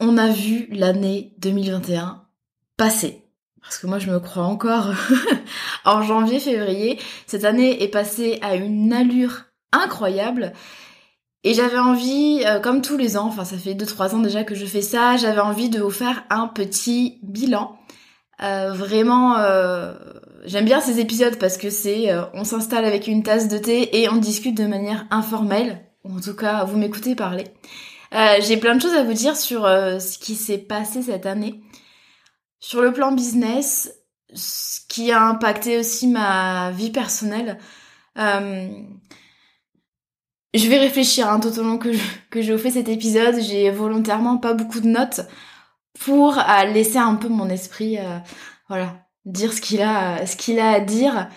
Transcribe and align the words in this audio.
on 0.00 0.16
a 0.16 0.28
vu 0.28 0.66
l'année 0.70 1.34
2021 1.38 2.22
passer. 2.76 3.24
Parce 3.60 3.78
que 3.78 3.86
moi 3.86 3.98
je 3.98 4.10
me 4.10 4.18
crois 4.18 4.44
encore 4.44 4.94
en 5.84 6.02
janvier-février. 6.02 6.98
Cette 7.26 7.44
année 7.44 7.82
est 7.82 7.88
passée 7.88 8.38
à 8.42 8.56
une 8.56 8.92
allure 8.92 9.44
incroyable. 9.72 10.52
Et 11.44 11.54
j'avais 11.54 11.78
envie, 11.78 12.42
euh, 12.46 12.60
comme 12.60 12.82
tous 12.82 12.96
les 12.96 13.16
ans, 13.16 13.26
enfin 13.26 13.44
ça 13.44 13.56
fait 13.56 13.74
2-3 13.74 14.14
ans 14.14 14.18
déjà 14.18 14.44
que 14.44 14.54
je 14.54 14.66
fais 14.66 14.82
ça, 14.82 15.16
j'avais 15.16 15.40
envie 15.40 15.70
de 15.70 15.80
vous 15.80 15.90
faire 15.90 16.24
un 16.30 16.48
petit 16.48 17.18
bilan. 17.22 17.78
Euh, 18.42 18.72
vraiment, 18.72 19.36
euh, 19.38 19.94
j'aime 20.44 20.64
bien 20.64 20.80
ces 20.80 21.00
épisodes 21.00 21.36
parce 21.38 21.56
que 21.56 21.70
c'est, 21.70 22.08
on 22.34 22.44
s'installe 22.44 22.84
avec 22.84 23.06
une 23.06 23.22
tasse 23.22 23.48
de 23.48 23.58
thé 23.58 24.02
et 24.02 24.08
on 24.08 24.16
discute 24.16 24.56
de 24.56 24.66
manière 24.66 25.06
informelle. 25.10 25.84
Ou 26.04 26.16
en 26.16 26.20
tout 26.20 26.34
cas, 26.34 26.64
vous 26.64 26.78
m'écoutez 26.78 27.14
parler. 27.14 27.44
Euh, 28.12 28.36
j'ai 28.40 28.56
plein 28.56 28.74
de 28.74 28.82
choses 28.82 28.94
à 28.94 29.04
vous 29.04 29.12
dire 29.12 29.36
sur 29.36 29.64
euh, 29.64 29.98
ce 29.98 30.18
qui 30.18 30.34
s'est 30.34 30.58
passé 30.58 31.02
cette 31.02 31.26
année. 31.26 31.62
Sur 32.58 32.82
le 32.82 32.92
plan 32.92 33.12
business, 33.12 33.92
ce 34.34 34.80
qui 34.88 35.12
a 35.12 35.22
impacté 35.22 35.78
aussi 35.78 36.08
ma 36.08 36.70
vie 36.72 36.90
personnelle. 36.90 37.58
Euh, 38.18 38.68
je 40.52 40.68
vais 40.68 40.78
réfléchir 40.78 41.28
hein, 41.28 41.38
tout 41.38 41.56
au 41.58 41.62
long 41.62 41.78
que 41.78 41.92
je, 41.92 42.02
que 42.30 42.42
je 42.42 42.52
vous 42.52 42.58
fais 42.58 42.72
cet 42.72 42.88
épisode. 42.88 43.40
J'ai 43.40 43.70
volontairement 43.70 44.38
pas 44.38 44.54
beaucoup 44.54 44.80
de 44.80 44.88
notes 44.88 45.20
pour 46.00 46.38
laisser 46.72 46.98
un 46.98 47.14
peu 47.14 47.28
mon 47.28 47.48
esprit, 47.48 47.98
voilà, 48.68 49.06
dire 49.26 49.52
ce 49.52 49.60
qu'il 49.60 49.82
a, 49.82 50.24
ce 50.26 50.34
qu'il 50.36 50.58
a 50.58 50.70
à 50.70 50.80
dire. 50.80 51.28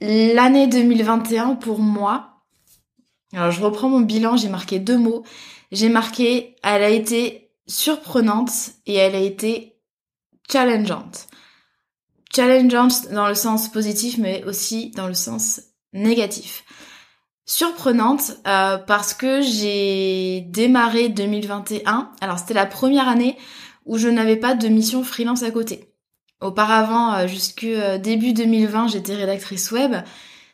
L'année 0.00 0.66
2021 0.68 1.56
pour 1.56 1.80
moi, 1.80 2.29
alors 3.32 3.50
je 3.50 3.62
reprends 3.62 3.88
mon 3.88 4.00
bilan, 4.00 4.36
j'ai 4.36 4.48
marqué 4.48 4.78
deux 4.78 4.98
mots. 4.98 5.24
J'ai 5.72 5.88
marqué 5.88 6.56
elle 6.62 6.82
a 6.82 6.90
été 6.90 7.52
surprenante 7.66 8.50
et 8.86 8.94
elle 8.94 9.14
a 9.14 9.20
été 9.20 9.76
challengeante. 10.50 11.28
Challengeante 12.34 13.10
dans 13.12 13.28
le 13.28 13.34
sens 13.34 13.68
positif 13.68 14.18
mais 14.18 14.44
aussi 14.44 14.90
dans 14.90 15.06
le 15.06 15.14
sens 15.14 15.60
négatif. 15.92 16.64
Surprenante 17.46 18.32
euh, 18.46 18.78
parce 18.78 19.14
que 19.14 19.40
j'ai 19.42 20.42
démarré 20.42 21.08
2021. 21.08 22.10
Alors 22.20 22.38
c'était 22.38 22.54
la 22.54 22.66
première 22.66 23.08
année 23.08 23.36
où 23.86 23.98
je 23.98 24.08
n'avais 24.08 24.36
pas 24.36 24.54
de 24.54 24.68
mission 24.68 25.02
freelance 25.02 25.42
à 25.42 25.50
côté. 25.50 25.92
Auparavant, 26.40 27.12
euh, 27.14 27.26
jusque 27.26 27.64
euh, 27.64 27.98
début 27.98 28.32
2020, 28.32 28.88
j'étais 28.88 29.14
rédactrice 29.14 29.70
web 29.72 29.94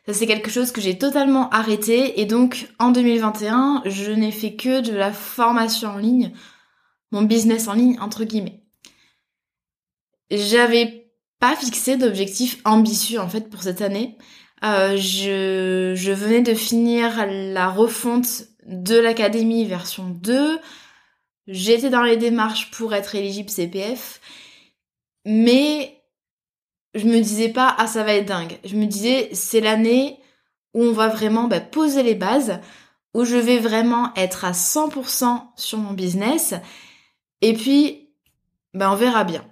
ça 0.07 0.13
c'est 0.13 0.25
quelque 0.25 0.49
chose 0.49 0.71
que 0.71 0.79
j'ai 0.79 0.97
totalement 0.97 1.49
arrêté 1.49 2.21
et 2.21 2.25
donc 2.25 2.69
en 2.79 2.91
2021, 2.91 3.83
je 3.85 4.11
n'ai 4.11 4.31
fait 4.31 4.55
que 4.55 4.79
de 4.79 4.93
la 4.93 5.11
formation 5.11 5.89
en 5.89 5.97
ligne, 5.97 6.31
mon 7.11 7.23
business 7.23 7.67
en 7.67 7.73
ligne 7.73 7.99
entre 7.99 8.23
guillemets. 8.23 8.63
J'avais 10.31 11.11
pas 11.39 11.55
fixé 11.55 11.97
d'objectif 11.97 12.61
ambitieux 12.63 13.19
en 13.19 13.27
fait 13.27 13.49
pour 13.49 13.61
cette 13.63 13.81
année. 13.81 14.17
Euh, 14.63 14.95
je, 14.97 15.93
je 15.95 16.11
venais 16.11 16.41
de 16.41 16.53
finir 16.53 17.25
la 17.27 17.69
refonte 17.69 18.45
de 18.65 18.97
l'académie 18.97 19.65
version 19.65 20.09
2. 20.09 20.57
J'étais 21.47 21.89
dans 21.89 22.03
les 22.03 22.17
démarches 22.17 22.71
pour 22.71 22.93
être 22.93 23.15
éligible 23.15 23.49
CPF. 23.49 24.19
Mais 25.25 25.96
je 26.93 27.05
me 27.05 27.19
disais 27.19 27.49
pas 27.49 27.75
ah 27.77 27.87
ça 27.87 28.03
va 28.03 28.13
être 28.13 28.27
dingue. 28.27 28.57
Je 28.63 28.75
me 28.75 28.85
disais 28.85 29.29
c'est 29.33 29.61
l'année 29.61 30.19
où 30.73 30.83
on 30.83 30.93
va 30.93 31.07
vraiment 31.07 31.47
bah, 31.47 31.59
poser 31.59 32.03
les 32.03 32.15
bases, 32.15 32.59
où 33.13 33.25
je 33.25 33.35
vais 33.35 33.59
vraiment 33.59 34.13
être 34.15 34.45
à 34.45 34.51
100% 34.51 35.41
sur 35.55 35.77
mon 35.79 35.93
business, 35.93 36.53
et 37.41 37.53
puis 37.53 38.09
bah, 38.73 38.91
on 38.91 38.95
verra 38.95 39.23
bien. 39.23 39.45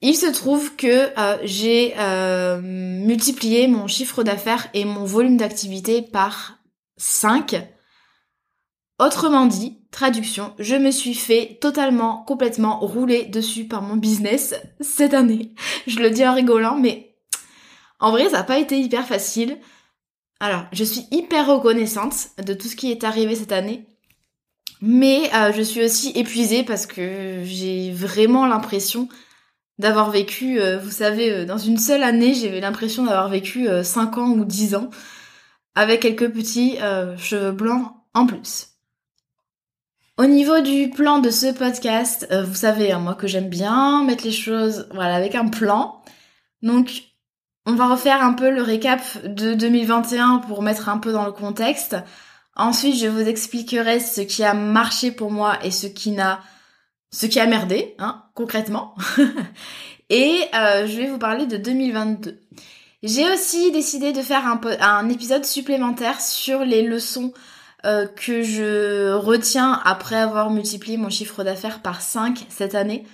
Il 0.00 0.14
se 0.14 0.26
trouve 0.26 0.76
que 0.76 1.18
euh, 1.18 1.38
j'ai 1.42 1.94
euh, 1.98 2.60
multiplié 2.60 3.66
mon 3.66 3.88
chiffre 3.88 4.22
d'affaires 4.22 4.68
et 4.72 4.84
mon 4.84 5.04
volume 5.04 5.36
d'activité 5.36 6.02
par 6.02 6.58
5 6.98 7.56
Autrement 8.98 9.46
dit, 9.46 9.78
traduction, 9.92 10.54
je 10.58 10.74
me 10.74 10.90
suis 10.90 11.14
fait 11.14 11.58
totalement, 11.60 12.24
complètement 12.26 12.80
rouler 12.80 13.26
dessus 13.26 13.64
par 13.64 13.80
mon 13.80 13.96
business 13.96 14.54
cette 14.80 15.14
année. 15.14 15.54
Je 15.86 16.00
le 16.00 16.10
dis 16.10 16.26
en 16.26 16.34
rigolant, 16.34 16.76
mais 16.76 17.14
en 18.00 18.10
vrai, 18.10 18.24
ça 18.24 18.38
n'a 18.38 18.44
pas 18.44 18.58
été 18.58 18.78
hyper 18.78 19.06
facile. 19.06 19.58
Alors, 20.40 20.64
je 20.72 20.84
suis 20.84 21.06
hyper 21.10 21.46
reconnaissante 21.46 22.28
de 22.44 22.54
tout 22.54 22.68
ce 22.68 22.76
qui 22.76 22.90
est 22.90 23.04
arrivé 23.04 23.34
cette 23.34 23.52
année. 23.52 23.86
Mais 24.80 25.30
euh, 25.34 25.52
je 25.52 25.62
suis 25.62 25.82
aussi 25.82 26.10
épuisée 26.14 26.62
parce 26.62 26.86
que 26.86 27.42
j'ai 27.44 27.90
vraiment 27.92 28.46
l'impression 28.46 29.08
d'avoir 29.78 30.10
vécu, 30.10 30.60
euh, 30.60 30.78
vous 30.78 30.90
savez, 30.90 31.30
euh, 31.30 31.44
dans 31.44 31.58
une 31.58 31.78
seule 31.78 32.02
année, 32.04 32.34
j'avais 32.34 32.60
l'impression 32.60 33.04
d'avoir 33.04 33.28
vécu 33.28 33.68
5 33.82 34.18
ans 34.18 34.30
ou 34.30 34.44
10 34.44 34.76
ans, 34.76 34.90
avec 35.74 36.00
quelques 36.00 36.30
petits 36.30 36.78
cheveux 37.18 37.52
blancs 37.52 37.92
en 38.14 38.26
plus. 38.26 38.67
Au 40.18 40.26
niveau 40.26 40.60
du 40.60 40.90
plan 40.90 41.20
de 41.20 41.30
ce 41.30 41.46
podcast, 41.52 42.26
euh, 42.32 42.42
vous 42.42 42.56
savez, 42.56 42.90
hein, 42.90 42.98
moi 42.98 43.14
que 43.14 43.28
j'aime 43.28 43.48
bien 43.48 44.02
mettre 44.02 44.24
les 44.24 44.32
choses 44.32 44.88
voilà, 44.92 45.14
avec 45.14 45.36
un 45.36 45.46
plan. 45.46 46.02
Donc, 46.60 47.04
on 47.66 47.76
va 47.76 47.86
refaire 47.86 48.20
un 48.20 48.32
peu 48.32 48.50
le 48.50 48.60
récap 48.60 49.00
de 49.24 49.54
2021 49.54 50.38
pour 50.38 50.62
mettre 50.62 50.88
un 50.88 50.98
peu 50.98 51.12
dans 51.12 51.24
le 51.24 51.30
contexte. 51.30 51.94
Ensuite, 52.56 52.96
je 52.96 53.06
vous 53.06 53.20
expliquerai 53.20 54.00
ce 54.00 54.22
qui 54.22 54.42
a 54.42 54.54
marché 54.54 55.12
pour 55.12 55.30
moi 55.30 55.56
et 55.62 55.70
ce 55.70 55.86
qui 55.86 56.10
n'a, 56.10 56.40
ce 57.12 57.26
qui 57.26 57.38
a 57.38 57.46
merdé, 57.46 57.94
hein, 58.00 58.24
concrètement. 58.34 58.96
et 60.10 60.40
euh, 60.52 60.88
je 60.88 60.96
vais 60.96 61.06
vous 61.06 61.18
parler 61.18 61.46
de 61.46 61.58
2022. 61.58 62.40
J'ai 63.04 63.32
aussi 63.32 63.70
décidé 63.70 64.12
de 64.12 64.22
faire 64.22 64.44
un, 64.48 64.60
un 64.80 65.08
épisode 65.10 65.44
supplémentaire 65.44 66.20
sur 66.20 66.64
les 66.64 66.82
leçons 66.82 67.32
euh, 67.84 68.06
que 68.06 68.42
je 68.42 69.12
retiens 69.12 69.80
après 69.84 70.16
avoir 70.16 70.50
multiplié 70.50 70.96
mon 70.96 71.10
chiffre 71.10 71.44
d'affaires 71.44 71.80
par 71.80 72.00
5 72.00 72.46
cette 72.48 72.74
année. 72.74 73.06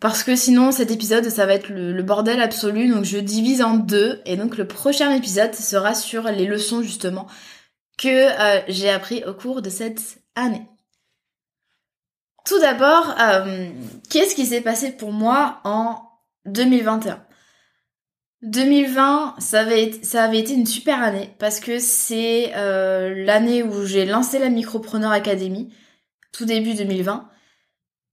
Parce 0.00 0.22
que 0.22 0.36
sinon 0.36 0.72
cet 0.72 0.90
épisode 0.90 1.28
ça 1.28 1.44
va 1.44 1.54
être 1.54 1.68
le, 1.68 2.02
bordel 2.02 2.40
absolu 2.40 2.88
donc 2.88 3.04
je 3.04 3.18
divise 3.18 3.62
en 3.62 3.74
deux 3.74 4.22
et 4.24 4.36
donc 4.36 4.56
le 4.56 4.66
prochain 4.66 5.12
épisode 5.12 5.54
sera 5.54 5.94
sur 5.94 6.22
les 6.24 6.46
leçons 6.46 6.82
justement 6.82 7.26
que 7.98 8.08
euh, 8.08 8.62
j'ai 8.68 8.90
appris 8.90 9.24
au 9.24 9.34
cours 9.34 9.60
de 9.60 9.70
cette 9.70 10.20
année. 10.36 10.66
tout 12.46 12.60
d'abord, 12.60 13.14
euh, 13.20 13.68
qu'est-ce 14.08 14.34
qui 14.34 14.46
s'est 14.46 14.60
passé 14.60 14.92
pour 14.92 15.12
moi 15.12 15.60
en 15.64 16.00
2021 16.46 17.27
2020, 18.42 19.34
ça 19.38 19.60
avait, 19.60 20.38
été 20.38 20.54
une 20.54 20.66
super 20.66 21.02
année 21.02 21.34
parce 21.38 21.58
que 21.58 21.80
c'est 21.80 22.52
euh, 22.54 23.24
l'année 23.24 23.64
où 23.64 23.84
j'ai 23.84 24.06
lancé 24.06 24.38
la 24.38 24.48
Micropreneur 24.48 25.10
Academy, 25.10 25.74
tout 26.32 26.44
début 26.44 26.74
2020. 26.74 27.28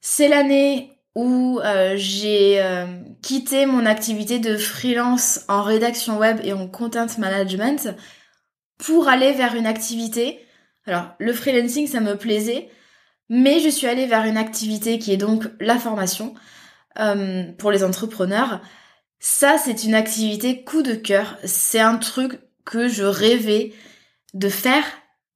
C'est 0.01 0.27
l'année 0.27 0.99
où 1.13 1.59
euh, 1.63 1.93
j'ai 1.95 2.61
euh, 2.61 2.87
quitté 3.21 3.67
mon 3.67 3.85
activité 3.85 4.39
de 4.39 4.57
freelance 4.57 5.41
en 5.47 5.61
rédaction 5.61 6.17
web 6.17 6.39
et 6.43 6.53
en 6.53 6.67
content 6.67 7.05
management 7.19 7.95
pour 8.79 9.07
aller 9.07 9.31
vers 9.31 9.55
une 9.55 9.67
activité. 9.67 10.39
Alors, 10.87 11.13
le 11.19 11.33
freelancing, 11.33 11.87
ça 11.87 12.01
me 12.01 12.17
plaisait, 12.17 12.69
mais 13.29 13.59
je 13.59 13.69
suis 13.69 13.87
allée 13.87 14.07
vers 14.07 14.25
une 14.25 14.37
activité 14.37 14.97
qui 14.97 15.13
est 15.13 15.17
donc 15.17 15.45
la 15.59 15.77
formation 15.77 16.33
pour 17.57 17.71
les 17.71 17.83
entrepreneurs 17.83 18.61
ça, 19.19 19.57
c'est 19.57 19.83
une 19.83 19.95
activité 19.95 20.63
coup 20.63 20.81
de 20.81 20.93
cœur. 20.93 21.37
C'est 21.43 21.79
un 21.79 21.97
truc 21.97 22.39
que 22.63 22.87
je 22.87 23.03
rêvais 23.03 23.73
de 24.33 24.49
faire, 24.49 24.83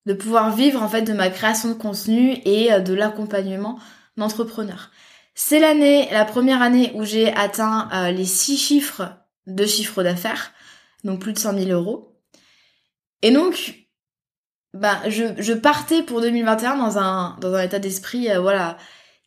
de 0.06 0.14
pouvoir 0.14 0.56
vivre 0.56 0.82
en 0.82 0.90
fait 0.90 1.04
de 1.04 1.14
ma 1.14 1.30
création 1.30 1.70
de 1.70 1.74
contenu 1.74 2.38
et 2.46 2.72
euh, 2.74 2.80
de 2.80 2.94
l'accompagnement 2.94 3.80
d'entrepreneurs. 4.18 4.92
C'est 5.36 5.60
l'année, 5.60 6.10
la 6.12 6.26
première 6.26 6.62
année 6.62 6.92
où 6.96 7.06
j'ai 7.06 7.34
atteint 7.34 7.90
euh, 7.94 8.12
les 8.12 8.26
six 8.26 8.58
chiffres 8.58 9.14
de 9.48 9.66
chiffre 9.66 10.04
d'affaires, 10.04 10.52
donc 11.04 11.22
plus 11.22 11.34
de 11.34 11.40
100 11.40 11.58
000 11.58 11.70
euros. 11.70 12.20
Et 13.22 13.32
donc, 13.32 13.88
bah, 14.74 15.00
je, 15.08 15.54
partais 15.54 16.04
pour 16.04 16.22
2021 16.22 16.78
dans 16.78 16.98
un, 16.98 17.38
dans 17.40 17.54
un 17.54 17.62
état 17.62 17.80
d'esprit, 17.80 18.30
euh, 18.30 18.40
voilà, 18.40 18.78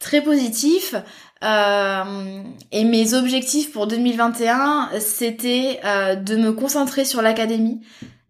très 0.02 0.20
positif. 0.20 0.94
Euh, 1.42 2.42
et 2.70 2.84
mes 2.84 3.14
objectifs 3.14 3.72
pour 3.72 3.86
2021, 3.86 4.90
c'était 5.00 5.80
euh, 5.84 6.14
de 6.14 6.36
me 6.36 6.52
concentrer 6.52 7.04
sur 7.04 7.22
l'académie, 7.22 7.80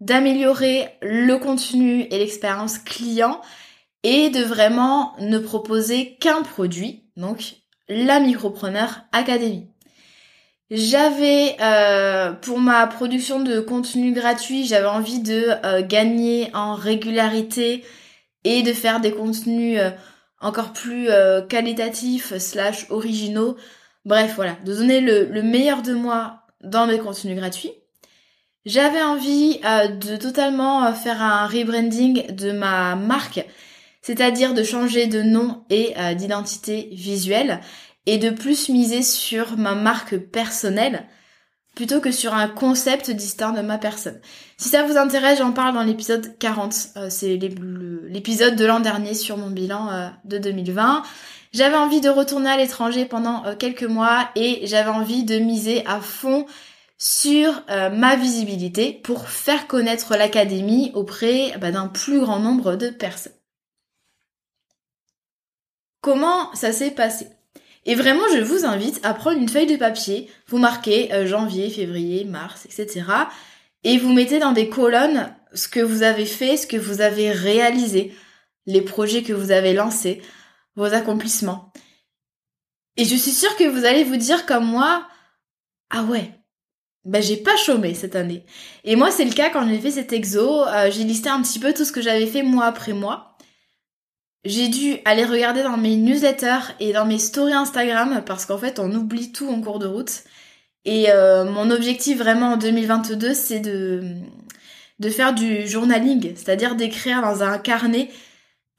d'améliorer 0.01 0.89
le 1.03 1.37
contenu 1.37 2.03
et 2.11 2.19
l'expérience 2.19 2.79
client 2.79 3.41
et 4.03 4.31
de 4.31 4.43
vraiment 4.43 5.15
ne 5.19 5.39
proposer 5.39 6.17
qu'un 6.21 6.43
produit, 6.43 7.05
donc 7.17 7.57
la 7.89 8.21
Micropreneur 8.21 9.03
Academy. 9.13 9.67
J'avais, 10.71 11.57
euh, 11.61 12.33
pour 12.33 12.59
ma 12.59 12.87
production 12.87 13.41
de 13.41 13.61
contenu 13.61 14.13
gratuit, 14.13 14.65
j'avais 14.65 14.87
envie 14.87 15.21
de 15.21 15.83
gagner 15.83 16.51
en 16.55 16.75
régularité 16.75 17.85
et 18.45 18.63
de 18.63 18.73
faire 18.73 19.01
des 19.01 19.13
contenus 19.13 19.79
encore 20.43 20.73
plus 20.73 21.09
euh, 21.09 21.41
qualitatifs 21.41 22.37
slash 22.39 22.87
originaux. 22.91 23.57
Bref, 24.05 24.33
voilà, 24.37 24.57
de 24.65 24.75
donner 24.75 25.01
le, 25.01 25.43
meilleur 25.43 25.83
de 25.83 25.95
moi 25.95 26.43
dans 26.63 26.87
mes 26.87 26.99
contenus 26.99 27.37
gratuits. 27.37 27.73
J'avais 28.67 29.03
envie 29.03 29.61
euh, 29.65 29.89
de 29.89 30.17
totalement 30.17 30.85
euh, 30.85 30.93
faire 30.93 31.23
un 31.23 31.47
rebranding 31.47 32.35
de 32.35 32.53
ma 32.53 32.97
marque, 32.97 33.45
c'est-à-dire 34.03 34.53
de 34.53 34.65
changer 34.65 35.07
de 35.07 35.23
nom 35.23 35.65
et 35.71 35.95
d'identité 36.17 36.89
visuelle 36.91 37.61
et 38.07 38.19
de 38.19 38.31
plus 38.31 38.69
miser 38.69 39.05
sur 39.05 39.57
ma 39.57 39.77
marque 39.77 40.17
personnelle 40.17 41.05
plutôt 41.75 42.01
que 42.01 42.13
sur 42.13 42.35
un 42.35 42.49
concept 42.49 43.11
distinct 43.11 43.53
de 43.53 43.63
ma 43.63 43.79
personne. 43.79 44.21
Si 44.57 44.69
ça 44.69 44.83
vous 44.83 44.97
intéresse, 44.97 45.39
j'en 45.39 45.53
parle 45.53 45.75
dans 45.75 45.83
l'épisode 45.83 46.37
40. 46.39 46.75
Euh, 46.97 47.11
c'est 47.11 47.37
l'épisode 47.37 48.57
de 48.57 48.65
l'an 48.65 48.81
dernier 48.81 49.15
sur 49.15 49.37
mon 49.37 49.51
bilan 49.51 49.91
euh, 49.91 50.09
de 50.25 50.39
2020. 50.39 51.03
J'avais 51.53 51.77
envie 51.77 52.01
de 52.01 52.09
retourner 52.09 52.51
à 52.51 52.57
l'étranger 52.57 53.05
pendant 53.05 53.45
euh, 53.47 53.55
quelques 53.57 53.85
mois 53.85 54.29
et 54.37 54.67
j'avais 54.67 54.91
envie 54.91 55.25
de 55.25 55.39
miser 55.39 55.87
à 55.87 56.01
fond 56.01 56.47
sur 56.99 57.65
ma 57.69 58.15
visibilité 58.15 58.93
pour 58.93 59.29
faire 59.29 59.67
connaître 59.67 60.15
l'académie 60.15 60.93
auprès 60.95 61.53
bah, 61.59 61.73
d'un 61.73 61.89
plus 61.89 62.21
grand 62.21 62.39
nombre 62.39 62.77
de 62.77 62.91
personnes. 62.91 63.33
Comment 66.01 66.55
ça 66.55 66.71
s'est 66.71 66.93
passé? 66.93 67.27
Et 67.85 67.95
vraiment, 67.95 68.23
je 68.35 68.41
vous 68.41 68.65
invite 68.65 69.01
à 69.05 69.13
prendre 69.13 69.39
une 69.39 69.49
feuille 69.49 69.67
de 69.67 69.77
papier, 69.77 70.31
vous 70.47 70.59
marquez 70.59 71.13
euh, 71.13 71.27
janvier, 71.27 71.69
février, 71.69 72.25
mars, 72.25 72.65
etc. 72.67 73.03
Et 73.83 73.99
vous 73.99 74.13
mettez 74.13 74.39
dans 74.39 74.53
des 74.53 74.69
colonnes 74.69 75.35
ce 75.53 75.69
que 75.69 75.81
vous 75.81 76.03
avez 76.03 76.27
fait, 76.27 76.57
ce 76.57 76.67
que 76.67 76.77
vous 76.77 77.01
avez 77.01 77.33
réalisé, 77.33 78.15
les 78.67 78.83
projets 78.83 79.23
que 79.23 79.33
vous 79.33 79.51
avez 79.51 79.75
lancés, 79.75 80.23
vos 80.77 80.95
accomplissements. 80.95 81.73
Et 82.97 83.05
je 83.05 83.17
suis 83.17 83.33
sûre 83.33 83.57
que 83.57 83.69
vous 83.69 83.85
allez 83.85 84.05
vous 84.05 84.17
dire 84.17 84.47
comme 84.47 84.65
moi, 84.65 85.09
ah 85.91 86.05
ouais, 86.05 86.31
ben 87.05 87.21
j'ai 87.21 87.37
pas 87.37 87.57
chômé 87.57 87.95
cette 87.95 88.15
année. 88.15 88.45
Et 88.85 88.95
moi 88.95 89.11
c'est 89.11 89.25
le 89.25 89.33
cas 89.33 89.51
quand 89.51 89.67
j'ai 89.69 89.81
fait 89.81 89.91
cet 89.91 90.13
exo, 90.13 90.65
euh, 90.69 90.91
j'ai 90.91 91.03
listé 91.03 91.29
un 91.29 91.43
petit 91.43 91.59
peu 91.59 91.73
tout 91.73 91.85
ce 91.85 91.93
que 91.93 92.01
j'avais 92.03 92.27
fait 92.27 92.43
mois 92.43 92.67
après 92.67 92.93
mois 92.93 93.32
j'ai 94.45 94.69
dû 94.69 94.99
aller 95.05 95.25
regarder 95.25 95.63
dans 95.63 95.77
mes 95.77 95.97
newsletters 95.97 96.75
et 96.81 96.93
dans 96.93 97.07
mes 97.07 97.19
stories 97.19 97.53
Instagram 97.53 98.23
parce 98.27 98.47
qu'en 98.47 98.59
fait 98.59 98.79
on 98.79 98.93
oublie 98.93 99.33
tout 99.33 99.49
en 99.49 99.61
cours 99.61 99.79
de 99.79 99.87
route. 99.87 100.25
Et 100.85 101.11
euh, 101.11 101.45
mon 101.45 101.71
objectif 101.71 102.19
vraiment 102.19 102.55
en 102.55 102.57
2022 102.57 103.35
c'est 103.35 103.61
de, 103.61 104.17
de 104.99 105.11
faire 105.11 105.33
du 105.33 105.67
journaling, 105.69 106.35
c'est-à-dire 106.35 106.75
d'écrire 106.75 107.23
dans 107.23 107.43
un 107.45 107.59
carnet 107.59 108.11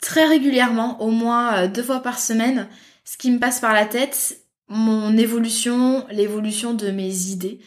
très 0.01 0.25
régulièrement, 0.25 1.01
au 1.01 1.11
moins 1.11 1.55
euh, 1.55 1.67
deux 1.67 1.83
fois 1.83 2.01
par 2.01 2.19
semaine, 2.19 2.67
ce 3.05 3.17
qui 3.17 3.31
me 3.31 3.39
passe 3.39 3.61
par 3.61 3.73
la 3.73 3.85
tête, 3.85 4.37
mon 4.67 5.15
évolution, 5.17 6.05
l'évolution 6.11 6.73
de 6.73 6.91
mes 6.91 7.27
idées, 7.27 7.61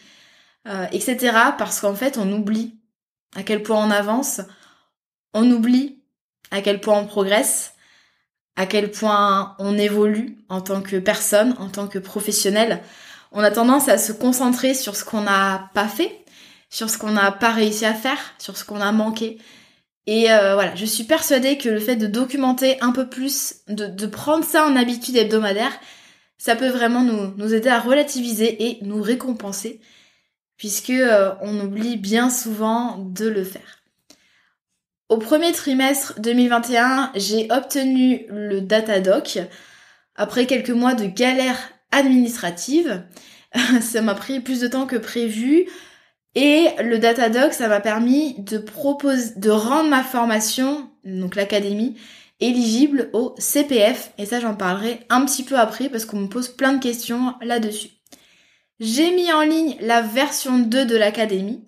euh, 0.67 0.85
etc. 0.91 1.35
Parce 1.57 1.79
qu'en 1.79 1.95
fait 1.95 2.19
on 2.19 2.31
oublie 2.31 2.75
à 3.35 3.41
quel 3.41 3.63
point 3.63 3.83
on 3.83 3.89
avance, 3.89 4.41
on 5.33 5.49
oublie 5.49 5.99
à 6.51 6.61
quel 6.61 6.79
point 6.79 6.99
on 6.99 7.07
progresse 7.07 7.73
à 8.57 8.65
quel 8.65 8.91
point 8.91 9.55
on 9.59 9.77
évolue 9.77 10.35
en 10.49 10.61
tant 10.61 10.81
que 10.81 10.97
personne, 10.97 11.55
en 11.59 11.69
tant 11.69 11.87
que 11.87 11.99
professionnel. 11.99 12.81
On 13.31 13.41
a 13.41 13.51
tendance 13.51 13.87
à 13.87 13.99
se 13.99 14.11
concentrer 14.11 14.73
sur 14.73 14.95
ce 14.95 15.05
qu'on 15.05 15.21
n'a 15.21 15.69
pas 15.75 15.87
fait, 15.87 16.25
sur 16.69 16.89
ce 16.89 16.97
qu'on 16.97 17.11
n'a 17.11 17.31
pas 17.31 17.51
réussi 17.51 17.85
à 17.85 17.93
faire, 17.93 18.17
sur 18.39 18.57
ce 18.57 18.65
qu'on 18.65 18.81
a 18.81 18.91
manqué. 18.91 19.37
Et 20.07 20.31
euh, 20.31 20.55
voilà, 20.55 20.73
je 20.75 20.85
suis 20.85 21.03
persuadée 21.03 21.57
que 21.57 21.69
le 21.69 21.79
fait 21.79 21.97
de 21.97 22.07
documenter 22.07 22.81
un 22.81 22.91
peu 22.91 23.07
plus, 23.07 23.57
de, 23.67 24.05
prendre 24.07 24.43
ça 24.43 24.65
en 24.65 24.75
habitude 24.75 25.17
hebdomadaire, 25.17 25.77
ça 26.37 26.55
peut 26.55 26.69
vraiment 26.69 27.03
nous, 27.03 27.33
nous 27.37 27.53
aider 27.53 27.69
à 27.69 27.79
relativiser 27.79 28.69
et 28.69 28.79
nous 28.83 29.01
récompenser, 29.01 29.81
puisque 30.57 30.89
euh, 30.89 31.33
on 31.41 31.59
oublie 31.59 31.97
bien 31.97 32.29
souvent 32.29 32.97
de 32.97 33.27
le 33.27 33.43
faire. 33.43 33.76
Au 35.09 35.17
premier 35.17 35.53
trimestre 35.53 36.19
2021, 36.19 37.13
j'ai 37.15 37.49
obtenu 37.49 38.25
le 38.29 38.59
Datadoc 38.59 39.39
après 40.15 40.45
quelques 40.45 40.69
mois 40.69 40.95
de 40.95 41.05
galère 41.05 41.57
administrative. 41.93 43.03
ça 43.81 44.01
m'a 44.01 44.15
pris 44.15 44.41
plus 44.41 44.59
de 44.59 44.67
temps 44.67 44.85
que 44.85 44.97
prévu. 44.97 45.65
Et 46.35 46.67
le 46.83 46.99
Datadoc, 46.99 47.53
ça 47.53 47.69
m'a 47.69 47.79
permis 47.79 48.35
de 48.39 48.57
proposer, 48.57 49.33
de 49.37 49.49
rendre 49.49 49.89
ma 49.89 50.03
formation, 50.03 50.91
donc 51.05 51.35
l'académie, 51.35 51.95
éligible 52.41 53.09
au 53.13 53.33
CPF. 53.37 54.11
Et 54.17 54.25
ça, 54.25 54.41
j'en 54.41 54.55
parlerai 54.55 54.99
un 55.09 55.23
petit 55.23 55.43
peu 55.43 55.57
après 55.57 55.87
parce 55.87 56.03
qu'on 56.03 56.19
me 56.19 56.27
pose 56.27 56.49
plein 56.49 56.73
de 56.73 56.83
questions 56.83 57.33
là-dessus. 57.41 57.91
J'ai 58.81 59.11
mis 59.11 59.31
en 59.31 59.41
ligne 59.41 59.77
la 59.79 60.01
version 60.01 60.59
2 60.59 60.85
de 60.85 60.97
l'académie. 60.97 61.63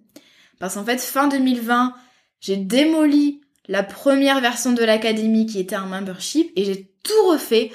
Parce 0.60 0.74
qu'en 0.76 0.84
fait, 0.84 1.00
fin 1.00 1.30
2020, 1.30 1.96
j'ai 2.40 2.58
démoli 2.58 3.42
la 3.68 3.84
première 3.84 4.42
version 4.42 4.74
de 4.74 4.84
l'académie 4.84 5.46
qui 5.46 5.60
était 5.60 5.76
un 5.76 5.86
membership 5.86 6.52
et 6.56 6.66
j'ai 6.66 6.92
tout 7.04 7.28
refait. 7.30 7.72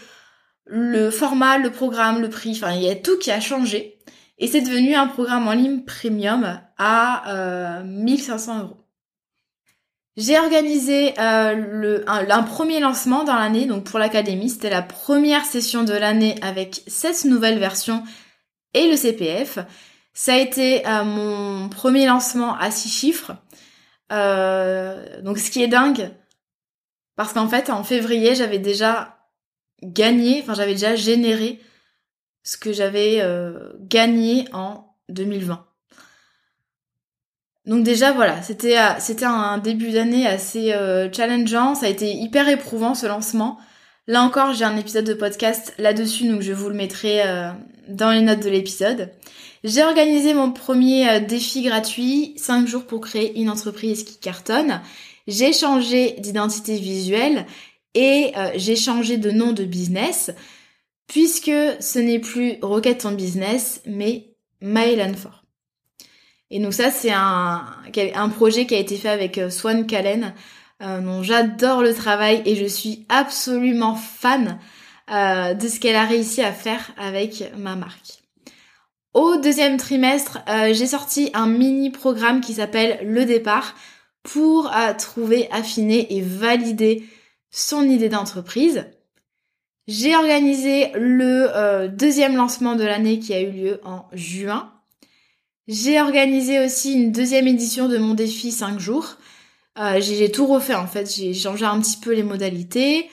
Le 0.67 1.11
format, 1.11 1.59
le 1.59 1.71
programme, 1.71 2.23
le 2.23 2.31
prix, 2.31 2.53
enfin 2.53 2.73
il 2.73 2.83
y 2.83 2.89
a 2.89 2.97
tout 2.97 3.19
qui 3.19 3.31
a 3.31 3.41
changé. 3.41 3.99
Et 4.39 4.49
c'est 4.49 4.63
devenu 4.63 4.95
un 4.95 5.07
programme 5.07 5.47
en 5.47 5.53
ligne 5.53 5.85
premium 5.85 6.61
à 6.79 7.33
euh, 7.33 7.85
1500 7.85 8.61
euros. 8.61 8.85
J'ai 10.17 10.39
organisé 10.39 11.13
euh, 11.19 11.55
le, 11.55 12.05
un, 12.09 12.43
premier 12.45 12.79
lancement 12.79 13.25
dans 13.25 13.35
l'année, 13.35 13.67
donc 13.67 13.85
pour 13.85 13.99
l'académie, 13.99 14.49
c'était 14.49 14.71
la 14.71 14.83
première 14.83 15.45
session 15.45 15.83
de 15.83 15.93
l'année 15.93 16.37
avec 16.41 16.83
cette 16.87 17.25
nouvelle 17.25 17.59
version 17.59 18.05
et 18.75 18.89
le 18.89 18.97
CPF. 18.97 19.59
Ça 20.13 20.35
a 20.35 20.39
été 20.39 20.87
euh, 20.87 21.03
mon 21.03 21.69
premier 21.69 22.07
lancement 22.07 22.57
à 22.57 22.71
six 22.71 22.89
chiffres. 22.89 23.33
Euh, 24.15 25.21
donc 25.23 25.39
ce 25.39 25.51
qui 25.51 25.63
est 25.63 25.69
dingue, 25.69 26.11
parce 27.17 27.33
qu'en 27.33 27.49
fait 27.49 27.69
en 27.69 27.83
février 27.83 28.35
j'avais 28.35 28.59
déjà 28.61 29.19
gagné, 29.83 30.41
enfin 30.43 30.55
j'avais 30.55 30.75
déjà 30.75 30.95
généré 30.95 31.61
ce 32.45 32.57
que 32.57 32.73
j'avais 32.73 33.21
euh, 33.21 33.73
gagné 33.81 34.47
en 34.53 34.95
2020. 35.09 35.67
Donc 37.67 37.83
déjà 37.83 38.13
voilà, 38.13 38.41
c'était 38.43 38.79
euh, 38.79 39.27
un 39.27 39.59
début 39.59 39.91
d'année 39.91 40.27
assez 40.27 40.73
challengeant, 41.13 41.75
ça 41.75 41.87
a 41.87 41.89
été 41.89 42.13
hyper 42.13 42.49
éprouvant 42.49 42.95
ce 42.95 43.07
lancement 43.07 43.59
Là 44.07 44.21
encore, 44.21 44.53
j'ai 44.53 44.67
un 44.67 44.77
épisode 44.77 45.07
de 45.07 45.15
podcast 45.15 45.73
là-dessus, 45.79 46.29
donc 46.29 46.43
je 46.43 46.53
vous 46.53 46.69
le 46.69 46.75
mettrai 46.75 47.23
dans 47.89 48.11
les 48.11 48.21
notes 48.21 48.43
de 48.43 48.51
l'épisode. 48.51 49.11
J'ai 49.63 49.83
organisé 49.83 50.35
mon 50.35 50.53
premier 50.53 51.09
euh, 51.09 51.21
défi 51.21 51.63
gratuit, 51.63 52.35
5 52.37 52.67
jours 52.67 52.87
pour 52.87 53.01
créer 53.01 53.41
une 53.41 53.51
entreprise 53.51 54.05
qui 54.05 54.19
cartonne. 54.19 54.81
J'ai 55.27 55.53
changé 55.53 56.17
d'identité 56.19 56.77
visuelle 56.77 57.47
et 57.95 58.33
euh, 58.37 58.51
j'ai 58.57 58.77
changé 58.77 59.17
de 59.17 59.31
nom 59.31 59.53
de 59.53 59.65
business 59.65 60.31
puisque 61.07 61.53
ce 61.81 61.99
n'est 61.99 62.19
plus 62.19 62.59
Rocket 62.63 62.99
ton 62.99 63.13
business 63.13 63.81
mais 63.87 64.31
Fort. 65.17 65.45
Et 66.51 66.59
donc 66.59 66.73
ça 66.73 66.91
c'est 66.91 67.13
un, 67.13 68.29
projet 68.35 68.67
qui 68.67 68.75
a 68.75 68.79
été 68.79 68.97
fait 68.97 69.09
avec 69.09 69.41
Swan 69.51 69.87
Callen 69.87 70.35
euh, 70.83 71.23
j'adore 71.23 71.83
le 71.83 71.95
travail 71.95 72.43
et 72.45 72.57
je 72.57 72.67
suis 72.67 73.07
absolument 73.09 73.95
fan 73.95 74.59
euh, 75.11 75.55
de 75.55 75.69
ce 75.69 75.81
qu'elle 75.81 75.97
a 75.97 76.05
réussi 76.05 76.43
à 76.43 76.53
faire 76.53 76.93
avec 76.97 77.53
ma 77.57 77.77
marque. 77.77 78.23
Au 79.13 79.37
deuxième 79.37 79.77
trimestre, 79.77 80.39
euh, 80.49 80.73
j'ai 80.75 80.87
sorti 80.87 81.31
un 81.35 81.47
mini 81.47 81.91
programme 81.91 82.41
qui 82.41 82.55
s'appelle 82.55 82.99
Le 83.05 83.25
départ 83.25 83.75
pour 84.23 84.73
trouver, 84.97 85.51
affiner 85.51 86.17
et 86.17 86.23
valider 86.23 87.07
son 87.51 87.83
idée 87.83 88.09
d'entreprise. 88.09 88.87
J'ai 89.87 90.17
organisé 90.17 90.93
le 90.95 91.89
deuxième 91.89 92.35
lancement 92.35 92.75
de 92.75 92.85
l'année 92.85 93.19
qui 93.19 93.35
a 93.35 93.43
eu 93.43 93.51
lieu 93.51 93.81
en 93.85 94.07
juin. 94.15 94.73
J'ai 95.69 96.01
organisé 96.01 96.65
aussi 96.65 96.95
une 96.95 97.13
deuxième 97.13 97.47
édition 97.47 97.87
de 97.87 97.99
mon 97.99 98.15
défi 98.15 98.51
5 98.51 98.81
jours 98.81 99.19
euh, 99.79 100.01
j'ai 100.01 100.31
tout 100.31 100.47
refait 100.47 100.75
en 100.75 100.87
fait, 100.87 101.13
j'ai 101.13 101.35
changé 101.35 101.65
un 101.65 101.81
petit 101.81 101.97
peu 101.97 102.15
les 102.15 102.23
modalités. 102.23 103.09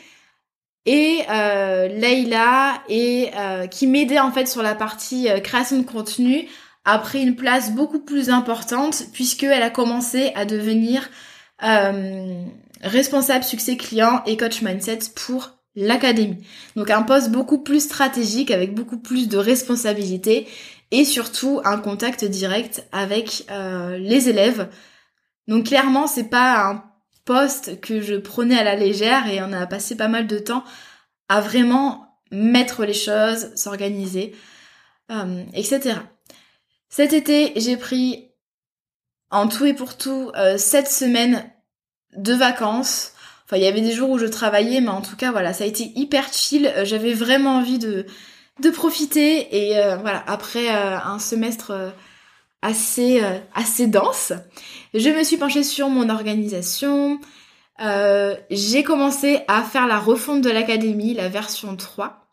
Et 0.85 1.19
euh, 1.29 1.87
Leïla, 1.87 2.81
et, 2.89 3.29
euh, 3.37 3.67
qui 3.67 3.87
m'aidait 3.87 4.19
en 4.19 4.31
fait 4.31 4.47
sur 4.47 4.63
la 4.63 4.75
partie 4.75 5.29
euh, 5.29 5.39
création 5.39 5.77
de 5.77 5.85
contenu, 5.85 6.47
a 6.85 6.97
pris 6.97 7.21
une 7.21 7.35
place 7.35 7.71
beaucoup 7.71 7.99
plus 7.99 8.29
importante 8.29 9.03
puisqu'elle 9.13 9.61
a 9.61 9.69
commencé 9.69 10.31
à 10.35 10.45
devenir 10.45 11.09
responsable 12.81 13.43
succès 13.43 13.77
client 13.77 14.23
et 14.25 14.35
coach 14.35 14.63
mindset 14.63 14.97
pour 15.15 15.51
l'académie. 15.75 16.43
Donc 16.75 16.89
un 16.89 17.03
poste 17.03 17.29
beaucoup 17.29 17.59
plus 17.59 17.83
stratégique 17.83 18.49
avec 18.49 18.73
beaucoup 18.73 18.97
plus 18.97 19.29
de 19.29 19.37
responsabilités 19.37 20.47
et 20.89 21.05
surtout 21.05 21.61
un 21.65 21.77
contact 21.77 22.25
direct 22.25 22.87
avec 22.91 23.45
les 23.99 24.27
élèves 24.27 24.69
donc 25.47 25.65
clairement, 25.65 26.07
c'est 26.07 26.29
pas 26.29 26.69
un 26.69 26.83
poste 27.25 27.79
que 27.81 28.01
je 28.01 28.15
prenais 28.15 28.57
à 28.57 28.63
la 28.63 28.75
légère 28.75 29.27
et 29.27 29.41
on 29.41 29.53
a 29.53 29.65
passé 29.67 29.95
pas 29.95 30.07
mal 30.07 30.27
de 30.27 30.37
temps 30.39 30.63
à 31.29 31.41
vraiment 31.41 32.17
mettre 32.31 32.85
les 32.85 32.93
choses, 32.93 33.53
s'organiser, 33.55 34.35
euh, 35.11 35.43
etc. 35.53 35.95
Cet 36.89 37.13
été, 37.13 37.53
j'ai 37.55 37.77
pris 37.77 38.29
en 39.29 39.47
tout 39.47 39.65
et 39.65 39.73
pour 39.73 39.97
tout 39.97 40.31
euh, 40.35 40.57
sept 40.57 40.87
semaines 40.87 41.49
de 42.15 42.33
vacances. 42.33 43.13
Enfin, 43.45 43.57
il 43.57 43.63
y 43.63 43.67
avait 43.67 43.81
des 43.81 43.93
jours 43.93 44.09
où 44.09 44.17
je 44.17 44.25
travaillais, 44.25 44.81
mais 44.81 44.89
en 44.89 45.01
tout 45.01 45.15
cas, 45.15 45.31
voilà, 45.31 45.53
ça 45.53 45.63
a 45.63 45.67
été 45.67 45.91
hyper 45.95 46.31
chill. 46.33 46.67
Euh, 46.67 46.85
j'avais 46.85 47.13
vraiment 47.13 47.57
envie 47.57 47.79
de 47.79 48.05
de 48.59 48.69
profiter 48.69 49.69
et 49.69 49.73
voilà, 50.01 50.23
après 50.27 50.69
un 50.69 51.17
semestre 51.17 51.93
assez 52.61 53.21
assez 53.53 53.87
dense, 53.87 54.33
je 54.93 55.09
me 55.09 55.23
suis 55.23 55.37
penchée 55.37 55.63
sur 55.63 55.89
mon 55.89 56.09
organisation. 56.09 57.19
Euh, 57.81 58.35
j'ai 58.49 58.83
commencé 58.83 59.39
à 59.47 59.63
faire 59.63 59.87
la 59.87 59.99
refonte 59.99 60.41
de 60.41 60.49
l'académie, 60.49 61.13
la 61.13 61.29
version 61.29 61.75
3. 61.75 62.27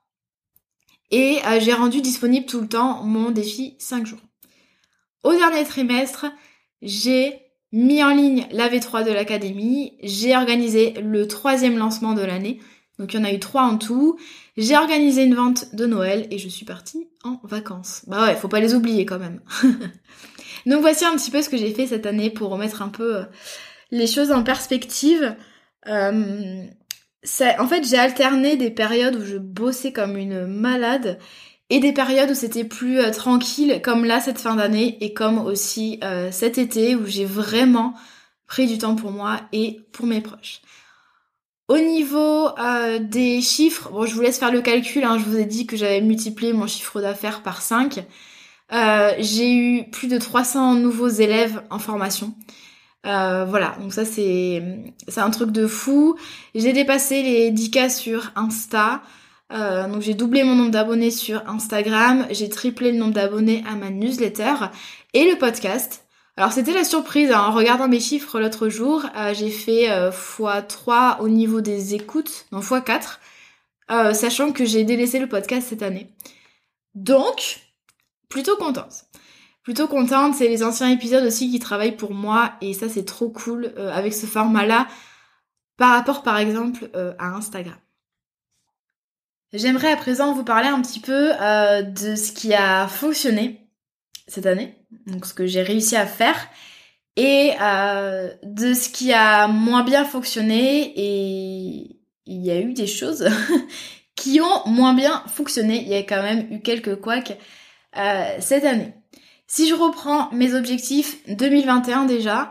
Et 1.11 1.38
euh, 1.47 1.58
j'ai 1.61 1.73
rendu 1.73 2.02
disponible 2.02 2.47
tout 2.47 2.61
le 2.61 2.68
temps 2.68 3.02
mon 3.02 3.30
défi 3.30 3.76
5 3.78 4.06
jours. 4.06 4.18
Au 5.25 5.32
dernier 5.32 5.64
trimestre, 5.64 6.26
j'ai 6.82 7.40
mis 7.73 8.02
en 8.02 8.11
ligne 8.11 8.47
la 8.50 8.68
V3 8.68 9.04
de 9.04 9.12
l'académie. 9.12 9.94
J'ai 10.02 10.37
organisé 10.37 10.92
le 11.00 11.26
troisième 11.26 11.78
lancement 11.78 12.12
de 12.12 12.23
l'année. 12.23 12.61
Donc 12.99 13.14
il 13.14 13.19
y 13.19 13.21
en 13.21 13.25
a 13.25 13.33
eu 13.33 13.38
trois 13.38 13.62
en 13.62 13.78
tout. 13.78 14.19
J'ai 14.57 14.76
organisé 14.76 15.23
une 15.23 15.35
vente 15.35 15.75
de 15.75 15.87
Noël 15.87 16.26
et 16.31 16.38
je 16.38 16.49
suis 16.49 16.64
partie 16.64 17.09
en 17.23 17.40
vacances. 17.45 18.02
Bah 18.07 18.26
ouais, 18.26 18.37
faut 18.37 18.49
pas 18.49 18.61
les 18.61 18.75
oublier 18.75 19.07
quand 19.07 19.19
même. 19.19 19.40
Donc 20.67 20.81
voici 20.81 21.05
un 21.05 21.14
petit 21.17 21.31
peu 21.31 21.43
ce 21.43 21.49
que 21.49 21.57
j'ai 21.57 21.73
fait 21.73 21.87
cette 21.87 22.07
année 22.07 22.31
pour 22.31 22.50
remettre 22.50 22.83
un 22.83 22.88
peu 22.88 23.17
euh, 23.17 23.25
les 23.90 24.07
choses 24.07 24.33
en 24.33 24.43
perspective. 24.43 25.37
Euh, 25.87 26.64
en 27.59 27.67
fait, 27.67 27.87
j'ai 27.87 27.99
alterné 27.99 28.57
des 28.57 28.71
périodes 28.71 29.17
où 29.17 29.25
je 29.25 29.37
bossais 29.37 29.93
comme 29.93 30.17
une 30.17 30.47
malade 30.47 31.19
et 31.71 31.81
des 31.81 31.93
périodes 31.93 32.31
où 32.31 32.35
c'était 32.35 32.64
plus 32.64 32.99
euh, 32.99 33.11
tranquille, 33.11 33.81
comme 33.83 34.05
là 34.05 34.21
cette 34.21 34.38
fin 34.38 34.57
d'année 34.57 34.99
et 35.00 35.14
comme 35.14 35.38
aussi 35.38 36.00
cet 36.31 36.59
été 36.59 36.97
où 36.97 37.07
j'ai 37.07 37.26
vraiment 37.26 37.95
pris 38.47 38.67
du 38.67 38.78
temps 38.78 38.97
pour 38.97 39.12
moi 39.12 39.40
et 39.52 39.81
pour 39.93 40.07
mes 40.07 40.21
proches. 40.21 40.62
Au 41.68 41.78
niveau 41.78 42.48
des 43.00 43.40
chiffres, 43.42 43.90
bon, 43.90 44.06
je 44.06 44.14
vous 44.14 44.22
laisse 44.22 44.38
faire 44.38 44.50
le 44.50 44.62
calcul. 44.62 45.04
Hein, 45.04 45.18
je 45.18 45.25
vous 45.25 45.37
ai 45.37 45.44
dit 45.44 45.66
que 45.66 45.76
j'avais 45.76 46.00
multiplié 46.00 46.52
mon 46.52 46.66
chiffre 46.66 47.00
d'affaires 47.00 47.42
par 47.42 47.60
5. 47.60 48.04
Euh, 48.72 49.12
j'ai 49.18 49.54
eu 49.54 49.84
plus 49.90 50.08
de 50.08 50.18
300 50.18 50.75
nouveaux 50.75 51.08
élèves 51.08 51.62
en 51.70 51.78
formation. 51.78 52.34
Euh, 53.06 53.44
voilà, 53.44 53.76
donc 53.80 53.92
ça 53.92 54.04
c'est 54.04 54.62
un 55.16 55.30
truc 55.30 55.50
de 55.50 55.66
fou. 55.66 56.16
J'ai 56.54 56.72
dépassé 56.72 57.22
les 57.22 57.50
10K 57.50 57.90
sur 57.94 58.32
Insta. 58.37 59.02
Euh, 59.50 59.88
donc 59.88 60.02
j'ai 60.02 60.14
doublé 60.14 60.44
mon 60.44 60.54
nombre 60.54 60.70
d'abonnés 60.70 61.10
sur 61.10 61.42
Instagram, 61.48 62.26
j'ai 62.30 62.50
triplé 62.50 62.92
le 62.92 62.98
nombre 62.98 63.14
d'abonnés 63.14 63.64
à 63.66 63.76
ma 63.76 63.88
newsletter 63.88 64.52
et 65.14 65.30
le 65.30 65.38
podcast. 65.38 66.04
Alors 66.38 66.52
c'était 66.52 66.73
la 66.73 66.85
surprise, 66.85 67.33
hein. 67.33 67.40
en 67.40 67.52
regardant 67.52 67.88
mes 67.88 67.99
chiffres 67.99 68.38
l'autre 68.38 68.68
jour, 68.68 69.04
j'ai 69.33 69.50
fait 69.50 69.88
x3 69.88 71.18
au 71.18 71.28
niveau 71.28 71.61
des 71.61 71.97
écoutes, 71.97 72.47
non 72.52 72.61
x4, 72.61 73.18
sachant 74.14 74.52
que 74.52 74.64
j'ai 74.64 74.85
délaissé 74.85 75.18
le 75.18 75.28
podcast 75.28 75.66
cette 75.68 75.83
année. 75.83 76.14
Donc, 76.95 77.61
plutôt 78.28 78.57
contente. 78.57 79.09
Plutôt 79.68 79.87
contente, 79.87 80.35
c'est 80.35 80.49
les 80.49 80.62
anciens 80.62 80.88
épisodes 80.88 81.25
aussi 81.25 81.50
qui 81.50 81.59
travaillent 81.59 81.97
pour 81.97 82.14
moi 82.14 82.54
et 82.62 82.73
ça 82.73 82.88
c'est 82.88 83.04
trop 83.04 83.28
cool 83.28 83.75
euh, 83.76 83.92
avec 83.92 84.14
ce 84.14 84.25
format-là 84.25 84.88
par 85.76 85.90
rapport 85.90 86.23
par 86.23 86.38
exemple 86.38 86.88
euh, 86.97 87.12
à 87.18 87.35
Instagram. 87.35 87.76
J'aimerais 89.52 89.92
à 89.92 89.97
présent 89.97 90.33
vous 90.33 90.42
parler 90.42 90.68
un 90.68 90.80
petit 90.80 91.00
peu 91.00 91.33
euh, 91.38 91.83
de 91.83 92.16
ce 92.16 92.33
qui 92.33 92.54
a 92.54 92.88
fonctionné 92.88 93.67
cette 94.28 94.47
année, 94.47 94.76
donc 95.06 95.26
ce 95.26 95.35
que 95.35 95.47
j'ai 95.47 95.62
réussi 95.62 95.97
à 95.97 96.06
faire, 96.06 96.37
et 97.16 97.54
de 98.44 98.75
ce 98.75 98.88
qui 98.90 99.12
a 99.12 99.49
moins 99.49 99.82
bien 99.82 100.04
fonctionné, 100.04 100.92
et 100.94 101.99
il 102.28 102.44
y 102.44 102.50
a 102.50 102.61
eu 102.61 102.75
des 102.75 102.87
choses 102.87 103.28
qui 104.14 104.40
ont 104.40 104.66
moins 104.66 104.94
bien 104.94 105.23
fonctionné, 105.26 105.82
il 105.82 105.88
y 105.88 105.94
a 105.94 106.02
quand 106.02 106.23
même 106.23 106.47
eu 106.52 106.61
quelques 106.61 106.97
couacs 106.97 107.38
euh, 107.97 108.37
cette 108.40 108.64
année. 108.64 108.94
Si 109.47 109.68
je 109.68 109.75
reprends 109.75 110.30
mes 110.32 110.54
objectifs 110.54 111.18
2021 111.28 112.04
déjà, 112.04 112.50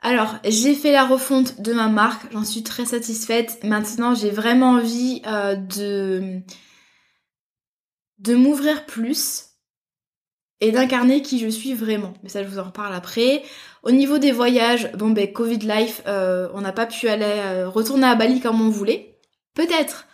alors 0.00 0.36
j'ai 0.44 0.74
fait 0.74 0.92
la 0.92 1.04
refonte 1.04 1.60
de 1.60 1.72
ma 1.72 1.88
marque, 1.88 2.32
j'en 2.32 2.44
suis 2.44 2.62
très 2.62 2.84
satisfaite. 2.84 3.64
Maintenant 3.64 4.14
j'ai 4.14 4.30
vraiment 4.30 4.70
envie 4.70 5.22
euh, 5.26 5.56
de 5.56 6.40
de 8.18 8.34
m'ouvrir 8.34 8.86
plus 8.86 9.49
et 10.60 10.72
d'incarner 10.72 11.22
qui 11.22 11.38
je 11.38 11.48
suis 11.48 11.74
vraiment. 11.74 12.14
Mais 12.22 12.28
ça 12.28 12.42
je 12.42 12.48
vous 12.48 12.58
en 12.58 12.64
reparle 12.64 12.94
après. 12.94 13.42
Au 13.82 13.90
niveau 13.90 14.18
des 14.18 14.32
voyages, 14.32 14.90
bon 14.92 15.10
ben 15.10 15.32
Covid 15.32 15.58
life, 15.58 16.02
euh, 16.06 16.48
on 16.54 16.60
n'a 16.60 16.72
pas 16.72 16.86
pu 16.86 17.08
aller 17.08 17.64
retourner 17.64 18.06
à 18.06 18.14
Bali 18.14 18.40
comme 18.40 18.60
on 18.60 18.68
voulait. 18.68 19.18
Peut-être 19.54 20.06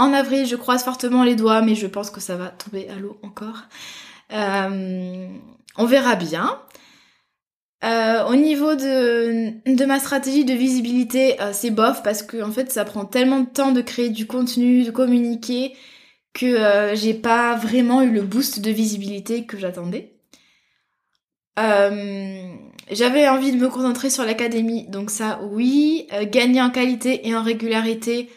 en 0.00 0.14
avril, 0.14 0.46
je 0.46 0.56
croise 0.56 0.82
fortement 0.82 1.24
les 1.24 1.36
doigts, 1.36 1.60
mais 1.60 1.74
je 1.74 1.86
pense 1.86 2.10
que 2.10 2.20
ça 2.20 2.34
va 2.34 2.48
tomber 2.48 2.88
à 2.88 2.96
l'eau 2.96 3.18
encore. 3.22 3.64
Euh, 4.32 5.28
on 5.76 5.84
verra 5.84 6.16
bien. 6.16 6.58
Euh, 7.84 8.24
au 8.26 8.34
niveau 8.34 8.74
de, 8.74 9.74
de, 9.74 9.84
ma 9.84 9.98
stratégie 9.98 10.46
de 10.46 10.54
visibilité, 10.54 11.40
euh, 11.40 11.50
c'est 11.52 11.70
bof 11.70 12.02
parce 12.02 12.22
que 12.22 12.42
en 12.42 12.50
fait 12.50 12.70
ça 12.72 12.84
prend 12.84 13.04
tellement 13.04 13.40
de 13.40 13.48
temps 13.48 13.72
de 13.72 13.80
créer 13.82 14.08
du 14.10 14.26
contenu, 14.26 14.84
de 14.84 14.90
communiquer 14.90 15.74
que 16.32 16.92
j'ai 16.94 17.14
pas 17.14 17.56
vraiment 17.56 18.02
eu 18.02 18.10
le 18.10 18.22
boost 18.22 18.60
de 18.60 18.70
visibilité 18.70 19.46
que 19.46 19.58
j'attendais. 19.58 20.14
J'avais 21.56 23.28
envie 23.28 23.52
de 23.52 23.58
me 23.58 23.68
concentrer 23.68 24.10
sur 24.10 24.24
l'académie, 24.24 24.88
donc 24.88 25.10
ça 25.10 25.40
oui. 25.42 26.06
gagner 26.30 26.62
en 26.62 26.70
qualité 26.70 27.28
et 27.28 27.34
en 27.34 27.42
régularité, 27.42 28.30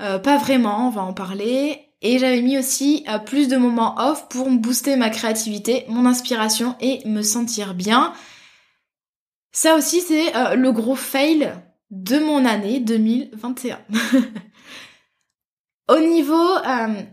euh, 0.00 0.18
pas 0.18 0.38
vraiment, 0.38 0.86
on 0.86 0.90
va 0.90 1.02
en 1.02 1.12
parler. 1.12 1.86
Et 2.02 2.18
j'avais 2.18 2.40
mis 2.40 2.58
aussi 2.58 3.04
euh, 3.08 3.18
plus 3.18 3.48
de 3.48 3.56
moments 3.56 3.94
off 3.98 4.28
pour 4.28 4.48
booster 4.50 4.96
ma 4.96 5.10
créativité, 5.10 5.84
mon 5.88 6.06
inspiration 6.06 6.74
et 6.80 7.06
me 7.06 7.22
sentir 7.22 7.74
bien. 7.74 8.14
Ça 9.52 9.76
aussi, 9.76 10.00
c'est 10.00 10.34
euh, 10.34 10.54
le 10.54 10.72
gros 10.72 10.94
fail 10.94 11.52
de 11.90 12.18
mon 12.18 12.46
année 12.46 12.80
2021. 12.80 13.78
Au 15.90 15.98
niveau 15.98 16.48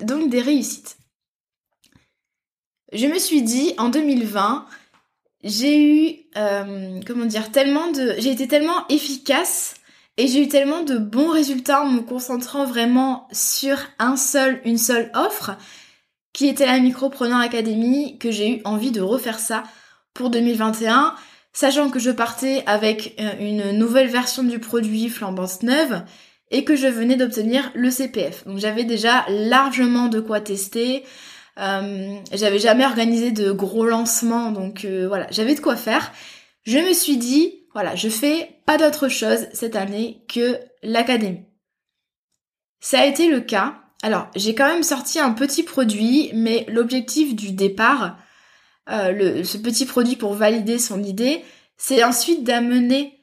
donc 0.01 0.29
des 0.29 0.39
réussites, 0.39 0.97
je 2.93 3.07
me 3.07 3.17
suis 3.17 3.41
dit 3.41 3.73
en 3.79 3.89
2020, 3.89 4.67
j'ai 5.43 5.83
eu 5.83 6.15
comment 7.07 7.25
dire 7.25 7.51
tellement 7.51 7.91
de, 7.91 8.13
j'ai 8.19 8.29
été 8.29 8.47
tellement 8.47 8.87
efficace 8.89 9.73
et 10.17 10.27
j'ai 10.27 10.43
eu 10.43 10.47
tellement 10.47 10.83
de 10.83 10.99
bons 10.99 11.31
résultats 11.31 11.81
en 11.81 11.89
me 11.89 12.01
concentrant 12.01 12.65
vraiment 12.65 13.27
sur 13.31 13.79
un 13.97 14.15
seul, 14.15 14.61
une 14.63 14.77
seule 14.77 15.11
offre, 15.15 15.57
qui 16.31 16.47
était 16.47 16.67
la 16.67 16.79
Micropreneur 16.79 17.39
Academy, 17.39 18.19
que 18.19 18.29
j'ai 18.29 18.57
eu 18.57 18.61
envie 18.63 18.91
de 18.91 19.01
refaire 19.01 19.39
ça 19.39 19.63
pour 20.13 20.29
2021, 20.29 21.15
sachant 21.51 21.89
que 21.89 21.97
je 21.97 22.11
partais 22.11 22.61
avec 22.67 23.15
euh, 23.19 23.31
une 23.39 23.71
nouvelle 23.79 24.09
version 24.09 24.43
du 24.43 24.59
produit 24.59 25.09
flambante 25.09 25.63
neuve 25.63 26.03
et 26.51 26.63
que 26.63 26.75
je 26.75 26.87
venais 26.87 27.15
d'obtenir 27.15 27.71
le 27.75 27.89
CPF. 27.89 28.45
Donc 28.45 28.57
j'avais 28.57 28.83
déjà 28.83 29.25
largement 29.29 30.07
de 30.07 30.19
quoi 30.19 30.41
tester. 30.41 31.03
Euh, 31.59 32.15
j'avais 32.31 32.59
jamais 32.59 32.85
organisé 32.85 33.31
de 33.31 33.51
gros 33.51 33.85
lancements, 33.85 34.51
donc 34.51 34.85
euh, 34.85 35.07
voilà, 35.07 35.27
j'avais 35.31 35.55
de 35.55 35.59
quoi 35.59 35.75
faire. 35.75 36.11
Je 36.63 36.77
me 36.77 36.93
suis 36.93 37.17
dit, 37.17 37.65
voilà, 37.73 37.95
je 37.95 38.09
fais 38.09 38.59
pas 38.65 38.77
d'autre 38.77 39.07
chose 39.07 39.47
cette 39.53 39.75
année 39.75 40.23
que 40.27 40.59
l'académie. 40.83 41.45
Ça 42.79 43.01
a 43.01 43.05
été 43.05 43.27
le 43.27 43.41
cas. 43.41 43.81
Alors, 44.03 44.29
j'ai 44.35 44.53
quand 44.53 44.67
même 44.67 44.83
sorti 44.83 45.19
un 45.19 45.31
petit 45.31 45.63
produit, 45.63 46.29
mais 46.33 46.65
l'objectif 46.69 47.35
du 47.35 47.51
départ, 47.51 48.17
euh, 48.89 49.43
ce 49.43 49.57
petit 49.57 49.85
produit 49.85 50.15
pour 50.15 50.33
valider 50.33 50.77
son 50.77 51.03
idée, 51.03 51.43
c'est 51.77 52.03
ensuite 52.03 52.43
d'amener 52.43 53.16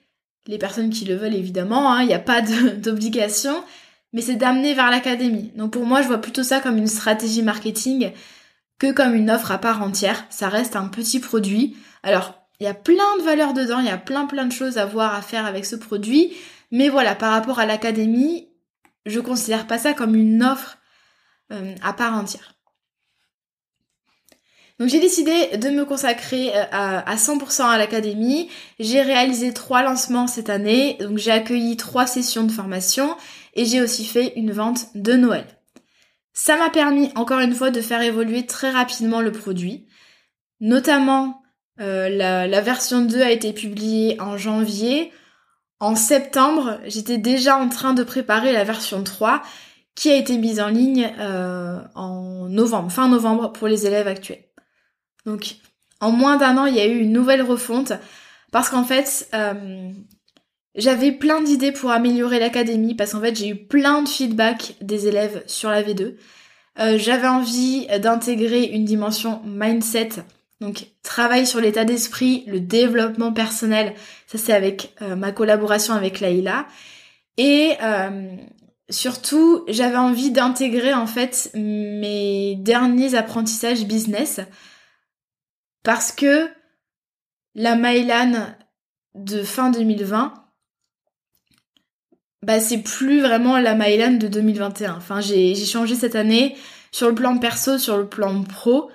les 0.47 0.59
personnes 0.59 0.91
qui 0.91 1.05
le 1.05 1.17
veulent 1.17 1.35
évidemment, 1.35 1.93
hein, 1.93 2.03
il 2.03 2.09
n'y 2.09 2.15
a 2.15 2.19
pas 2.19 2.41
d'obligation, 2.77 3.65
mais 4.13 4.21
c'est 4.21 4.37
d'amener 4.37 4.75
vers 4.75 4.91
l'académie. 4.91 5.53
Donc 5.57 5.73
pour 5.73 5.87
moi, 5.87 6.03
je 6.03 6.07
vois 6.07 6.19
plutôt 6.21 6.43
ça 6.43 6.61
comme 6.61 6.79
une 6.79 6.87
stratégie 6.87 7.43
marketing 7.43 8.13
que 8.79 8.93
comme 8.93 9.15
une 9.15 9.31
offre 9.31 9.53
à 9.53 9.59
part 9.59 9.83
entière. 9.83 10.25
Ça 10.31 10.49
reste 10.49 10.77
un 10.77 10.89
petit 10.89 11.21
produit. 11.21 11.77
Alors, 12.03 12.35
il 12.61 12.65
y 12.65 12.69
a 12.69 12.75
plein 12.75 13.17
de 13.19 13.23
valeurs 13.23 13.53
dedans, 13.53 13.81
il 13.81 13.87
y 13.87 13.91
a 13.91 13.99
plein 13.99 14.27
plein 14.27 14.47
de 14.47 14.53
choses 14.53 14.79
à 14.79 14.87
voir, 14.87 15.15
à 15.15 15.23
faire 15.23 15.47
avec 15.47 15.65
ce 15.65 15.77
produit. 15.77 16.33
Mais 16.71 16.89
voilà, 16.89 17.15
par 17.15 17.33
rapport 17.33 17.59
à 17.59 17.67
l'académie, 17.67 18.49
je 19.07 19.21
considère 19.21 19.67
pas 19.67 19.79
ça 19.79 19.93
comme 19.93 20.15
une 20.15 20.43
offre 20.43 20.79
euh, 21.53 21.75
à 21.83 21.93
part 21.93 22.15
entière. 22.15 22.54
Donc 24.81 24.89
j'ai 24.89 24.99
décidé 24.99 25.57
de 25.57 25.71
me 25.71 25.85
consacrer 25.85 26.51
euh, 26.55 26.65
à, 26.73 27.17
100% 27.17 27.63
à 27.63 27.79
l'académie. 27.79 28.49
J'ai 28.81 29.03
réalisé 29.03 29.53
trois 29.53 29.83
lancements 29.83 30.27
cette 30.27 30.51
année, 30.51 30.97
donc 31.01 31.19
j'ai 31.19 31.31
accueilli 31.31 31.77
trois 31.77 32.07
sessions 32.07 32.43
de 32.43 32.51
formation 32.51 33.17
et 33.55 33.65
j'ai 33.65 33.81
aussi 33.81 34.05
fait 34.05 34.33
une 34.35 34.51
vente 34.51 34.87
de 34.97 35.13
Noël. 35.13 35.47
Ça 36.33 36.57
m'a 36.57 36.71
permis 36.71 37.13
encore 37.15 37.39
une 37.39 37.55
fois 37.55 37.71
de 37.71 37.81
faire 37.81 38.03
évoluer 38.03 38.47
très 38.47 38.71
rapidement 38.71 39.21
le 39.21 39.31
produit, 39.31 39.87
notamment 40.61 41.43
euh, 41.81 42.09
la, 42.09 42.61
version 42.61 43.03
2 43.03 43.23
a 43.23 43.31
été 43.31 43.53
publiée 43.53 44.21
en 44.21 44.37
janvier. 44.37 45.13
En 45.79 45.95
septembre, 45.95 46.81
j'étais 46.85 47.19
déjà 47.19 47.57
en 47.57 47.69
train 47.69 47.95
de 47.95 48.03
préparer 48.03 48.53
la 48.53 48.65
version 48.65 49.05
3 49.05 49.43
qui 49.95 50.11
a 50.11 50.17
été 50.17 50.37
mise 50.39 50.61
en 50.61 50.69
ligne 50.69 51.13
euh, 51.21 51.79
en 51.95 52.49
novembre, 52.49 52.91
fin 52.91 53.09
novembre 53.09 53.53
pour 53.53 53.69
les 53.69 53.87
élèves 53.87 54.09
actuels. 54.09 54.45
Donc 55.27 55.57
en 56.01 56.11
moins 56.11 56.37
d'un 56.37 56.59
an, 56.59 56.67
il 56.67 56.75
y 56.75 56.81
a 56.81 56.87
eu 56.87 56.99
une 56.99 57.13
nouvelle 57.13 57.43
refonte 57.43 57.93
parce 58.53 58.69
qu'en 58.69 58.85
fait, 58.85 59.29
euh, 59.35 59.91
j'avais 60.75 61.13
plein 61.13 61.41
d'idées 61.41 61.73
pour 61.73 61.91
améliorer 61.91 62.39
l'académie 62.39 62.95
parce 62.95 63.13
qu'en 63.13 63.21
fait, 63.21 63.37
j'ai 63.37 63.49
eu 63.49 63.57
plein 63.57 64.03
de 64.03 64.09
feedback 64.09 64.75
des 64.81 65.07
élèves 65.09 65.43
sur 65.47 65.71
la 65.71 65.83
V2. 65.83 66.15
j'avais 66.99 67.29
envie 67.29 67.87
d'intégrer 68.01 68.65
une 68.65 68.85
dimension 68.85 69.41
mindset 69.45 70.25
donc 70.65 70.87
travail 71.03 71.47
sur 71.47 71.61
l'état 71.61 71.85
d'esprit, 71.85 72.45
le 72.47 72.61
développement 72.61 73.33
personnel, 73.33 73.95
ça 74.27 74.39
c'est 74.39 74.53
avec 74.53 74.95
euh, 75.03 75.17
ma 75.17 75.33
collaboration 75.33 75.95
avec 75.95 76.21
Laïla. 76.21 76.67
Et 77.37 77.73
euh, 77.83 78.35
surtout, 78.89 79.65
j'avais 79.69 79.97
envie 79.97 80.31
d'intégrer 80.31 80.95
en 80.95 81.07
fait 81.07 81.51
mes 81.55 82.57
derniers 82.57 83.15
apprentissages 83.15 83.85
business 83.85 84.41
parce 85.85 86.11
que 86.11 86.49
la 87.55 87.77
Mylan 87.77 88.57
de 89.15 89.45
fin 89.45 89.71
2020, 89.71 90.35
bah 92.43 92.59
c'est 92.59 92.83
plus 92.83 93.21
vraiment 93.21 93.59
la 93.59 93.77
Mylan 93.77 94.15
de 94.19 94.27
2021. 94.27 94.97
Enfin, 94.97 95.21
j'ai 95.21 95.55
changé 95.55 95.95
cette 95.95 96.17
année 96.17 96.57
sur 96.91 97.09
le 97.09 97.15
plan 97.15 97.39
perso, 97.39 97.79
sur 97.79 97.97
le 97.97 98.09
plan 98.09 98.43
pro. 98.43 98.91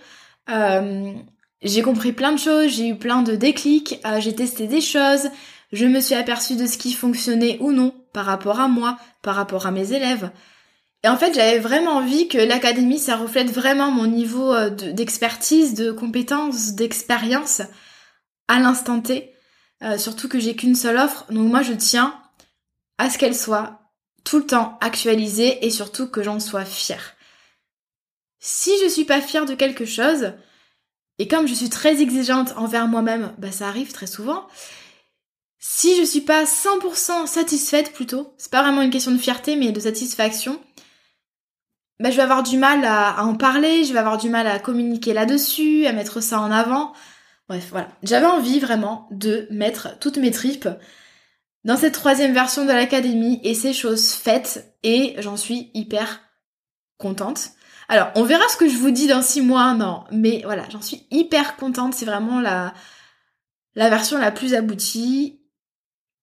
Euh, 0.49 1.13
j'ai 1.62 1.82
compris 1.82 2.12
plein 2.12 2.32
de 2.32 2.39
choses, 2.39 2.71
j'ai 2.71 2.89
eu 2.89 2.95
plein 2.95 3.21
de 3.21 3.36
déclics, 3.36 3.99
euh, 4.06 4.19
j'ai 4.19 4.34
testé 4.34 4.67
des 4.67 4.82
choses, 4.82 5.30
je 5.71 5.86
me 5.86 5.99
suis 5.99 6.15
aperçue 6.15 6.56
de 6.56 6.65
ce 6.65 6.78
qui 6.78 6.93
fonctionnait 6.93 7.58
ou 7.60 7.71
non 7.71 7.93
par 8.13 8.25
rapport 8.25 8.60
à 8.60 8.67
moi, 8.67 8.97
par 9.21 9.36
rapport 9.36 9.67
à 9.67 9.71
mes 9.71 9.93
élèves. 9.93 10.32
Et 11.03 11.07
en 11.07 11.17
fait, 11.17 11.33
j'avais 11.33 11.59
vraiment 11.59 11.91
envie 11.91 12.27
que 12.27 12.38
l'académie, 12.38 12.99
ça 12.99 13.15
reflète 13.15 13.51
vraiment 13.51 13.89
mon 13.89 14.05
niveau 14.05 14.53
euh, 14.53 14.69
d'expertise, 14.69 15.73
de, 15.73 15.91
compétences, 15.91 16.73
d'expérience 16.73 17.62
à 18.47 18.59
l'instant 18.59 18.99
T. 18.99 19.33
Euh, 19.81 19.97
surtout 19.97 20.27
que 20.27 20.39
j'ai 20.39 20.55
qu'une 20.55 20.75
seule 20.75 20.97
offre, 20.97 21.25
donc 21.31 21.47
moi 21.47 21.62
je 21.62 21.71
tiens 21.71 22.19
à 22.97 23.09
ce 23.09 23.17
qu'elle 23.17 23.35
soit 23.35 23.79
tout 24.25 24.39
le 24.39 24.45
temps 24.45 24.77
actualisée 24.81 25.65
et 25.65 25.69
surtout 25.69 26.07
que 26.07 26.21
j'en 26.21 26.41
sois 26.41 26.65
fière. 26.65 27.15
Si 28.39 28.71
je 28.83 28.89
suis 28.89 29.05
pas 29.05 29.21
fière 29.21 29.45
de 29.45 29.55
quelque 29.55 29.85
chose, 29.85 30.33
et 31.17 31.29
comme 31.29 31.47
je 31.47 31.53
suis 31.53 31.69
très 31.69 32.01
exigeante 32.01 32.53
envers 32.57 32.88
moi-même, 32.88 33.33
bah 33.38 33.53
ça 33.53 33.69
arrive 33.69 33.93
très 33.93 34.07
souvent. 34.07 34.47
Si 35.59 35.97
je 35.97 36.03
suis 36.03 36.21
pas 36.21 36.43
100% 36.43 37.27
satisfaite 37.27 37.93
plutôt, 37.93 38.33
c'est 38.38 38.51
pas 38.51 38.62
vraiment 38.62 38.81
une 38.81 38.91
question 38.91 39.12
de 39.12 39.17
fierté 39.17 39.55
mais 39.55 39.71
de 39.71 39.79
satisfaction, 39.79 40.59
bah 41.99 42.12
je 42.12 42.15
vais 42.15 42.23
avoir 42.23 42.43
du 42.43 42.57
mal 42.57 42.85
à, 42.85 43.23
en 43.23 43.35
parler, 43.35 43.83
je 43.83 43.93
vais 43.93 43.99
avoir 43.99 44.17
du 44.17 44.29
mal 44.29 44.47
à 44.47 44.59
communiquer 44.59 45.13
là-dessus, 45.13 45.85
à 45.85 45.93
mettre 45.93 46.21
ça 46.21 46.39
en 46.39 46.51
avant. 46.51 46.93
Bref, 47.47 47.67
voilà. 47.71 47.89
J'avais 48.03 48.25
envie 48.25 48.59
vraiment 48.59 49.07
de 49.12 49.47
mettre 49.51 49.97
toutes 49.99 50.17
mes 50.17 50.31
tripes 50.31 50.69
dans 51.65 51.77
cette 51.77 51.93
troisième 51.93 52.33
version 52.33 52.65
de 52.65 52.71
l'académie 52.71 53.41
et 53.43 53.53
ces 53.53 53.73
choses 53.73 54.12
faites 54.13 54.73
et 54.83 55.15
j'en 55.17 55.35
suis 55.35 55.71
hyper 55.73 56.21
contente. 56.97 57.49
Alors, 57.89 58.12
on 58.15 58.23
verra 58.23 58.47
ce 58.49 58.57
que 58.57 58.69
je 58.69 58.77
vous 58.77 58.91
dis 58.91 59.07
dans 59.07 59.23
six 59.23 59.41
mois, 59.41 59.73
non. 59.73 60.03
Mais 60.12 60.41
voilà, 60.45 60.63
j'en 60.69 60.81
suis 60.81 61.07
hyper 61.09 61.57
contente. 61.57 61.95
C'est 61.95 62.05
vraiment 62.05 62.39
la, 62.39 62.73
la 63.75 63.89
version 63.89 64.19
la 64.19 64.31
plus 64.31 64.53
aboutie, 64.53 65.41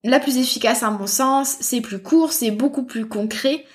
la 0.04 0.20
plus 0.20 0.38
efficace 0.38 0.84
à 0.84 0.90
mon 0.90 1.08
sens. 1.08 1.56
C'est 1.60 1.80
plus 1.80 2.00
court, 2.00 2.32
c'est 2.32 2.52
beaucoup 2.52 2.84
plus 2.84 3.06
concret. 3.06 3.66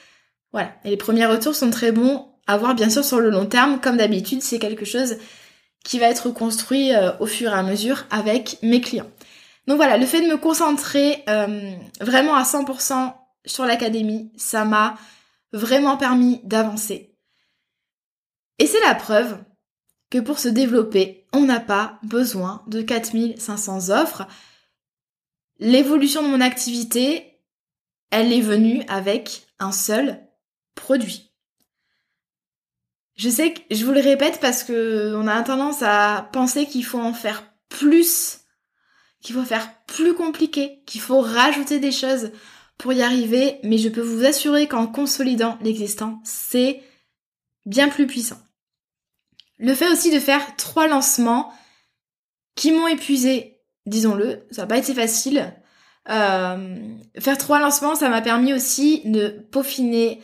Voilà. 0.52 0.74
Et 0.84 0.90
les 0.90 0.98
premiers 0.98 1.26
retours 1.26 1.56
sont 1.56 1.70
très 1.70 1.92
bons 1.92 2.28
à 2.48 2.58
voir, 2.58 2.76
bien 2.76 2.90
sûr, 2.90 3.04
sur 3.04 3.20
le 3.20 3.30
long 3.30 3.46
terme. 3.46 3.80
Comme 3.80 3.98
d'habitude, 3.98 4.42
c'est 4.42 4.60
quelque 4.60 4.86
chose 4.86 5.18
qui 5.84 6.00
va 6.00 6.08
être 6.08 6.30
construit 6.30 6.94
euh, 6.94 7.12
au 7.20 7.26
fur 7.26 7.52
et 7.52 7.56
à 7.56 7.64
mesure 7.64 8.06
avec 8.10 8.58
mes 8.62 8.82
clients. 8.82 9.10
Donc 9.68 9.78
voilà, 9.78 9.98
le 9.98 10.06
fait 10.06 10.22
de 10.22 10.28
me 10.28 10.38
concentrer 10.38 11.24
euh, 11.30 11.72
vraiment 12.00 12.36
à 12.36 12.44
100% 12.44 13.14
sur 13.46 13.66
l'académie, 13.66 14.32
ça 14.36 14.66
m'a 14.66 14.96
vraiment 15.54 15.98
permis 15.98 16.42
d'avancer. 16.44 17.16
Et 18.60 18.68
c'est 18.68 18.82
la 18.82 18.96
preuve 18.96 19.38
que 20.10 20.20
pour 20.20 20.40
se 20.40 20.50
développer, 20.50 21.26
on 21.34 21.42
n'a 21.42 21.60
pas 21.60 22.00
besoin 22.04 22.64
de 22.68 22.82
4500 22.82 23.90
offres. 23.90 24.28
L'évolution 25.60 26.22
de 26.22 26.28
mon 26.28 26.42
activité, 26.42 27.40
elle 28.10 28.34
est 28.34 28.42
venue 28.42 28.84
avec 28.88 29.44
un 29.60 29.72
seul 29.72 30.20
produit. 30.76 31.32
Je 33.16 33.30
sais 33.30 33.54
que 33.54 33.62
je 33.70 33.86
vous 33.86 33.92
le 33.92 34.00
répète 34.00 34.40
parce 34.40 34.64
que 34.64 35.14
on 35.16 35.28
a 35.28 35.44
tendance 35.44 35.84
à 35.84 36.30
penser 36.34 36.66
qu'il 36.66 36.86
faut 36.86 37.00
en 37.00 37.14
faire 37.14 37.44
plus, 37.70 38.40
qu'il 39.22 39.36
faut 39.36 39.44
faire 39.44 39.70
plus 39.86 40.16
compliqué, 40.16 40.82
qu'il 40.86 41.02
faut 41.02 41.22
rajouter 41.22 41.80
des 41.80 41.92
choses 41.92 42.32
pour 42.78 42.94
y 42.94 43.04
arriver, 43.04 43.60
mais 43.64 43.78
je 43.78 43.90
peux 43.90 44.02
vous 44.02 44.26
assurer 44.26 44.68
qu'en 44.68 44.88
consolidant 44.88 45.58
l'existant, 45.62 46.20
c'est 46.24 46.82
bien 47.66 47.90
plus 47.90 48.08
puissant. 48.08 48.40
Le 49.60 49.76
fait 49.76 49.90
aussi 49.90 50.12
de 50.12 50.20
faire 50.20 50.56
trois 50.56 50.88
lancements 50.88 51.54
qui 52.56 52.72
m'ont 52.72 52.88
épuisé, 52.88 53.60
disons-le, 53.86 54.48
ça 54.50 54.64
n'a 54.64 54.68
pas 54.68 54.80
été 54.80 54.96
facile. 54.96 55.54
Euh, 56.10 56.80
faire 57.20 57.38
trois 57.38 57.60
lancements, 57.60 57.96
ça 57.96 58.10
m'a 58.10 58.22
permis 58.22 58.54
aussi 58.54 59.04
de 59.06 59.46
peaufiner 59.52 60.20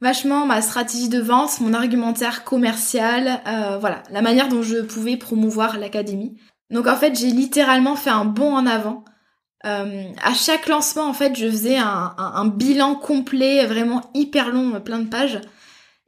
vachement 0.00 0.46
ma 0.46 0.62
stratégie 0.62 1.08
de 1.08 1.20
vente, 1.20 1.60
mon 1.60 1.72
argumentaire 1.72 2.44
commercial, 2.44 3.40
euh, 3.46 3.78
voilà, 3.78 4.02
la 4.10 4.22
manière 4.22 4.48
dont 4.48 4.62
je 4.62 4.82
pouvais 4.82 5.16
promouvoir 5.16 5.78
l'académie. 5.78 6.36
Donc 6.70 6.86
en 6.86 6.96
fait, 6.96 7.18
j'ai 7.18 7.30
littéralement 7.30 7.96
fait 7.96 8.10
un 8.10 8.24
bond 8.24 8.54
en 8.54 8.66
avant. 8.66 9.04
Euh, 9.64 10.04
à 10.22 10.34
chaque 10.34 10.68
lancement, 10.68 11.08
en 11.08 11.14
fait, 11.14 11.36
je 11.36 11.48
faisais 11.48 11.78
un, 11.78 12.14
un 12.18 12.46
bilan 12.46 12.94
complet, 12.94 13.64
vraiment 13.66 14.02
hyper 14.14 14.50
long, 14.50 14.80
plein 14.80 14.98
de 14.98 15.08
pages. 15.08 15.40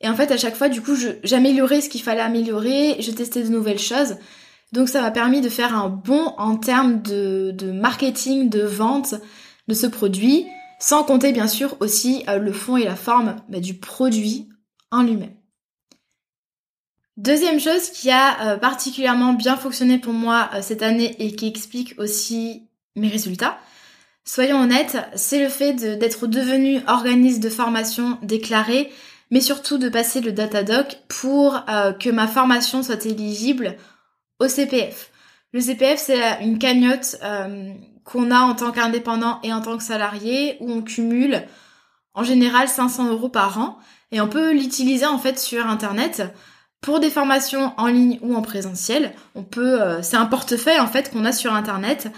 Et 0.00 0.08
en 0.08 0.14
fait, 0.14 0.30
à 0.30 0.36
chaque 0.36 0.54
fois, 0.54 0.68
du 0.68 0.80
coup, 0.80 0.94
j'améliorais 1.24 1.80
ce 1.80 1.88
qu'il 1.88 2.02
fallait 2.02 2.20
améliorer, 2.20 2.96
je 3.00 3.10
testais 3.10 3.42
de 3.42 3.48
nouvelles 3.48 3.78
choses. 3.78 4.16
Donc 4.72 4.88
ça 4.88 5.00
m'a 5.00 5.10
permis 5.10 5.40
de 5.40 5.48
faire 5.48 5.76
un 5.76 5.88
bond 5.88 6.34
en 6.36 6.56
termes 6.56 7.00
de, 7.02 7.72
marketing, 7.72 8.48
de 8.48 8.62
vente 8.62 9.14
de 9.66 9.74
ce 9.74 9.86
produit, 9.86 10.46
sans 10.78 11.04
compter 11.04 11.32
bien 11.32 11.48
sûr 11.48 11.76
aussi 11.80 12.24
euh, 12.28 12.38
le 12.38 12.52
fond 12.52 12.76
et 12.76 12.84
la 12.84 12.96
forme 12.96 13.36
bah, 13.48 13.60
du 13.60 13.74
produit 13.74 14.48
en 14.90 15.02
lui-même. 15.02 15.34
Deuxième 17.16 17.58
chose 17.58 17.90
qui 17.90 18.10
a 18.10 18.52
euh, 18.52 18.56
particulièrement 18.56 19.32
bien 19.32 19.56
fonctionné 19.56 19.98
pour 19.98 20.12
moi 20.12 20.50
euh, 20.54 20.62
cette 20.62 20.82
année 20.82 21.16
et 21.18 21.34
qui 21.34 21.48
explique 21.48 21.94
aussi 21.98 22.68
mes 22.94 23.08
résultats, 23.08 23.58
soyons 24.24 24.62
honnêtes, 24.62 24.98
c'est 25.14 25.42
le 25.42 25.48
fait 25.48 25.72
d'être 25.72 26.26
devenu 26.26 26.80
organisme 26.86 27.40
de 27.40 27.48
formation 27.48 28.18
déclaré, 28.22 28.90
mais 29.30 29.40
surtout 29.40 29.78
de 29.78 29.88
passer 29.88 30.20
le 30.20 30.32
Datadoc 30.32 30.98
pour 31.08 31.64
que 32.00 32.10
ma 32.10 32.26
formation 32.26 32.82
soit 32.82 33.06
éligible 33.06 33.76
au 34.40 34.48
CPF. 34.48 35.12
Le 35.52 35.60
CPF, 35.60 36.00
c'est 36.00 36.42
une 36.42 36.58
cagnotte 36.58 37.18
qu'on 38.08 38.30
a 38.30 38.40
en 38.40 38.54
tant 38.54 38.72
qu'indépendant 38.72 39.38
et 39.42 39.52
en 39.52 39.60
tant 39.60 39.76
que 39.76 39.82
salarié, 39.82 40.56
où 40.60 40.72
on 40.72 40.80
cumule 40.80 41.46
en 42.14 42.24
général 42.24 42.66
500 42.66 43.10
euros 43.10 43.28
par 43.28 43.58
an, 43.58 43.78
et 44.12 44.20
on 44.22 44.28
peut 44.28 44.52
l'utiliser 44.52 45.04
en 45.04 45.18
fait 45.18 45.38
sur 45.38 45.66
Internet 45.66 46.22
pour 46.80 47.00
des 47.00 47.10
formations 47.10 47.74
en 47.76 47.86
ligne 47.86 48.18
ou 48.22 48.34
en 48.34 48.40
présentiel. 48.40 49.12
Euh, 49.58 50.00
c'est 50.00 50.16
un 50.16 50.24
portefeuille 50.24 50.80
en 50.80 50.86
fait 50.86 51.12
qu'on 51.12 51.26
a 51.26 51.32
sur 51.32 51.52
Internet, 51.52 52.10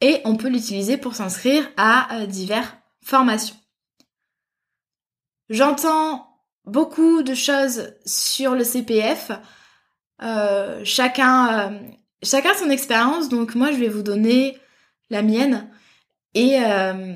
et 0.00 0.20
on 0.24 0.36
peut 0.36 0.48
l'utiliser 0.48 0.96
pour 0.96 1.16
s'inscrire 1.16 1.68
à 1.76 2.14
euh, 2.14 2.26
diverses 2.26 2.74
formations. 3.04 3.56
J'entends 5.50 6.38
beaucoup 6.66 7.24
de 7.24 7.34
choses 7.34 7.94
sur 8.06 8.54
le 8.54 8.62
CPF. 8.62 9.32
Euh, 10.22 10.82
chacun, 10.84 11.80
chacun 12.22 12.54
son 12.54 12.70
expérience, 12.70 13.28
donc 13.28 13.56
moi 13.56 13.72
je 13.72 13.78
vais 13.78 13.88
vous 13.88 14.02
donner 14.02 14.56
la 15.12 15.22
mienne. 15.22 15.68
Et 16.34 16.58
euh, 16.58 17.14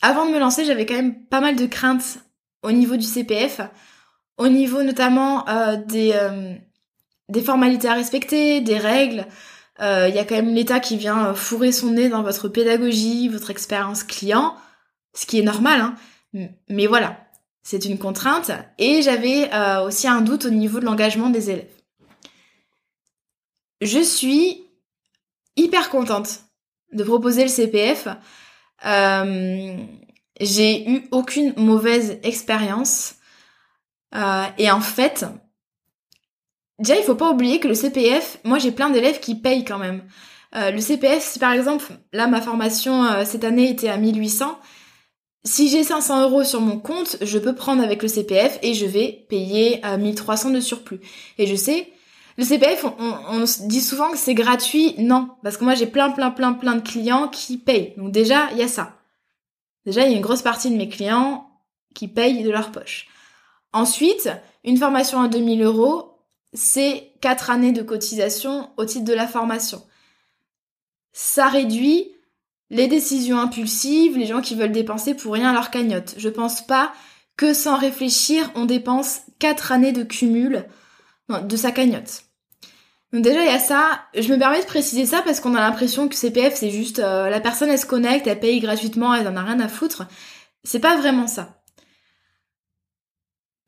avant 0.00 0.26
de 0.26 0.32
me 0.32 0.38
lancer, 0.38 0.64
j'avais 0.64 0.86
quand 0.86 0.94
même 0.94 1.24
pas 1.26 1.40
mal 1.40 1.56
de 1.56 1.66
craintes 1.66 2.18
au 2.62 2.72
niveau 2.72 2.96
du 2.96 3.04
CPF, 3.04 3.60
au 4.38 4.48
niveau 4.48 4.82
notamment 4.82 5.44
des, 5.86 6.18
des 7.28 7.42
formalités 7.42 7.88
à 7.88 7.94
respecter, 7.94 8.60
des 8.60 8.78
règles. 8.78 9.26
Il 9.80 10.14
y 10.14 10.18
a 10.18 10.24
quand 10.24 10.36
même 10.36 10.54
l'État 10.54 10.80
qui 10.80 10.96
vient 10.96 11.34
fourrer 11.34 11.72
son 11.72 11.90
nez 11.90 12.08
dans 12.08 12.22
votre 12.22 12.48
pédagogie, 12.48 13.28
votre 13.28 13.50
expérience 13.50 14.04
client, 14.04 14.54
ce 15.12 15.26
qui 15.26 15.40
est 15.40 15.42
normal, 15.42 15.80
hein. 16.34 16.48
mais 16.68 16.86
voilà, 16.86 17.16
c'est 17.64 17.84
une 17.84 17.98
contrainte. 17.98 18.52
Et 18.78 19.02
j'avais 19.02 19.50
aussi 19.84 20.06
un 20.06 20.20
doute 20.20 20.44
au 20.44 20.50
niveau 20.50 20.78
de 20.78 20.84
l'engagement 20.84 21.30
des 21.30 21.50
élèves. 21.50 21.82
Je 23.82 23.98
suis 23.98 24.64
hyper 25.56 25.90
contente 25.90 26.44
de 26.92 27.04
proposer 27.04 27.42
le 27.42 27.48
CPF. 27.48 28.08
Euh, 28.86 29.76
j'ai 30.40 30.88
eu 30.88 31.08
aucune 31.10 31.54
mauvaise 31.56 32.18
expérience. 32.22 33.14
Euh, 34.14 34.44
et 34.58 34.70
en 34.70 34.80
fait, 34.80 35.24
déjà, 36.78 36.96
il 36.96 37.04
faut 37.04 37.14
pas 37.14 37.30
oublier 37.30 37.60
que 37.60 37.68
le 37.68 37.74
CPF, 37.74 38.38
moi 38.44 38.58
j'ai 38.58 38.72
plein 38.72 38.90
d'élèves 38.90 39.20
qui 39.20 39.34
payent 39.34 39.64
quand 39.64 39.78
même. 39.78 40.02
Euh, 40.54 40.70
le 40.70 40.80
CPF, 40.80 41.22
si 41.22 41.38
par 41.38 41.52
exemple, 41.52 41.92
là 42.12 42.26
ma 42.26 42.42
formation 42.42 43.24
cette 43.24 43.44
année 43.44 43.70
était 43.70 43.88
à 43.88 43.96
1800, 43.96 44.58
si 45.44 45.68
j'ai 45.68 45.82
500 45.82 46.22
euros 46.22 46.44
sur 46.44 46.60
mon 46.60 46.78
compte, 46.78 47.16
je 47.20 47.38
peux 47.38 47.54
prendre 47.54 47.82
avec 47.82 48.02
le 48.02 48.08
CPF 48.08 48.58
et 48.62 48.74
je 48.74 48.86
vais 48.86 49.26
payer 49.28 49.80
1300 49.98 50.50
de 50.50 50.60
surplus. 50.60 51.00
Et 51.38 51.46
je 51.46 51.56
sais 51.56 51.91
le 52.38 52.44
CPF, 52.44 52.84
on, 52.84 53.44
dit 53.66 53.80
souvent 53.80 54.10
que 54.10 54.16
c'est 54.16 54.34
gratuit. 54.34 54.94
Non, 54.98 55.30
parce 55.42 55.56
que 55.56 55.64
moi 55.64 55.74
j'ai 55.74 55.86
plein, 55.86 56.10
plein, 56.10 56.30
plein, 56.30 56.54
plein 56.54 56.76
de 56.76 56.80
clients 56.80 57.28
qui 57.28 57.58
payent. 57.58 57.94
Donc 57.96 58.12
déjà, 58.12 58.50
il 58.52 58.58
y 58.58 58.62
a 58.62 58.68
ça. 58.68 58.96
Déjà, 59.84 60.04
il 60.04 60.12
y 60.12 60.14
a 60.14 60.16
une 60.16 60.22
grosse 60.22 60.42
partie 60.42 60.70
de 60.70 60.76
mes 60.76 60.88
clients 60.88 61.50
qui 61.94 62.08
payent 62.08 62.42
de 62.42 62.50
leur 62.50 62.70
poche. 62.72 63.08
Ensuite, 63.72 64.30
une 64.64 64.76
formation 64.78 65.20
à 65.20 65.28
2000 65.28 65.62
euros, 65.62 66.18
c'est 66.52 67.12
4 67.20 67.50
années 67.50 67.72
de 67.72 67.82
cotisation 67.82 68.70
au 68.76 68.84
titre 68.84 69.04
de 69.04 69.12
la 69.12 69.26
formation. 69.26 69.82
Ça 71.12 71.48
réduit 71.48 72.12
les 72.70 72.86
décisions 72.86 73.38
impulsives, 73.38 74.16
les 74.16 74.26
gens 74.26 74.40
qui 74.40 74.54
veulent 74.54 74.72
dépenser 74.72 75.14
pour 75.14 75.34
rien 75.34 75.52
leur 75.52 75.70
cagnotte. 75.70 76.14
Je 76.16 76.28
pense 76.28 76.66
pas 76.66 76.92
que 77.36 77.52
sans 77.52 77.76
réfléchir, 77.76 78.50
on 78.54 78.64
dépense 78.64 79.22
4 79.38 79.72
années 79.72 79.92
de 79.92 80.04
cumul 80.04 80.64
de 81.40 81.56
sa 81.56 81.72
cagnotte. 81.72 82.24
Donc 83.12 83.22
déjà 83.22 83.40
il 83.40 83.46
y 83.46 83.54
a 83.54 83.58
ça, 83.58 84.02
je 84.14 84.32
me 84.32 84.38
permets 84.38 84.60
de 84.60 84.66
préciser 84.66 85.04
ça 85.04 85.20
parce 85.22 85.40
qu'on 85.40 85.54
a 85.54 85.60
l'impression 85.60 86.08
que 86.08 86.14
CPF 86.14 86.54
c'est 86.54 86.70
juste 86.70 86.98
euh, 86.98 87.28
la 87.28 87.40
personne 87.40 87.68
elle 87.68 87.78
se 87.78 87.86
connecte, 87.86 88.26
elle 88.26 88.40
paye 88.40 88.60
gratuitement, 88.60 89.14
elle 89.14 89.28
en 89.28 89.36
a 89.36 89.42
rien 89.42 89.60
à 89.60 89.68
foutre. 89.68 90.04
C'est 90.64 90.80
pas 90.80 90.96
vraiment 90.96 91.26
ça. 91.26 91.62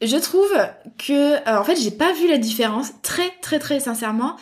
Je 0.01 0.17
trouve 0.17 0.53
que 0.99 1.35
euh, 1.47 1.61
en 1.61 1.65
fait 1.65 1.77
j'ai 1.77 1.91
pas 1.91 2.13
vu 2.15 2.27
la 2.27 2.39
différence, 2.39 2.93
très 3.03 3.31
très 3.43 3.59
très 3.59 3.81
sincèrement, 3.81 4.37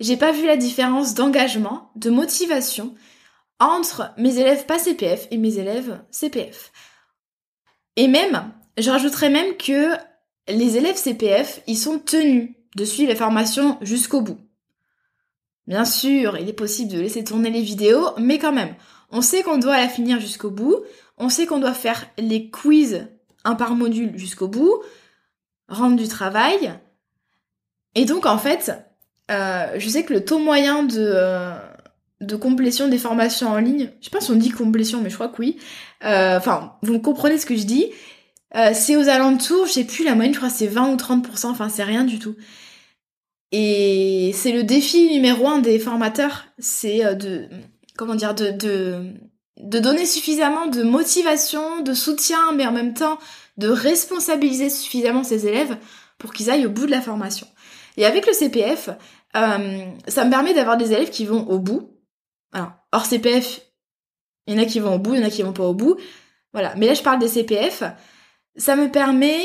j'ai 0.00 0.16
pas 0.16 0.32
vu 0.32 0.46
la 0.46 0.56
différence 0.56 1.14
d'engagement, 1.14 1.92
de 1.94 2.10
motivation 2.10 2.94
entre 3.60 4.12
mes 4.16 4.38
élèves 4.38 4.66
pas 4.66 4.80
CPF 4.80 5.28
et 5.30 5.36
mes 5.36 5.58
élèves 5.58 6.02
CPF. 6.10 6.72
Et 7.94 8.08
même, 8.08 8.52
je 8.78 8.90
rajouterais 8.90 9.30
même 9.30 9.56
que 9.56 9.92
les 10.48 10.76
élèves 10.76 10.96
CPF, 10.96 11.60
ils 11.66 11.76
sont 11.76 11.98
tenus 11.98 12.50
de 12.76 12.84
suivre 12.84 13.10
la 13.10 13.16
formation 13.16 13.78
jusqu'au 13.80 14.20
bout. 14.20 14.38
Bien 15.66 15.84
sûr, 15.84 16.36
il 16.38 16.48
est 16.48 16.54
possible 16.54 16.92
de 16.92 17.00
laisser 17.00 17.22
tourner 17.24 17.50
les 17.50 17.62
vidéos, 17.62 18.10
mais 18.18 18.38
quand 18.38 18.52
même, 18.52 18.74
on 19.10 19.22
sait 19.22 19.42
qu'on 19.42 19.58
doit 19.58 19.76
la 19.76 19.88
finir 19.88 20.20
jusqu'au 20.20 20.50
bout, 20.50 20.76
on 21.16 21.28
sait 21.28 21.46
qu'on 21.46 21.58
doit 21.58 21.74
faire 21.74 22.06
les 22.18 22.50
quiz 22.50 23.08
un 23.44 23.54
par 23.54 23.74
module 23.74 24.16
jusqu'au 24.18 24.48
bout, 24.48 24.82
rendre 25.68 25.96
du 25.96 26.08
travail. 26.08 26.72
Et 27.94 28.04
donc 28.04 28.26
en 28.26 28.38
fait, 28.38 28.72
euh, 29.30 29.66
je 29.76 29.88
sais 29.88 30.04
que 30.04 30.12
le 30.12 30.24
taux 30.24 30.38
moyen 30.38 30.82
de, 30.82 30.98
euh, 30.98 31.54
de 32.20 32.36
complétion 32.36 32.88
des 32.88 32.98
formations 32.98 33.48
en 33.48 33.58
ligne, 33.58 33.90
je 34.00 34.06
sais 34.06 34.10
pas 34.10 34.20
si 34.20 34.30
on 34.30 34.36
dit 34.36 34.50
complétion, 34.50 35.00
mais 35.00 35.10
je 35.10 35.14
crois 35.14 35.28
que 35.28 35.38
oui. 35.38 35.58
Euh, 36.04 36.36
enfin, 36.36 36.74
vous 36.82 36.98
comprenez 37.00 37.38
ce 37.38 37.46
que 37.46 37.56
je 37.56 37.64
dis. 37.64 37.90
Euh, 38.56 38.70
c'est 38.74 38.96
aux 38.96 39.08
alentours, 39.08 39.66
je 39.66 39.72
sais 39.72 39.84
plus 39.84 40.04
la 40.04 40.14
moyenne, 40.14 40.34
je 40.34 40.38
crois 40.38 40.50
c'est 40.50 40.66
20 40.66 40.92
ou 40.92 40.96
30%, 40.96 41.46
enfin 41.46 41.68
c'est 41.68 41.84
rien 41.84 42.04
du 42.04 42.18
tout. 42.18 42.34
Et 43.52 44.32
c'est 44.34 44.52
le 44.52 44.62
défi 44.64 45.10
numéro 45.12 45.48
un 45.48 45.58
des 45.58 45.78
formateurs, 45.78 46.46
c'est 46.58 47.04
euh, 47.04 47.14
de, 47.14 47.48
comment 47.96 48.14
dire, 48.14 48.34
de, 48.34 48.50
de, 48.50 49.12
de 49.58 49.78
donner 49.78 50.06
suffisamment 50.06 50.66
de 50.66 50.82
motivation, 50.82 51.82
de 51.82 51.94
soutien, 51.94 52.52
mais 52.54 52.66
en 52.66 52.72
même 52.72 52.94
temps 52.94 53.18
de 53.56 53.68
responsabiliser 53.68 54.70
suffisamment 54.70 55.22
ses 55.22 55.46
élèves 55.46 55.76
pour 56.18 56.32
qu'ils 56.32 56.50
aillent 56.50 56.66
au 56.66 56.70
bout 56.70 56.86
de 56.86 56.90
la 56.90 57.00
formation. 57.00 57.46
Et 57.96 58.06
avec 58.06 58.26
le 58.26 58.32
CPF, 58.32 58.90
euh, 59.36 59.84
ça 60.08 60.24
me 60.24 60.30
permet 60.30 60.54
d'avoir 60.54 60.76
des 60.76 60.92
élèves 60.92 61.10
qui 61.10 61.24
vont 61.24 61.46
au 61.48 61.58
bout. 61.58 61.90
Alors, 62.52 62.72
hors 62.92 63.04
CPF, 63.04 63.60
il 64.46 64.54
y 64.54 64.58
en 64.58 64.62
a 64.62 64.66
qui 64.66 64.80
vont 64.80 64.94
au 64.94 64.98
bout, 64.98 65.14
il 65.14 65.20
y 65.20 65.22
en 65.22 65.26
a 65.26 65.30
qui 65.30 65.42
vont 65.42 65.52
pas 65.52 65.66
au 65.66 65.74
bout. 65.74 65.96
Voilà. 66.52 66.74
Mais 66.76 66.86
là, 66.86 66.94
je 66.94 67.02
parle 67.02 67.18
des 67.18 67.28
CPF 67.28 67.82
ça 68.56 68.76
me 68.76 68.90
permet, 68.90 69.40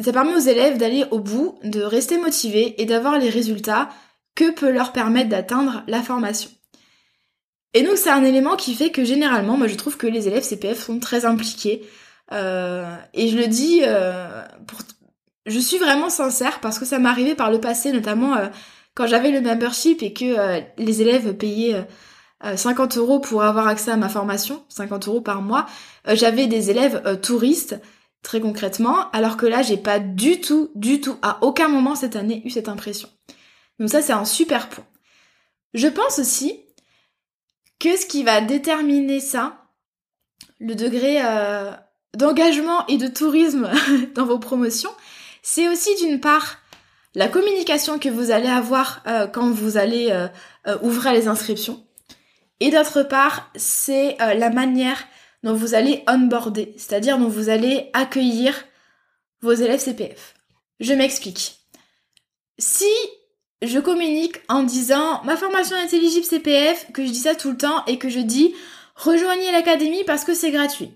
ça 0.00 0.12
permet 0.12 0.34
aux 0.34 0.38
élèves 0.38 0.78
d'aller 0.78 1.04
au 1.10 1.18
bout, 1.18 1.58
de 1.64 1.82
rester 1.82 2.18
motivés 2.18 2.80
et 2.80 2.86
d'avoir 2.86 3.18
les 3.18 3.30
résultats 3.30 3.88
que 4.34 4.50
peut 4.50 4.70
leur 4.70 4.92
permettre 4.92 5.28
d'atteindre 5.28 5.82
la 5.86 6.02
formation. 6.02 6.50
Et 7.74 7.82
donc 7.82 7.96
c'est 7.96 8.10
un 8.10 8.24
élément 8.24 8.56
qui 8.56 8.74
fait 8.74 8.90
que 8.90 9.04
généralement, 9.04 9.56
moi 9.56 9.66
je 9.66 9.74
trouve 9.74 9.96
que 9.96 10.06
les 10.06 10.28
élèves 10.28 10.44
CPF 10.44 10.82
sont 10.82 10.98
très 10.98 11.24
impliqués. 11.24 11.86
Euh, 12.32 12.96
et 13.12 13.28
je 13.28 13.36
le 13.36 13.46
dis, 13.48 13.80
euh, 13.82 14.42
pour... 14.66 14.78
je 15.46 15.58
suis 15.58 15.78
vraiment 15.78 16.08
sincère 16.08 16.60
parce 16.60 16.78
que 16.78 16.84
ça 16.84 16.98
m'est 16.98 17.08
arrivé 17.08 17.34
par 17.34 17.50
le 17.50 17.60
passé, 17.60 17.92
notamment 17.92 18.34
euh, 18.36 18.46
quand 18.94 19.06
j'avais 19.06 19.30
le 19.30 19.40
membership 19.40 20.02
et 20.02 20.12
que 20.12 20.62
les 20.78 21.02
élèves 21.02 21.34
payaient 21.34 21.86
50 22.42 22.96
euros 22.96 23.20
pour 23.20 23.42
avoir 23.42 23.68
accès 23.68 23.90
à 23.90 23.96
ma 23.96 24.08
formation, 24.08 24.64
50 24.70 25.08
euros 25.08 25.20
par 25.20 25.42
mois. 25.42 25.66
j'avais 26.06 26.46
des 26.46 26.70
élèves 26.70 27.20
touristes 27.20 27.78
très 28.22 28.40
concrètement, 28.40 29.10
alors 29.12 29.36
que 29.36 29.46
là, 29.46 29.62
j'ai 29.62 29.76
pas 29.76 29.98
du 29.98 30.40
tout, 30.40 30.70
du 30.74 31.00
tout, 31.00 31.16
à 31.22 31.38
aucun 31.42 31.68
moment 31.68 31.94
cette 31.94 32.16
année 32.16 32.42
eu 32.44 32.50
cette 32.50 32.68
impression. 32.68 33.08
Donc 33.78 33.90
ça, 33.90 34.02
c'est 34.02 34.12
un 34.12 34.24
super 34.24 34.68
point. 34.68 34.86
Je 35.74 35.88
pense 35.88 36.18
aussi 36.18 36.60
que 37.78 37.96
ce 37.96 38.06
qui 38.06 38.24
va 38.24 38.40
déterminer 38.40 39.20
ça, 39.20 39.66
le 40.58 40.74
degré 40.74 41.18
euh, 41.22 41.70
d'engagement 42.14 42.86
et 42.86 42.96
de 42.96 43.08
tourisme 43.08 43.70
dans 44.14 44.24
vos 44.24 44.38
promotions, 44.38 44.90
c'est 45.42 45.68
aussi 45.68 45.94
d'une 45.96 46.20
part 46.20 46.58
la 47.14 47.28
communication 47.28 47.98
que 47.98 48.08
vous 48.08 48.30
allez 48.30 48.48
avoir 48.48 49.02
euh, 49.06 49.26
quand 49.26 49.50
vous 49.50 49.76
allez 49.76 50.10
euh, 50.10 50.78
ouvrir 50.82 51.12
les 51.12 51.28
inscriptions, 51.28 51.86
et 52.60 52.70
d'autre 52.70 53.02
part, 53.02 53.50
c'est 53.54 54.16
la 54.18 54.48
manière 54.48 55.04
dont 55.42 55.54
vous 55.54 55.74
allez 55.74 56.02
onboarder, 56.08 56.74
c'est-à-dire 56.76 57.18
dont 57.18 57.28
vous 57.28 57.48
allez 57.48 57.90
accueillir 57.92 58.64
vos 59.40 59.52
élèves 59.52 59.80
CPF. 59.80 60.34
Je 60.80 60.94
m'explique. 60.94 61.60
Si 62.58 62.84
je 63.62 63.78
communique 63.78 64.40
en 64.48 64.62
disant 64.62 65.22
ma 65.24 65.36
formation 65.36 65.76
est 65.76 65.92
éligible 65.92 66.26
CPF, 66.26 66.92
que 66.92 67.04
je 67.04 67.10
dis 67.10 67.18
ça 67.18 67.34
tout 67.34 67.50
le 67.50 67.56
temps 67.56 67.84
et 67.86 67.98
que 67.98 68.08
je 68.08 68.20
dis 68.20 68.54
rejoignez 68.94 69.52
l'académie 69.52 70.04
parce 70.04 70.24
que 70.24 70.34
c'est 70.34 70.50
gratuit. 70.50 70.90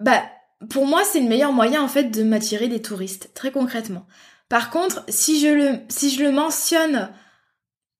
Bah, 0.00 0.22
pour 0.70 0.86
moi, 0.86 1.04
c'est 1.04 1.20
le 1.20 1.28
meilleur 1.28 1.52
moyen 1.52 1.82
en 1.82 1.88
fait 1.88 2.04
de 2.04 2.22
m'attirer 2.22 2.68
des 2.68 2.82
touristes, 2.82 3.30
très 3.34 3.50
concrètement. 3.50 4.06
Par 4.48 4.70
contre, 4.70 5.04
si 5.08 5.40
je 5.40 5.48
le, 5.48 5.78
si 5.88 6.10
je 6.10 6.22
le 6.22 6.30
mentionne 6.30 7.10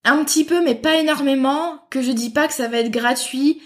un 0.05 0.25
petit 0.25 0.45
peu, 0.45 0.63
mais 0.63 0.75
pas 0.75 0.97
énormément, 0.97 1.81
que 1.91 2.01
je 2.01 2.13
dis 2.13 2.31
pas 2.31 2.47
que 2.47 2.55
ça 2.55 2.69
va 2.69 2.79
être 2.79 2.91
gratuit, 2.91 3.61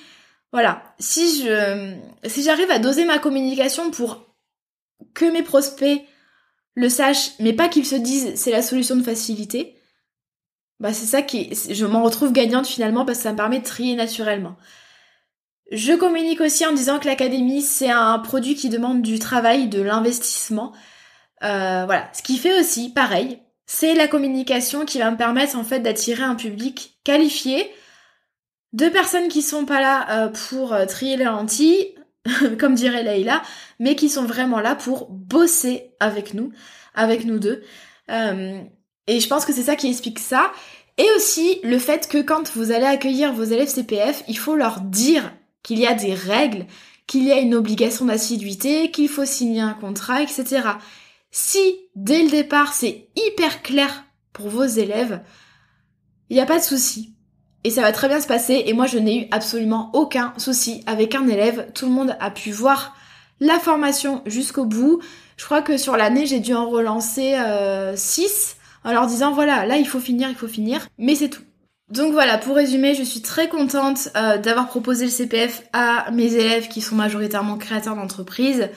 voilà. 0.52 0.82
Si 0.98 1.42
je, 1.42 1.96
si 2.28 2.42
j'arrive 2.42 2.70
à 2.70 2.78
doser 2.78 3.04
ma 3.04 3.18
communication 3.18 3.90
pour 3.90 4.26
que 5.14 5.24
mes 5.24 5.42
prospects 5.42 6.02
le 6.74 6.88
sachent, 6.88 7.32
mais 7.38 7.52
pas 7.52 7.68
qu'ils 7.68 7.86
se 7.86 7.96
disent 7.96 8.32
c'est 8.34 8.50
la 8.50 8.62
solution 8.62 8.96
de 8.96 9.02
facilité, 9.02 9.76
bah 10.80 10.92
c'est 10.92 11.06
ça 11.06 11.22
qui, 11.22 11.50
je 11.70 11.86
m'en 11.86 12.02
retrouve 12.02 12.32
gagnante 12.32 12.66
finalement 12.66 13.04
parce 13.04 13.18
que 13.18 13.24
ça 13.24 13.32
me 13.32 13.36
permet 13.36 13.60
de 13.60 13.64
trier 13.64 13.94
naturellement. 13.96 14.56
Je 15.70 15.92
communique 15.92 16.40
aussi 16.40 16.66
en 16.66 16.72
disant 16.72 16.98
que 16.98 17.06
l'académie 17.06 17.62
c'est 17.62 17.90
un 17.90 18.18
produit 18.18 18.56
qui 18.56 18.70
demande 18.70 19.02
du 19.02 19.18
travail, 19.18 19.68
de 19.68 19.80
l'investissement. 19.80 20.72
Euh, 21.44 21.84
voilà. 21.84 22.10
Ce 22.12 22.22
qui 22.22 22.38
fait 22.38 22.58
aussi, 22.58 22.92
pareil, 22.92 23.38
c'est 23.66 23.94
la 23.94 24.08
communication 24.08 24.84
qui 24.84 24.98
va 24.98 25.10
me 25.12 25.16
permettre 25.16 25.56
en 25.56 25.64
fait 25.64 25.80
d'attirer 25.80 26.24
un 26.24 26.34
public 26.34 26.98
qualifié, 27.04 27.70
de 28.72 28.88
personnes 28.88 29.28
qui 29.28 29.42
sont 29.42 29.64
pas 29.64 29.80
là 29.80 30.24
euh, 30.24 30.28
pour 30.48 30.72
euh, 30.72 30.86
trier 30.86 31.16
les 31.16 31.24
lentilles, 31.24 31.94
comme 32.58 32.74
dirait 32.74 33.02
Leïla, 33.02 33.42
mais 33.78 33.96
qui 33.96 34.08
sont 34.08 34.24
vraiment 34.24 34.60
là 34.60 34.74
pour 34.74 35.08
bosser 35.10 35.92
avec 36.00 36.34
nous, 36.34 36.52
avec 36.94 37.24
nous 37.24 37.38
deux. 37.38 37.62
Euh, 38.10 38.60
et 39.06 39.20
je 39.20 39.28
pense 39.28 39.44
que 39.44 39.52
c'est 39.52 39.62
ça 39.62 39.76
qui 39.76 39.88
explique 39.88 40.18
ça. 40.18 40.52
Et 40.98 41.06
aussi 41.16 41.60
le 41.64 41.78
fait 41.78 42.08
que 42.08 42.18
quand 42.18 42.50
vous 42.54 42.72
allez 42.72 42.86
accueillir 42.86 43.32
vos 43.32 43.44
élèves 43.44 43.68
CPF, 43.68 44.22
il 44.28 44.38
faut 44.38 44.54
leur 44.54 44.80
dire 44.80 45.32
qu'il 45.62 45.78
y 45.78 45.86
a 45.86 45.94
des 45.94 46.14
règles, 46.14 46.66
qu'il 47.06 47.24
y 47.24 47.32
a 47.32 47.38
une 47.38 47.54
obligation 47.54 48.04
d'assiduité, 48.04 48.90
qu'il 48.90 49.08
faut 49.08 49.24
signer 49.24 49.60
un 49.60 49.74
contrat, 49.74 50.22
etc. 50.22 50.62
Si 51.30 51.76
dès 51.96 52.22
le 52.22 52.30
départ 52.30 52.72
c'est 52.72 53.08
hyper 53.16 53.62
clair 53.62 54.04
pour 54.32 54.48
vos 54.48 54.64
élèves, 54.64 55.22
il 56.28 56.34
n'y 56.34 56.42
a 56.42 56.46
pas 56.46 56.58
de 56.58 56.64
souci. 56.64 57.14
Et 57.62 57.70
ça 57.70 57.82
va 57.82 57.92
très 57.92 58.08
bien 58.08 58.20
se 58.20 58.26
passer 58.26 58.62
et 58.66 58.72
moi 58.72 58.86
je 58.86 58.98
n'ai 58.98 59.24
eu 59.24 59.28
absolument 59.32 59.90
aucun 59.92 60.32
souci 60.38 60.82
avec 60.86 61.14
un 61.14 61.28
élève. 61.28 61.68
Tout 61.74 61.86
le 61.86 61.92
monde 61.92 62.16
a 62.18 62.30
pu 62.30 62.52
voir 62.52 62.96
la 63.38 63.58
formation 63.58 64.22
jusqu'au 64.24 64.64
bout. 64.64 65.00
Je 65.36 65.44
crois 65.44 65.60
que 65.60 65.76
sur 65.76 65.96
l'année 65.96 66.24
j'ai 66.24 66.40
dû 66.40 66.54
en 66.54 66.70
relancer 66.70 67.36
6 67.94 68.56
euh, 68.86 68.88
en 68.88 68.92
leur 68.92 69.06
disant 69.06 69.32
voilà 69.32 69.66
là 69.66 69.76
il 69.76 69.86
faut 69.86 70.00
finir, 70.00 70.30
il 70.30 70.36
faut 70.36 70.48
finir. 70.48 70.86
Mais 70.98 71.14
c'est 71.14 71.28
tout. 71.28 71.42
Donc 71.90 72.12
voilà, 72.12 72.38
pour 72.38 72.54
résumer, 72.54 72.94
je 72.94 73.02
suis 73.02 73.20
très 73.20 73.48
contente 73.48 74.10
euh, 74.16 74.38
d'avoir 74.38 74.68
proposé 74.68 75.06
le 75.06 75.10
CPF 75.10 75.64
à 75.72 76.08
mes 76.12 76.34
élèves 76.34 76.68
qui 76.68 76.80
sont 76.80 76.94
majoritairement 76.94 77.58
créateurs 77.58 77.96
d'entreprise. 77.96 78.68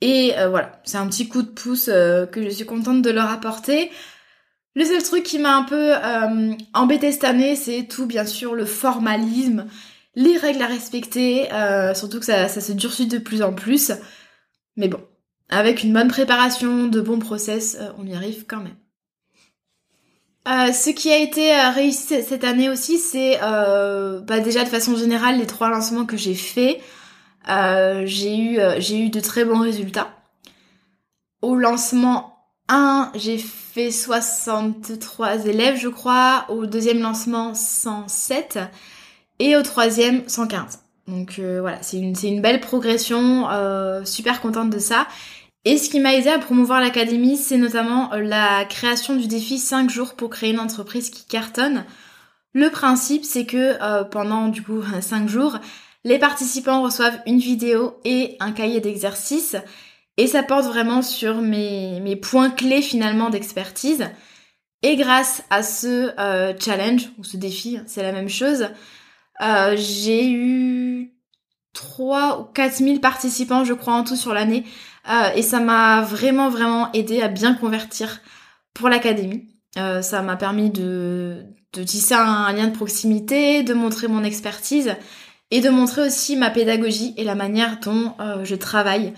Et 0.00 0.32
euh, 0.38 0.48
voilà, 0.48 0.80
c'est 0.84 0.96
un 0.96 1.06
petit 1.08 1.28
coup 1.28 1.42
de 1.42 1.50
pouce 1.50 1.86
que 1.86 2.42
je 2.42 2.48
suis 2.48 2.64
contente 2.64 3.02
de 3.02 3.10
leur 3.10 3.30
apporter. 3.30 3.90
Le 4.74 4.84
seul 4.84 5.02
truc 5.02 5.22
qui 5.22 5.38
m'a 5.38 5.56
un 5.56 5.64
peu 5.64 5.94
euh, 5.94 6.54
embêté 6.72 7.12
cette 7.12 7.24
année, 7.24 7.56
c'est 7.56 7.84
tout 7.84 8.06
bien 8.06 8.24
sûr 8.24 8.54
le 8.54 8.64
formalisme, 8.64 9.66
les 10.14 10.38
règles 10.38 10.62
à 10.62 10.66
respecter, 10.66 11.52
euh, 11.52 11.94
surtout 11.94 12.20
que 12.20 12.24
ça, 12.24 12.48
se 12.48 12.72
durcit 12.72 13.06
de 13.06 13.18
plus 13.18 13.42
en 13.42 13.52
plus. 13.52 13.92
Mais 14.76 14.88
bon, 14.88 15.00
avec 15.50 15.82
une 15.82 15.92
bonne 15.92 16.08
préparation, 16.08 16.86
de 16.86 17.00
bons 17.02 17.18
process, 17.18 17.76
euh, 17.78 17.90
on 17.98 18.06
y 18.06 18.14
arrive 18.14 18.46
quand 18.46 18.60
même. 18.60 18.76
ce 20.72 20.90
qui 20.90 21.12
a 21.12 21.18
été 21.18 21.54
réussi 21.74 22.22
cette 22.22 22.44
année 22.44 22.70
aussi, 22.70 22.96
c'est 22.98 23.38
bah 23.40 24.40
déjà 24.40 24.64
de 24.64 24.70
façon 24.70 24.96
générale 24.96 25.38
les 25.38 25.46
trois 25.46 25.68
lancements 25.68 26.06
que 26.06 26.16
j'ai 26.16 26.34
faits. 26.34 26.80
j'ai 27.46 28.38
eu 28.38 28.58
j'ai 28.78 28.98
eu 29.00 29.10
de 29.10 29.20
très 29.20 29.44
bons 29.44 29.60
résultats. 29.60 30.16
Au 31.42 31.56
lancement 31.56 32.31
1, 32.72 33.12
j'ai 33.14 33.36
fait 33.36 33.90
63 33.90 35.46
élèves, 35.46 35.76
je 35.78 35.88
crois. 35.88 36.46
Au 36.48 36.64
deuxième 36.64 37.00
lancement, 37.00 37.54
107. 37.54 38.58
Et 39.38 39.56
au 39.56 39.62
troisième, 39.62 40.26
115. 40.26 40.80
Donc 41.06 41.38
euh, 41.38 41.60
voilà, 41.60 41.82
c'est 41.82 41.98
une, 41.98 42.40
belle 42.40 42.60
progression, 42.60 43.50
euh, 43.50 44.04
super 44.04 44.40
contente 44.40 44.70
de 44.70 44.78
ça. 44.78 45.06
Et 45.64 45.76
ce 45.76 45.90
qui 45.90 46.00
m'a 46.00 46.14
aidé 46.14 46.30
à 46.30 46.38
promouvoir 46.38 46.80
l'académie, 46.80 47.36
c'est 47.36 47.58
notamment 47.58 48.12
euh, 48.14 48.20
la 48.20 48.64
création 48.64 49.16
du 49.16 49.26
défi 49.26 49.58
5 49.58 49.90
jours 49.90 50.14
pour 50.14 50.30
créer 50.30 50.52
une 50.52 50.60
entreprise 50.60 51.10
qui 51.10 51.26
cartonne. 51.26 51.84
Le 52.54 52.70
principe, 52.70 53.24
c'est 53.24 53.46
que 53.46 54.04
pendant 54.04 54.48
du 54.48 54.62
coup 54.62 54.82
5 55.00 55.28
jours, 55.28 55.58
les 56.04 56.18
participants 56.18 56.82
reçoivent 56.82 57.20
une 57.26 57.38
vidéo 57.38 57.98
et 58.04 58.36
un 58.40 58.52
cahier 58.52 58.80
d'exercice 58.80 59.56
et 60.22 60.28
ça 60.28 60.44
porte 60.44 60.66
vraiment 60.66 61.02
sur 61.02 61.42
mes, 61.42 62.14
points 62.14 62.50
clés 62.50 62.80
finalement 62.80 63.28
d'expertise. 63.28 64.08
Et 64.82 64.94
grâce 64.94 65.42
à 65.50 65.64
ce 65.64 66.12
euh, 66.20 66.54
challenge, 66.60 67.08
ou 67.18 67.24
ce 67.24 67.36
défi, 67.36 67.80
c'est 67.86 68.04
la 68.04 68.12
même 68.12 68.28
chose, 68.28 68.68
euh, 69.40 69.74
j'ai 69.76 70.30
eu 70.30 71.10
3 71.72 72.38
ou 72.38 72.44
4 72.44 72.74
000 72.76 72.98
participants, 73.00 73.64
je 73.64 73.72
crois, 73.72 73.94
en 73.94 74.04
tout 74.04 74.14
sur 74.14 74.32
l'année. 74.32 74.64
Euh, 75.10 75.30
et 75.34 75.42
ça 75.42 75.58
m'a 75.58 76.02
vraiment, 76.02 76.50
vraiment 76.50 76.92
aidé 76.92 77.20
à 77.20 77.26
bien 77.26 77.54
convertir 77.54 78.20
pour 78.74 78.88
l'académie. 78.88 79.48
ça 79.74 80.22
m'a 80.22 80.36
permis 80.36 80.70
de, 80.70 81.46
de 81.72 81.82
tisser 81.82 82.14
un 82.14 82.52
lien 82.52 82.68
de 82.68 82.76
proximité, 82.76 83.64
de 83.64 83.74
montrer 83.74 84.06
mon 84.06 84.22
expertise 84.22 84.94
et 85.50 85.60
de 85.60 85.68
montrer 85.68 86.06
aussi 86.06 86.36
ma 86.36 86.50
pédagogie 86.50 87.12
et 87.16 87.24
la 87.24 87.34
manière 87.34 87.80
dont 87.80 88.14
je 88.44 88.54
travaille 88.54 89.14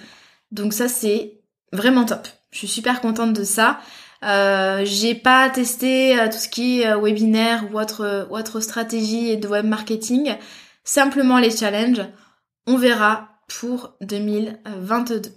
donc 0.55 0.73
ça 0.73 0.89
c'est 0.89 1.41
vraiment 1.73 2.05
top. 2.05 2.29
Je 2.53 2.59
suis 2.59 2.69
super 2.69 3.01
contente 3.01 3.33
de 3.33 3.45
ça. 3.45 3.81
Euh, 4.25 4.83
j'ai 4.85 5.15
pas 5.15 5.51
testé 5.51 6.19
euh, 6.19 6.29
tout 6.29 6.39
ce 6.39 6.49
qui 6.49 6.81
est 6.81 6.87
euh, 6.87 6.99
webinaire 6.99 7.65
ou 7.71 7.79
autre, 7.79 8.29
ou 8.31 8.37
autre 8.37 8.61
stratégie 8.61 9.37
de 9.37 9.49
web 9.49 9.67
marketing. 9.67 10.37
Simplement 10.85 11.39
les 11.39 11.51
challenges. 11.51 12.07
On 12.67 12.77
verra 12.77 13.29
pour 13.49 13.97
2022. 14.01 15.33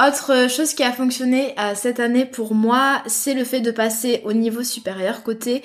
Autre 0.00 0.48
chose 0.48 0.74
qui 0.74 0.82
a 0.82 0.92
fonctionné 0.92 1.54
cette 1.76 2.00
année 2.00 2.24
pour 2.24 2.54
moi, 2.54 3.02
c'est 3.06 3.34
le 3.34 3.44
fait 3.44 3.60
de 3.60 3.70
passer 3.70 4.22
au 4.24 4.32
niveau 4.32 4.64
supérieur 4.64 5.22
côté 5.22 5.62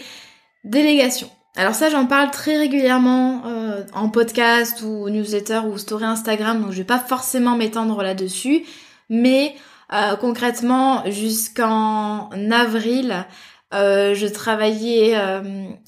délégation. 0.64 1.32
Alors 1.60 1.76
ça, 1.76 1.90
j'en 1.90 2.06
parle 2.06 2.32
très 2.32 2.58
régulièrement 2.58 3.42
euh, 3.46 3.84
en 3.92 4.08
podcast 4.08 4.82
ou 4.82 5.10
newsletter 5.10 5.60
ou 5.70 5.78
story 5.78 6.06
Instagram, 6.06 6.62
donc 6.62 6.72
je 6.72 6.78
vais 6.78 6.86
pas 6.86 7.00
forcément 7.00 7.58
m'étendre 7.58 8.02
là-dessus, 8.02 8.64
mais 9.10 9.54
euh, 9.92 10.16
concrètement, 10.16 11.04
jusqu'en 11.12 12.30
avril, 12.50 13.26
euh, 13.74 14.16
je 14.16 14.26
travaillais 14.26 15.20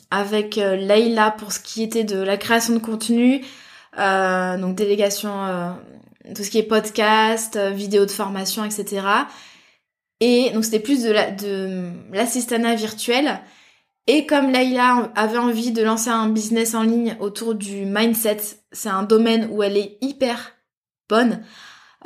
avec 0.09 0.57
Leïla 0.57 1.31
pour 1.31 1.53
ce 1.53 1.61
qui 1.61 1.83
était 1.83 2.03
de 2.03 2.19
la 2.19 2.35
création 2.35 2.73
de 2.73 2.79
contenu, 2.79 3.39
donc 3.95 4.75
délégation, 4.75 5.77
tout 6.35 6.43
ce 6.43 6.49
qui 6.49 6.57
est 6.57 6.63
podcast, 6.63 7.57
vidéo 7.57 8.05
de 8.05 8.11
formation, 8.11 8.65
etc. 8.65 9.07
Et 10.19 10.49
donc 10.49 10.65
c'était 10.65 10.81
plus 10.81 11.01
de 11.01 11.13
l'assistanat 12.11 12.75
virtuel. 12.75 13.39
Et 14.07 14.25
comme 14.25 14.51
Layla 14.51 15.11
avait 15.15 15.37
envie 15.37 15.71
de 15.71 15.83
lancer 15.83 16.09
un 16.09 16.29
business 16.29 16.73
en 16.73 16.83
ligne 16.83 17.15
autour 17.19 17.55
du 17.55 17.85
mindset, 17.85 18.41
c'est 18.71 18.89
un 18.89 19.03
domaine 19.03 19.47
où 19.51 19.63
elle 19.63 19.77
est 19.77 19.97
hyper 20.01 20.53
bonne. 21.07 21.43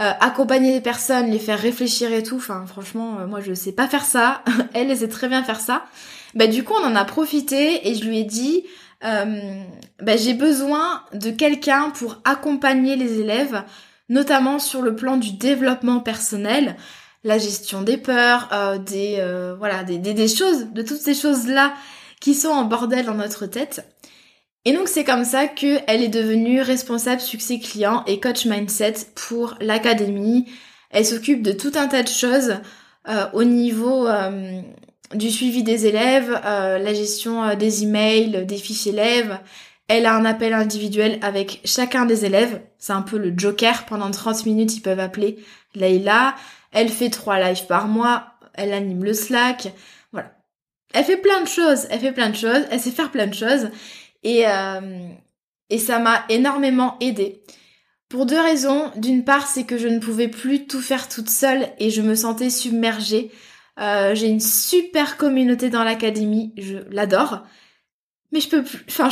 Euh, 0.02 0.12
accompagner 0.20 0.74
les 0.74 0.82
personnes, 0.82 1.32
les 1.32 1.40
faire 1.40 1.60
réfléchir 1.60 2.12
et 2.12 2.22
tout, 2.22 2.36
enfin 2.36 2.66
franchement, 2.68 3.20
euh, 3.20 3.28
moi 3.28 3.40
je 3.40 3.54
sais 3.54 3.72
pas 3.72 3.88
faire 3.88 4.04
ça. 4.04 4.44
elle, 4.74 4.92
elle 4.92 4.98
sait 4.98 5.08
très 5.08 5.30
bien 5.30 5.42
faire 5.42 5.62
ça. 5.62 5.86
Bah 6.34 6.48
du 6.48 6.66
coup, 6.66 6.74
on 6.78 6.86
en 6.86 6.98
a 6.98 7.06
profité 7.06 7.88
et 7.88 7.96
je 7.96 8.04
lui 8.04 8.20
ai 8.20 8.24
dit, 8.26 8.66
euh, 9.06 9.64
bah, 10.02 10.18
j'ai 10.18 10.34
besoin 10.34 11.02
de 11.14 11.32
quelqu'un 11.32 11.92
pour 11.92 12.18
accompagner 12.26 12.98
les 12.98 13.22
élèves, 13.22 13.64
notamment 14.10 14.60
sur 14.60 14.82
le 14.82 14.96
plan 14.96 15.16
du 15.16 15.32
développement 15.32 16.02
personnel 16.02 16.76
la 17.26 17.40
gestion 17.40 17.82
des 17.82 17.98
peurs, 17.98 18.48
euh, 18.54 18.78
des 18.78 19.18
euh, 19.18 19.56
voilà, 19.58 19.84
des, 19.84 19.98
des, 19.98 20.28
choses, 20.28 20.68
de 20.72 20.82
toutes 20.84 21.02
ces 21.02 21.16
choses 21.16 21.48
là 21.48 21.74
qui 22.22 22.36
sont 22.36 22.50
en 22.50 22.64
bordel 22.64 23.08
dans 23.08 23.16
notre 23.16 23.48
tête. 23.48 23.84
Et 24.64 24.74
donc 24.74 24.88
c'est 24.88 25.04
comme 25.04 25.26
ça 25.26 25.48
que 25.48 25.80
elle 25.88 26.04
est 26.04 26.08
devenue 26.08 26.62
responsable 26.62 27.20
succès 27.20 27.60
client 27.60 28.04
et 28.06 28.20
coach 28.20 28.46
mindset 28.46 28.94
pour 29.16 29.56
l'académie. 29.60 30.46
Elle 30.92 31.06
s'occupe 31.06 31.42
de 31.42 31.52
tout 31.52 31.72
un 31.76 31.88
tas 31.88 32.04
de 32.04 32.08
choses 32.08 32.56
euh, 33.10 33.26
au 33.34 33.44
niveau 33.44 34.08
du 35.14 35.30
suivi 35.30 35.64
des 35.64 35.88
élèves, 35.88 36.32
la 36.32 36.94
gestion 36.94 37.56
des 37.56 37.84
emails, 37.84 38.46
des 38.46 38.58
fiches 38.58 38.88
élèves. 38.88 39.40
Elle 39.88 40.08
a 40.08 40.16
un 40.16 40.26
appel 40.26 40.54
individuel 40.54 41.20
avec 41.22 41.62
chacun 41.64 42.06
des 42.06 42.26
élèves. 42.26 42.62
C'est 42.80 42.94
un 42.94 43.04
peu 43.04 43.18
le 43.18 43.34
joker. 43.38 43.86
Pendant 43.86 44.10
30 44.10 44.48
minutes, 44.48 44.76
ils 44.76 44.82
peuvent 44.82 45.00
appeler 45.00 45.38
Leïla. 45.76 46.36
Elle 46.76 46.90
fait 46.90 47.10
trois 47.10 47.40
lives 47.40 47.66
par 47.68 47.88
mois, 47.88 48.34
elle 48.54 48.74
anime 48.74 49.04
le 49.04 49.14
Slack, 49.14 49.74
voilà. 50.12 50.36
Elle 50.94 51.06
fait 51.06 51.18
plein 51.18 51.42
de 51.42 51.48
choses, 51.48 51.88
elle 51.90 52.00
fait 52.00 52.12
plein 52.12 52.30
de 52.30 52.36
choses, 52.36 52.66
elle 52.70 52.80
sait 52.80 52.92
faire 52.92 53.12
plein 53.12 53.28
de 53.28 53.34
choses 53.34 53.70
et 54.24 54.46
euh, 54.46 55.08
ça 55.80 56.00
m'a 56.00 56.26
énormément 56.30 56.98
aidé. 57.00 57.42
Pour 58.10 58.26
deux 58.26 58.40
raisons. 58.40 58.92
D'une 58.96 59.24
part, 59.24 59.48
c'est 59.48 59.64
que 59.64 59.78
je 59.78 59.88
ne 59.88 60.00
pouvais 60.00 60.28
plus 60.28 60.68
tout 60.68 60.82
faire 60.82 61.10
toute 61.10 61.30
seule 61.30 61.70
et 61.80 61.90
je 61.90 62.02
me 62.02 62.16
sentais 62.16 62.50
submergée. 62.50 63.32
Euh, 63.80 64.16
j'ai 64.16 64.28
une 64.28 64.40
super 64.40 65.18
communauté 65.18 65.70
dans 65.70 65.84
l'académie, 65.84 66.54
je 66.58 66.78
l'adore. 66.92 67.44
Mais 68.32 68.40
je 68.42 68.50
peux 68.50 68.64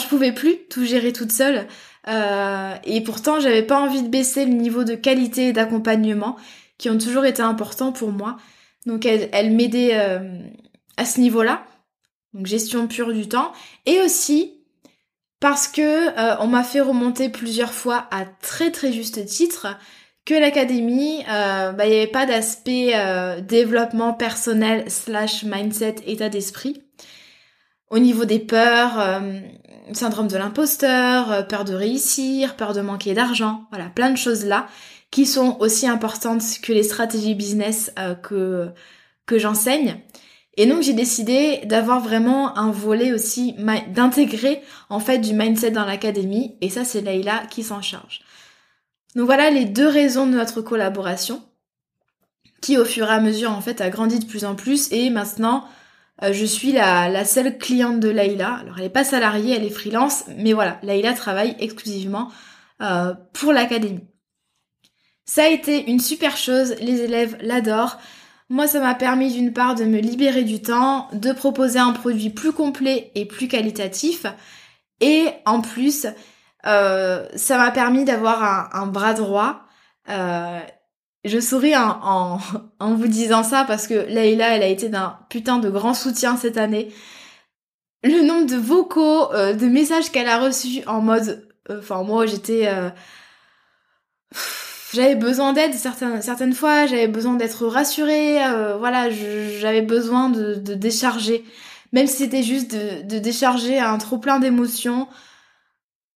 pouvais 0.10 0.32
plus 0.32 0.58
tout 0.70 0.86
gérer 0.86 1.14
toute 1.14 1.32
seule. 1.32 1.68
Euh, 2.08 2.76
et 2.84 3.02
pourtant, 3.02 3.40
j'avais 3.40 3.64
pas 3.64 3.80
envie 3.80 4.04
de 4.04 4.10
baisser 4.10 4.46
le 4.46 4.54
niveau 4.54 4.84
de 4.84 4.96
qualité 4.96 5.50
et 5.50 5.54
d'accompagnement 5.54 6.36
qui 6.78 6.90
ont 6.90 6.98
toujours 6.98 7.26
été 7.26 7.42
importants 7.42 7.92
pour 7.92 8.12
moi. 8.12 8.38
Donc 8.86 9.06
elle, 9.06 9.30
elle 9.32 9.58
euh, 9.94 10.40
à 10.98 11.06
ce 11.06 11.20
niveau-là. 11.20 11.66
Donc 12.34 12.46
gestion 12.46 12.88
pure 12.88 13.14
du 13.14 13.28
temps. 13.28 13.52
Et 13.86 14.02
aussi 14.02 14.60
parce 15.40 15.68
que 15.68 15.82
euh, 15.82 16.36
on 16.40 16.48
m'a 16.48 16.64
fait 16.64 16.82
remonter 16.82 17.30
plusieurs 17.30 17.74
fois 17.74 18.08
à 18.12 18.26
très 18.26 18.72
très 18.72 18.92
juste 18.92 19.26
titre 19.26 19.68
que 20.26 20.34
l'académie, 20.34 21.22
euh, 21.30 21.74
bah, 21.74 21.86
il 21.86 21.92
n'y 21.92 21.98
avait 21.98 22.08
pas 22.08 22.26
d'aspect 22.26 22.94
développement 23.42 24.14
personnel 24.14 24.90
slash 24.90 25.44
mindset 25.44 25.96
état 26.06 26.30
d'esprit. 26.30 26.82
Au 27.90 28.00
niveau 28.00 28.24
des 28.24 28.40
peurs, 28.40 29.22
syndrome 29.92 30.30
de 30.30 30.38
l'imposteur, 30.38 31.46
peur 31.48 31.66
de 31.66 31.74
réussir, 31.74 32.56
peur 32.56 32.74
de 32.74 32.80
manquer 32.80 33.14
d'argent, 33.14 33.66
voilà, 33.70 33.90
plein 33.90 34.10
de 34.10 34.18
choses 34.18 34.46
là 34.46 34.66
qui 35.14 35.26
sont 35.26 35.58
aussi 35.62 35.88
importantes 35.88 36.42
que 36.62 36.74
les 36.74 36.84
stratégies 36.84 37.36
business 37.36 37.94
que 38.24 38.74
que 39.26 39.38
j'enseigne. 39.38 40.02
Et 40.56 40.68
donc 40.68 40.84
j'ai 40.84 40.94
décidé 40.94 41.62
d'avoir 41.66 42.00
vraiment 42.00 42.58
un 42.58 42.72
volet 42.72 43.12
aussi, 43.12 43.56
d'intégrer 43.90 44.62
en 44.90 45.00
fait 45.00 45.18
du 45.18 45.34
mindset 45.34 45.72
dans 45.72 45.86
l'académie, 45.86 46.58
et 46.62 46.70
ça 46.70 46.84
c'est 46.84 47.02
Leïla 47.02 47.44
qui 47.50 47.64
s'en 47.64 47.82
charge. 47.82 48.22
Donc 49.16 49.26
voilà 49.26 49.50
les 49.50 49.66
deux 49.66 49.88
raisons 49.88 50.28
de 50.28 50.34
notre 50.34 50.62
collaboration, 50.62 51.44
qui 52.62 52.78
au 52.78 52.86
fur 52.86 53.08
et 53.08 53.14
à 53.14 53.20
mesure 53.20 53.52
en 53.52 53.62
fait 53.62 53.82
a 53.82 53.90
grandi 53.90 54.20
de 54.20 54.26
plus 54.26 54.46
en 54.46 54.54
plus, 54.54 54.92
et 54.92 55.10
maintenant 55.10 55.66
euh, 56.22 56.34
je 56.34 56.46
suis 56.46 56.72
la, 56.72 57.26
seule 57.26 57.58
cliente 57.58 58.00
de 58.00 58.10
Leïla. 58.10 58.54
Alors 58.62 58.78
elle 58.78 58.86
est 58.86 58.90
pas 58.90 59.04
salariée, 59.04 59.56
elle 59.56 59.66
est 59.66 59.70
freelance, 59.72 60.26
mais 60.38 60.54
voilà, 60.54 60.80
Leïla 60.84 61.14
travaille 61.14 61.56
exclusivement 61.60 62.30
euh, 62.82 63.16
pour 63.34 63.54
l'académie. 63.54 64.08
Ça 65.26 65.44
a 65.44 65.48
été 65.48 65.90
une 65.90 66.00
super 66.00 66.38
chose, 66.38 66.76
les 66.80 67.02
élèves 67.02 67.38
l'adorent. 67.42 67.98
Moi, 68.50 68.68
ça 68.68 68.80
m'a 68.80 68.94
permis 68.94 69.32
d'une 69.34 69.54
part 69.54 69.74
de 69.76 69.86
me 69.86 70.00
libérer 70.00 70.44
du 70.44 70.62
temps, 70.62 71.08
de 71.14 71.32
proposer 71.32 71.80
un 71.80 71.94
produit 71.94 72.30
plus 72.30 72.52
complet 72.52 73.12
et 73.16 73.26
plus 73.26 73.48
qualitatif. 73.48 74.26
Et 75.00 75.28
en 75.46 75.62
plus, 75.62 76.08
euh, 76.66 77.28
ça 77.36 77.58
m'a 77.58 77.72
permis 77.72 78.04
d'avoir 78.04 78.76
un, 78.76 78.86
bras 78.88 79.14
droit. 79.14 79.62
Euh, 80.10 80.60
je 81.24 81.40
souris 81.40 81.76
en, 81.76 82.40
en, 82.80 82.94
vous 82.94 83.08
disant 83.08 83.44
ça 83.44 83.64
parce 83.66 83.88
que 83.88 83.94
Leïla, 83.94 84.56
elle 84.56 84.64
a 84.64 84.68
été 84.68 84.90
d'un 84.90 85.18
putain 85.30 85.60
de 85.60 85.70
grand 85.70 85.94
soutien 85.94 86.36
cette 86.38 86.58
année. 86.58 86.94
Le 88.04 88.22
nombre 88.22 88.46
de 88.46 88.58
vocaux, 88.58 89.32
euh, 89.34 89.54
de 89.54 89.68
messages 89.68 90.12
qu'elle 90.12 90.28
a 90.28 90.40
reçus 90.40 90.84
en 90.86 91.02
mode... 91.02 91.50
Enfin, 91.70 92.04
moi, 92.04 92.26
j'étais 92.26 92.70
j'avais 94.94 95.16
besoin 95.16 95.54
d'aide 95.54 95.74
certaines, 95.74 96.22
certaines 96.22 96.54
fois, 96.54 96.86
j'avais 96.86 97.08
besoin 97.08 97.34
d'être 97.34 97.66
rassurée, 97.66 98.46
euh, 98.46 98.78
voilà, 98.78 99.10
j'avais 99.10 99.82
besoin 99.82 100.30
de, 100.30 100.56
décharger, 100.76 101.44
même 101.92 102.08
si 102.08 102.18
c'était 102.18 102.44
juste 102.44 102.72
de, 102.72 103.02
de, 103.02 103.20
décharger 103.20 103.80
un 103.80 103.98
trop 103.98 104.20
plein 104.20 104.40
d'émotions. 104.40 105.08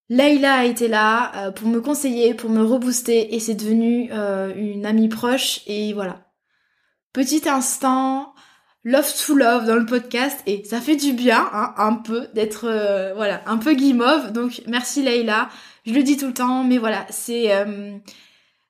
Layla 0.10 0.54
a 0.54 0.66
été 0.66 0.88
là 0.88 1.32
euh, 1.36 1.52
pour 1.52 1.68
me 1.68 1.82
conseiller, 1.82 2.34
pour 2.34 2.50
me 2.50 2.64
rebooster 2.64 3.36
et 3.36 3.40
c'est 3.40 3.56
devenu 3.56 4.10
euh, 4.14 4.54
une 4.56 4.86
amie 4.86 5.10
proche 5.10 5.62
et 5.66 5.94
voilà. 5.94 6.22
Petit 7.14 7.50
instant, 7.50 8.34
love 8.84 9.12
to 9.26 9.36
love 9.36 9.66
dans 9.66 9.76
le 9.76 9.86
podcast 9.86 10.40
et 10.46 10.64
ça 10.64 10.80
fait 10.80 10.96
du 10.96 11.14
bien 11.14 11.50
hein, 11.52 11.74
un 11.78 11.96
peu 11.96 12.28
d'être 12.36 12.68
voilà 13.16 13.42
un 13.48 13.58
peu 13.58 13.74
guimauve 13.74 14.32
donc 14.32 14.62
merci 14.68 15.02
Layla 15.04 15.50
je 15.86 15.94
le 15.94 16.04
dis 16.04 16.16
tout 16.16 16.28
le 16.28 16.34
temps 16.34 16.64
mais 16.64 16.78
voilà 16.78 17.06
c'est 17.10 17.52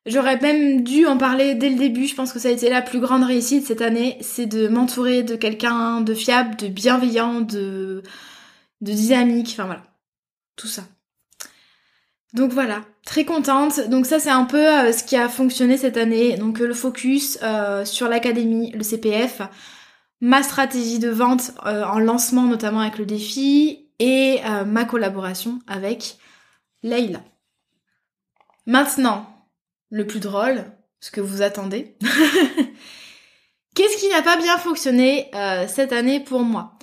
J'aurais 0.08 0.40
même 0.40 0.84
dû 0.84 1.06
en 1.06 1.18
parler 1.18 1.54
dès 1.54 1.70
le 1.70 1.76
début. 1.76 2.08
Je 2.08 2.16
pense 2.16 2.32
que 2.32 2.40
ça 2.40 2.48
a 2.48 2.52
été 2.52 2.70
la 2.70 2.82
plus 2.82 3.00
grande 3.00 3.26
réussite 3.26 3.66
cette 3.66 3.82
année. 3.82 4.18
C'est 4.22 4.46
de 4.46 4.70
m'entourer 4.70 5.22
de 5.22 5.36
quelqu'un 5.36 6.00
de 6.00 6.14
fiable, 6.14 6.56
de 6.56 6.68
bienveillant, 6.68 7.42
de, 7.42 8.04
dynamique. 8.82 9.50
Enfin 9.52 9.66
voilà. 9.66 9.84
Tout 10.56 10.68
ça. 10.68 10.84
Donc 12.34 12.52
voilà, 12.52 12.82
très 13.06 13.26
contente. 13.26 13.82
Donc 13.90 14.06
ça 14.06 14.20
c'est 14.20 14.30
un 14.30 14.46
peu 14.46 14.66
euh, 14.66 14.92
ce 14.94 15.04
qui 15.04 15.18
a 15.18 15.28
fonctionné 15.28 15.78
cette 15.78 15.98
année. 15.98 16.38
Donc 16.38 16.60
le 16.60 16.74
focus 16.74 17.38
euh, 17.44 17.84
sur 17.84 18.08
l'académie, 18.08 18.72
le 18.72 18.84
CPF, 18.84 19.42
ma 20.22 20.42
stratégie 20.42 21.00
de 21.00 21.10
vente 21.10 21.52
euh, 21.66 21.84
en 21.84 22.00
lancement 22.00 22.44
notamment 22.44 22.80
avec 22.80 22.98
le 22.98 23.06
défi 23.06 23.90
et 24.00 24.42
ma 24.68 24.86
collaboration 24.86 25.58
avec 25.66 26.20
Leila. 26.84 27.24
Maintenant, 28.68 29.37
le 29.90 30.06
plus 30.06 30.20
drôle, 30.20 30.66
ce 31.00 31.12
que 31.12 31.22
vous 31.22 31.42
attendez. 31.42 31.96
Qu'est-ce 33.76 33.98
qui 33.98 34.10
n'a 34.10 34.24
pas 34.24 34.38
bien 34.38 34.58
fonctionné 34.58 35.30
euh, 35.36 35.68
cette 35.68 35.94
année 35.94 36.20
pour 36.20 36.42
moi? 36.42 36.74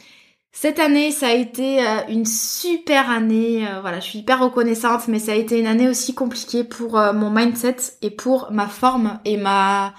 Cette 0.53 0.79
année, 0.79 1.11
ça 1.11 1.27
a 1.27 1.33
été 1.33 1.85
euh, 1.85 2.03
une 2.09 2.25
super 2.25 3.11
année. 3.11 3.67
Euh, 3.67 3.81
voilà, 3.81 3.99
je 3.99 4.05
suis 4.05 4.21
hyper 4.21 4.39
reconnaissante, 4.39 5.09
mais 5.09 5.19
ça 5.19 5.33
a 5.33 5.35
été 5.35 5.59
une 5.59 5.67
année 5.67 5.89
aussi 5.89 6.15
compliquée 6.15 6.63
pour 6.63 6.93
mon 7.13 7.31
mindset 7.31 7.77
et 8.03 8.11
pour 8.11 8.53
ma 8.53 8.69
forme 8.69 9.19
et 9.25 9.37
ma 9.37 9.95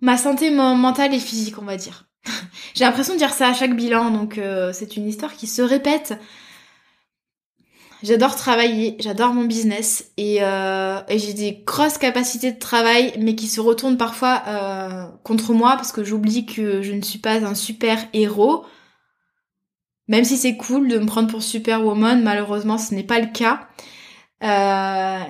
ma 0.00 0.16
santé 0.16 0.50
mentale 0.50 1.12
et 1.12 1.18
physique, 1.18 1.58
on 1.58 1.64
va 1.64 1.76
dire. 1.76 2.04
J'ai 2.74 2.84
l'impression 2.84 3.14
de 3.14 3.18
dire 3.18 3.32
ça 3.32 3.48
à 3.48 3.52
chaque 3.52 3.74
bilan, 3.74 4.12
donc 4.12 4.40
c'est 4.72 4.96
une 4.96 5.08
histoire 5.08 5.34
qui 5.34 5.48
se 5.48 5.60
répète. 5.60 6.14
J'adore 8.02 8.36
travailler, 8.36 8.96
j'adore 9.00 9.32
mon 9.32 9.44
business 9.44 10.12
euh, 10.20 11.00
et, 11.08 11.18
j'ai 11.18 11.32
des 11.34 11.62
grosses 11.66 11.98
capacités 11.98 12.52
de 12.52 12.58
travail 12.58 13.12
mais 13.18 13.34
qui 13.34 13.48
se 13.48 13.60
retournent 13.60 13.96
parfois 13.96 14.42
euh, 14.46 15.06
contre 15.24 15.52
moi 15.52 15.70
parce 15.74 15.90
que 15.90 16.04
j'oublie 16.04 16.46
que 16.46 16.80
je 16.80 16.92
ne 16.92 17.02
suis 17.02 17.18
pas 17.18 17.44
un 17.44 17.56
super 17.56 17.98
héros. 18.12 18.64
Même 20.06 20.24
si 20.24 20.36
c'est 20.36 20.56
cool 20.56 20.88
de 20.88 20.98
me 20.98 21.06
prendre 21.06 21.28
pour 21.28 21.42
superwoman, 21.42 22.22
malheureusement 22.22 22.78
ce 22.78 22.94
n'est 22.94 23.02
pas 23.02 23.18
le 23.18 23.26
cas. 23.26 23.68
Euh, 24.44 25.24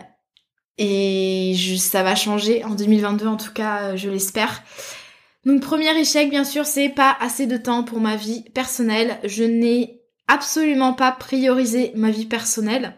et 0.77 1.55
ça 1.79 2.03
va 2.03 2.15
changer 2.15 2.65
en 2.65 2.75
2022 2.75 3.27
en 3.27 3.39
tout 3.39 3.53
cas, 3.53 3.97
je 3.97 4.11
l'espère. 4.11 4.63
Donc 5.47 5.63
premier 5.63 5.99
échec 5.99 6.29
bien 6.29 6.45
sûr, 6.45 6.67
c'est 6.67 6.91
pas 6.91 7.17
assez 7.19 7.47
de 7.47 7.57
temps 7.57 7.83
pour 7.83 8.01
ma 8.01 8.17
vie 8.17 8.45
personnelle. 8.53 9.19
Je 9.25 9.45
n'ai 9.45 9.98
absolument 10.29 10.93
pas 10.93 11.11
prioriser 11.11 11.93
ma 11.97 12.11
vie 12.11 12.27
personnelle. 12.27 12.95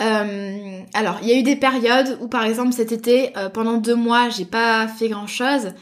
Euh, 0.00 0.82
alors, 0.94 1.18
il 1.22 1.28
y 1.28 1.32
a 1.32 1.38
eu 1.38 1.42
des 1.42 1.56
périodes 1.56 2.18
où, 2.20 2.28
par 2.28 2.44
exemple, 2.44 2.72
cet 2.72 2.92
été, 2.92 3.36
euh, 3.36 3.48
pendant 3.48 3.78
deux 3.78 3.94
mois, 3.94 4.28
j'ai 4.28 4.44
pas 4.44 4.86
fait 4.88 5.08
grand 5.08 5.26
chose. 5.26 5.72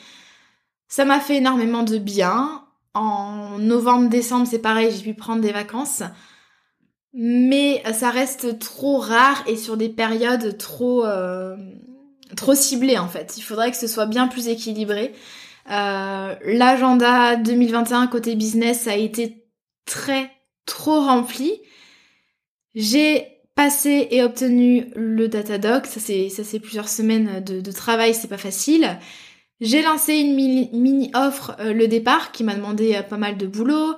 Ça 0.88 1.04
m'a 1.04 1.20
fait 1.20 1.36
énormément 1.36 1.82
de 1.82 1.98
bien. 1.98 2.64
En 2.94 3.58
novembre, 3.58 4.08
décembre, 4.08 4.46
c'est 4.48 4.60
pareil, 4.60 4.92
j'ai 4.94 5.02
pu 5.02 5.14
prendre 5.14 5.42
des 5.42 5.52
vacances. 5.52 6.02
Mais 7.12 7.82
ça 7.92 8.10
reste 8.10 8.58
trop 8.58 8.98
rare 8.98 9.42
et 9.46 9.56
sur 9.56 9.76
des 9.76 9.88
périodes 9.88 10.56
trop, 10.58 11.04
euh, 11.04 11.56
trop 12.36 12.54
ciblées, 12.54 12.98
en 12.98 13.08
fait. 13.08 13.36
Il 13.36 13.42
faudrait 13.42 13.70
que 13.70 13.76
ce 13.76 13.86
soit 13.86 14.06
bien 14.06 14.28
plus 14.28 14.48
équilibré. 14.48 15.12
L'agenda 15.66 17.36
2021 17.36 18.06
côté 18.06 18.34
business 18.36 18.86
a 18.86 18.96
été 18.96 19.43
très 19.86 20.30
trop 20.66 21.00
rempli. 21.00 21.60
J'ai 22.74 23.34
passé 23.54 24.08
et 24.10 24.22
obtenu 24.22 24.90
le 24.96 25.28
Datadoc, 25.28 25.86
ça 25.86 26.00
c'est 26.00 26.28
ça 26.28 26.42
c'est 26.42 26.58
plusieurs 26.58 26.88
semaines 26.88 27.42
de, 27.44 27.72
travail, 27.72 28.14
c'est 28.14 28.28
pas 28.28 28.38
facile. 28.38 28.98
J'ai 29.60 29.82
lancé 29.82 30.14
une 30.14 30.34
mini, 30.34 31.10
offre 31.14 31.56
euh, 31.60 31.72
le 31.72 31.86
départ 31.86 32.32
qui 32.32 32.42
m'a 32.42 32.54
demandé 32.54 32.94
euh, 32.94 33.02
pas 33.02 33.16
mal 33.16 33.36
de 33.36 33.46
boulot. 33.46 33.94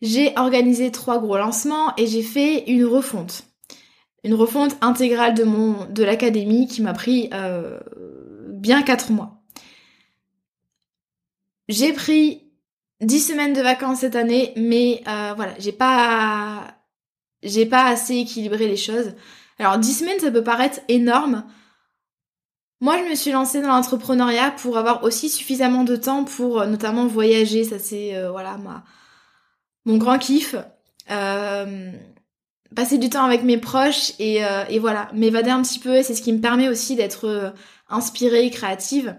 J'ai 0.00 0.32
organisé 0.38 0.90
trois 0.92 1.18
gros 1.18 1.36
lancements 1.36 1.94
et 1.96 2.06
j'ai 2.06 2.22
fait 2.22 2.64
une 2.70 2.84
refonte. 2.84 3.44
Une 4.24 4.34
refonte 4.34 4.76
intégrale 4.80 5.34
de 5.34 6.04
l'académie 6.04 6.68
qui 6.68 6.82
m'a 6.82 6.92
pris 6.92 7.28
euh, 7.34 7.80
bien 8.48 8.82
quatre 8.82 9.10
mois. 9.10 9.42
J'ai 11.68 11.92
pris 11.92 12.51
10 13.02 13.20
semaines 13.20 13.52
de 13.52 13.60
vacances 13.60 13.98
cette 14.00 14.16
année, 14.16 14.52
mais 14.56 15.02
euh, 15.08 15.32
voilà, 15.36 15.54
j'ai 15.58 15.72
pas 15.72 16.76
j'ai 17.42 17.66
pas 17.66 17.86
assez 17.86 18.16
équilibré 18.16 18.68
les 18.68 18.76
choses. 18.76 19.14
Alors 19.58 19.78
10 19.78 19.92
semaines, 19.92 20.20
ça 20.20 20.30
peut 20.30 20.44
paraître 20.44 20.80
énorme. 20.88 21.44
Moi, 22.80 22.98
je 22.98 23.10
me 23.10 23.14
suis 23.14 23.32
lancée 23.32 23.60
dans 23.60 23.68
l'entrepreneuriat 23.68 24.52
pour 24.52 24.78
avoir 24.78 25.04
aussi 25.04 25.28
suffisamment 25.28 25.84
de 25.84 25.96
temps 25.96 26.24
pour 26.24 26.60
euh, 26.60 26.66
notamment 26.66 27.06
voyager. 27.06 27.64
Ça, 27.64 27.78
c'est 27.78 28.16
euh, 28.16 28.30
voilà 28.30 28.56
ma 28.58 28.84
mon 29.84 29.96
grand 29.98 30.18
kiff. 30.18 30.54
Passer 32.74 32.96
du 32.96 33.10
temps 33.10 33.24
avec 33.24 33.42
mes 33.42 33.58
proches 33.58 34.12
et, 34.18 34.40
et 34.70 34.78
voilà, 34.78 35.10
m'évader 35.12 35.50
un 35.50 35.60
petit 35.60 35.78
peu. 35.78 35.96
Et 35.96 36.02
c'est 36.02 36.14
ce 36.14 36.22
qui 36.22 36.32
me 36.32 36.40
permet 36.40 36.70
aussi 36.70 36.96
d'être 36.96 37.52
inspirée, 37.90 38.48
créative. 38.48 39.14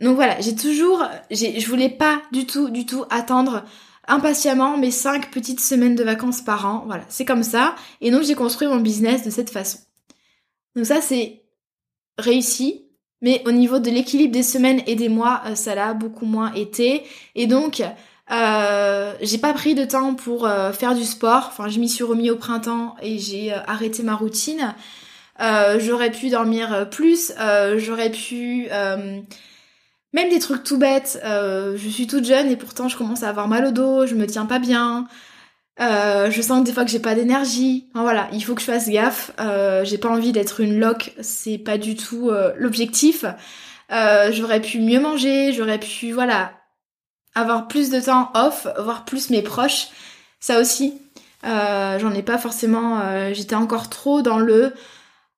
Donc 0.00 0.16
voilà, 0.16 0.40
j'ai 0.40 0.56
toujours, 0.56 1.04
je 1.30 1.66
voulais 1.68 1.88
pas 1.88 2.20
du 2.32 2.46
tout, 2.46 2.70
du 2.70 2.84
tout 2.84 3.04
attendre 3.10 3.64
impatiemment 4.06 4.76
mes 4.76 4.90
cinq 4.90 5.30
petites 5.30 5.60
semaines 5.60 5.94
de 5.94 6.04
vacances 6.04 6.42
par 6.42 6.66
an. 6.66 6.84
Voilà, 6.86 7.04
c'est 7.08 7.24
comme 7.24 7.42
ça. 7.42 7.74
Et 8.00 8.10
donc 8.10 8.22
j'ai 8.22 8.34
construit 8.34 8.68
mon 8.68 8.80
business 8.80 9.24
de 9.24 9.30
cette 9.30 9.50
façon. 9.50 9.78
Donc 10.76 10.86
ça 10.86 11.00
c'est 11.00 11.42
réussi, 12.18 12.84
mais 13.22 13.42
au 13.46 13.52
niveau 13.52 13.78
de 13.78 13.90
l'équilibre 13.90 14.32
des 14.32 14.42
semaines 14.42 14.82
et 14.86 14.96
des 14.96 15.08
mois, 15.08 15.42
euh, 15.46 15.54
ça 15.54 15.74
l'a 15.74 15.94
beaucoup 15.94 16.26
moins 16.26 16.52
été. 16.52 17.04
Et 17.34 17.46
donc, 17.46 17.82
euh, 18.30 19.12
j'ai 19.22 19.38
pas 19.38 19.52
pris 19.52 19.74
de 19.74 19.84
temps 19.84 20.14
pour 20.14 20.46
euh, 20.46 20.72
faire 20.72 20.94
du 20.94 21.04
sport. 21.04 21.46
Enfin, 21.48 21.68
je 21.68 21.78
m'y 21.78 21.88
suis 21.88 22.04
remis 22.04 22.30
au 22.30 22.36
printemps 22.36 22.96
et 23.02 23.18
j'ai 23.18 23.52
arrêté 23.52 24.02
ma 24.02 24.14
routine. 24.14 24.74
j'aurais 25.78 26.10
pu 26.10 26.28
dormir 26.30 26.88
plus. 26.90 27.32
j'aurais 27.76 28.10
pu 28.10 28.68
même 30.14 30.30
des 30.30 30.38
trucs 30.38 30.64
tout 30.64 30.78
bêtes. 30.78 31.20
je 31.22 31.88
suis 31.90 32.06
toute 32.06 32.24
jeune 32.24 32.48
et 32.48 32.56
pourtant 32.56 32.88
je 32.88 32.96
commence 32.96 33.22
à 33.22 33.28
avoir 33.28 33.48
mal 33.48 33.66
au 33.66 33.70
dos. 33.72 34.06
Je 34.06 34.14
me 34.14 34.26
tiens 34.26 34.46
pas 34.46 34.58
bien. 34.58 35.06
Euh, 35.80 36.30
je 36.30 36.40
sens 36.40 36.62
des 36.62 36.72
fois 36.72 36.84
que 36.84 36.90
j'ai 36.90 37.00
pas 37.00 37.14
d'énergie. 37.14 37.88
voilà, 37.94 38.28
il 38.32 38.44
faut 38.44 38.54
que 38.54 38.60
je 38.60 38.66
fasse 38.66 38.88
gaffe. 38.88 39.32
Euh, 39.40 39.84
j'ai 39.84 39.98
pas 39.98 40.08
envie 40.08 40.32
d'être 40.32 40.60
une 40.60 40.78
loque, 40.78 41.12
c'est 41.20 41.58
pas 41.58 41.78
du 41.78 41.96
tout 41.96 42.30
euh, 42.30 42.52
l'objectif. 42.56 43.24
j'aurais 43.90 44.60
pu 44.60 44.80
mieux 44.80 45.00
manger, 45.00 45.52
j'aurais 45.52 45.78
pu 45.78 46.12
voilà 46.12 46.52
avoir 47.34 47.66
plus 47.66 47.90
de 47.90 48.00
temps 48.00 48.30
off, 48.34 48.66
voir 48.78 49.04
plus 49.04 49.30
mes 49.30 49.42
proches. 49.42 49.88
Ça 50.40 50.60
aussi, 50.60 50.94
j'en 51.42 52.12
ai 52.12 52.22
pas 52.22 52.38
forcément. 52.38 53.32
J'étais 53.32 53.56
encore 53.56 53.90
trop 53.90 54.22
dans 54.22 54.38
le 54.38 54.72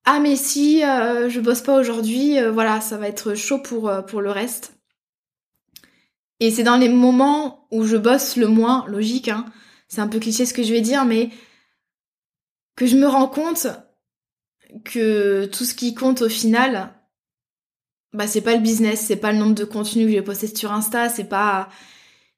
ah 0.07 0.19
mais 0.19 0.35
si 0.35 0.79
je 0.81 1.39
bosse 1.39 1.61
pas 1.61 1.77
aujourd'hui, 1.77 2.37
voilà, 2.53 2.81
ça 2.81 2.97
va 2.97 3.07
être 3.07 3.35
chaud 3.35 3.59
pour 3.59 3.91
pour 4.07 4.21
le 4.21 4.31
reste. 4.31 4.73
Et 6.39 6.51
c'est 6.51 6.63
dans 6.63 6.77
les 6.77 6.89
moments 6.89 7.67
où 7.71 7.83
je 7.83 7.97
bosse 7.97 8.35
le 8.37 8.47
moins, 8.47 8.85
logique, 8.87 9.27
hein, 9.27 9.45
c'est 9.87 10.01
un 10.01 10.07
peu 10.07 10.19
cliché 10.19 10.45
ce 10.45 10.53
que 10.53 10.63
je 10.63 10.73
vais 10.73 10.81
dire, 10.81 11.05
mais 11.05 11.29
que 12.75 12.85
je 12.85 12.95
me 12.95 13.07
rends 13.07 13.27
compte 13.27 13.67
que 14.83 15.45
tout 15.45 15.65
ce 15.65 15.73
qui 15.73 15.95
compte 15.95 16.21
au 16.21 16.29
final, 16.29 16.93
bah 18.13 18.27
c'est 18.27 18.41
pas 18.41 18.55
le 18.55 18.61
business, 18.61 19.01
c'est 19.01 19.15
pas 19.15 19.31
le 19.31 19.39
nombre 19.39 19.55
de 19.55 19.63
contenus 19.65 20.05
que 20.05 20.11
j'ai 20.11 20.21
posté 20.21 20.47
sur 20.47 20.71
Insta, 20.71 21.09
c'est 21.09 21.27
pas 21.27 21.69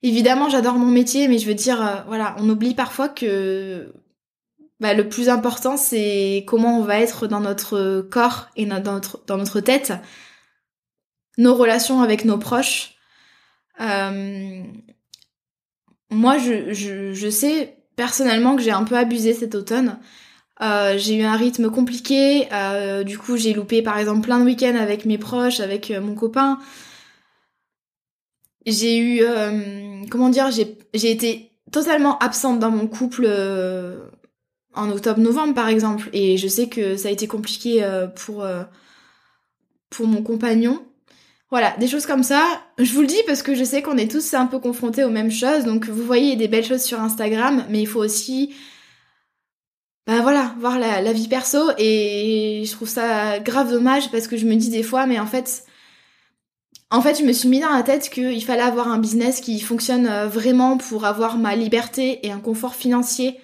évidemment 0.02 0.50
j'adore 0.50 0.76
mon 0.76 0.92
métier, 0.92 1.28
mais 1.28 1.40
je 1.40 1.48
veux 1.48 1.56
dire 1.56 1.86
euh, 1.86 2.02
voilà, 2.08 2.36
on 2.40 2.50
oublie 2.50 2.74
parfois 2.74 3.10
que 3.10 3.94
bah, 4.80 4.94
le 4.94 5.10
plus 5.10 5.30
important 5.30 5.78
c'est 5.78 6.44
comment 6.48 6.80
on 6.80 6.84
va 6.84 7.00
être 7.00 7.28
dans 7.28 7.42
notre 7.42 8.02
corps 8.10 8.50
et 8.56 8.66
dans 8.66 8.80
notre 8.80 9.22
dans 9.28 9.38
notre 9.38 9.60
tête, 9.60 9.94
nos 11.38 11.56
relations 11.56 12.02
avec 12.02 12.26
nos 12.26 12.38
proches. 12.38 12.96
Euh, 13.82 14.64
moi, 16.12 16.38
je, 16.38 16.74
je, 16.74 17.14
je, 17.14 17.30
sais 17.30 17.78
personnellement 17.96 18.56
que 18.56 18.62
j'ai 18.62 18.72
un 18.72 18.84
peu 18.84 18.96
abusé 18.96 19.34
cet 19.34 19.56
automne. 19.56 20.00
Euh, 20.62 20.98
j'ai 20.98 21.16
eu 21.16 21.24
un 21.24 21.38
rythme 21.38 21.70
compliqué, 21.70 22.48
euh, 22.52 23.04
du 23.06 23.18
coup 23.18 23.38
j'ai 23.38 23.54
loupé 23.54 23.82
par 23.82 23.98
exemple 23.98 24.22
plein 24.22 24.40
de 24.40 24.44
week-ends 24.44 24.76
avec 24.76 25.06
mes 25.06 25.18
proches, 25.18 25.62
avec 25.62 25.90
euh, 25.90 26.02
mon 26.02 26.16
copain. 26.16 26.60
J'ai 28.66 28.98
eu, 28.98 29.22
euh, 29.22 30.04
comment 30.10 30.28
dire, 30.28 30.50
j'ai 30.52 31.12
été 31.12 31.52
totalement 31.72 32.18
absente 32.20 32.60
dans 32.60 32.72
mon 32.72 32.88
couple 32.88 33.26
en 34.76 34.90
octobre-novembre 34.90 35.54
par 35.54 35.68
exemple, 35.68 36.10
et 36.14 36.38
je 36.38 36.48
sais 36.48 36.70
que 36.70 36.96
ça 36.96 37.10
a 37.10 37.12
été 37.12 37.28
compliqué 37.28 37.84
pour 38.16 38.46
pour 39.90 40.08
mon 40.08 40.22
compagnon. 40.22 40.84
Voilà, 41.52 41.76
des 41.80 41.88
choses 41.88 42.06
comme 42.06 42.24
ça. 42.24 42.44
Je 42.78 42.94
vous 42.94 43.02
le 43.02 43.08
dis 43.08 43.22
parce 43.26 43.42
que 43.42 43.56
je 43.56 43.64
sais 43.64 43.82
qu'on 43.82 43.98
est 43.98 44.12
tous 44.12 44.34
un 44.36 44.46
peu 44.46 44.60
confrontés 44.60 45.04
aux 45.04 45.10
mêmes 45.10 45.32
choses. 45.32 45.66
Donc 45.66 45.88
vous 45.88 46.04
voyez 46.04 46.36
des 46.36 46.48
belles 46.48 46.66
choses 46.66 46.84
sur 46.84 47.00
Instagram, 47.02 47.66
mais 47.70 47.82
il 47.82 47.88
faut 47.88 48.04
aussi, 48.04 48.54
bah 50.06 50.22
voilà, 50.22 50.54
voir 50.60 50.78
la, 50.78 51.12
vie 51.12 51.28
perso. 51.28 51.72
Et 51.80 52.64
je 52.66 52.72
trouve 52.72 52.88
ça 52.88 53.40
grave 53.40 53.72
dommage 53.72 54.12
parce 54.12 54.28
que 54.28 54.38
je 54.38 54.46
me 54.46 54.56
dis 54.56 54.70
des 54.70 54.84
fois, 54.84 55.08
mais 55.08 55.20
en 55.20 55.26
fait, 55.26 55.64
en 56.92 57.02
fait, 57.02 57.18
je 57.20 57.24
me 57.24 57.34
suis 57.34 57.50
mis 57.50 57.60
dans 57.60 57.74
la 57.74 57.84
tête 57.84 58.12
qu'il 58.12 58.44
fallait 58.46 58.62
avoir 58.62 58.88
un 58.88 59.00
business 59.00 59.42
qui 59.42 59.60
fonctionne 59.60 60.08
euh, 60.08 60.28
vraiment 60.28 60.78
pour 60.78 61.06
avoir 61.06 61.38
ma 61.38 61.56
liberté 61.56 62.26
et 62.26 62.32
un 62.32 62.40
confort 62.40 62.76
financier 62.76 63.40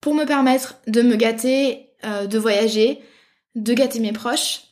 pour 0.00 0.14
me 0.14 0.24
permettre 0.24 0.80
de 0.86 1.02
me 1.02 1.16
gâter, 1.16 1.90
euh, 2.04 2.26
de 2.26 2.38
voyager, 2.38 3.00
de 3.54 3.74
gâter 3.74 4.00
mes 4.00 4.12
proches 4.12 4.68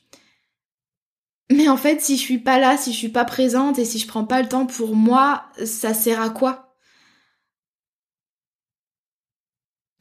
mais 1.51 1.69
en 1.69 1.77
fait, 1.77 2.01
si 2.01 2.17
je 2.17 2.23
suis 2.23 2.39
pas 2.39 2.59
là, 2.59 2.77
si 2.77 2.93
je 2.93 2.99
suis 2.99 3.09
pas 3.09 3.25
présente 3.25 3.79
et 3.79 3.85
si 3.85 3.99
je 3.99 4.07
prends 4.09 4.25
pas 4.25 4.43
le 4.43 4.49
temps 4.49 4.67
pour 4.67 4.97
moi, 4.97 5.47
ça 5.65 5.95
sert 5.95 6.21
à 6.21 6.31
quoi? 6.31 6.77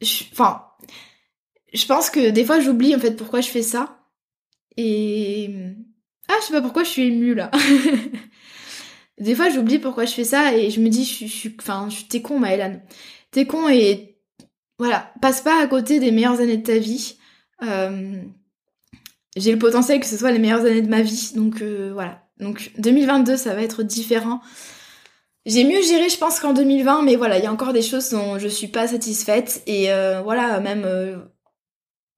Enfin, 0.02 0.64
je 1.72 1.86
pense 1.86 2.10
que 2.10 2.30
des 2.30 2.44
fois 2.44 2.60
j'oublie 2.60 2.94
en 2.94 2.98
fait 2.98 3.12
pourquoi 3.12 3.40
je 3.40 3.48
fais 3.48 3.62
ça. 3.62 3.98
Et 4.76 5.50
ah, 6.28 6.34
je 6.40 6.46
sais 6.46 6.52
pas 6.52 6.60
pourquoi 6.62 6.84
je 6.84 6.90
suis 6.90 7.06
émue 7.06 7.34
là. 7.34 7.50
des 9.18 9.34
fois 9.34 9.48
j'oublie 9.50 9.78
pourquoi 9.78 10.04
je 10.04 10.12
fais 10.12 10.24
ça 10.24 10.54
et 10.54 10.70
je 10.70 10.80
me 10.80 10.88
dis 10.88 11.04
je 11.04 11.26
suis 11.26 11.56
enfin, 11.60 11.88
t'es 12.08 12.22
con 12.22 12.38
Maëlan. 12.40 12.82
T'es 13.30 13.46
con 13.46 13.68
et 13.68 14.15
voilà, 14.78 15.12
passe 15.22 15.40
pas 15.40 15.62
à 15.62 15.66
côté 15.66 16.00
des 16.00 16.10
meilleures 16.10 16.40
années 16.40 16.58
de 16.58 16.62
ta 16.62 16.78
vie. 16.78 17.16
Euh, 17.62 18.20
j'ai 19.36 19.52
le 19.52 19.58
potentiel 19.58 20.00
que 20.00 20.06
ce 20.06 20.16
soit 20.16 20.30
les 20.30 20.38
meilleures 20.38 20.64
années 20.64 20.82
de 20.82 20.88
ma 20.88 21.02
vie. 21.02 21.32
Donc 21.34 21.62
euh, 21.62 21.90
voilà. 21.92 22.22
Donc 22.38 22.72
2022, 22.78 23.36
ça 23.36 23.54
va 23.54 23.62
être 23.62 23.82
différent. 23.82 24.40
J'ai 25.46 25.64
mieux 25.64 25.80
géré, 25.80 26.08
je 26.08 26.18
pense, 26.18 26.40
qu'en 26.40 26.52
2020, 26.52 27.02
mais 27.02 27.16
voilà, 27.16 27.38
il 27.38 27.44
y 27.44 27.46
a 27.46 27.52
encore 27.52 27.72
des 27.72 27.82
choses 27.82 28.10
dont 28.10 28.38
je 28.38 28.48
suis 28.48 28.68
pas 28.68 28.88
satisfaite. 28.88 29.62
Et 29.66 29.92
euh, 29.92 30.20
voilà, 30.22 30.60
même... 30.60 30.86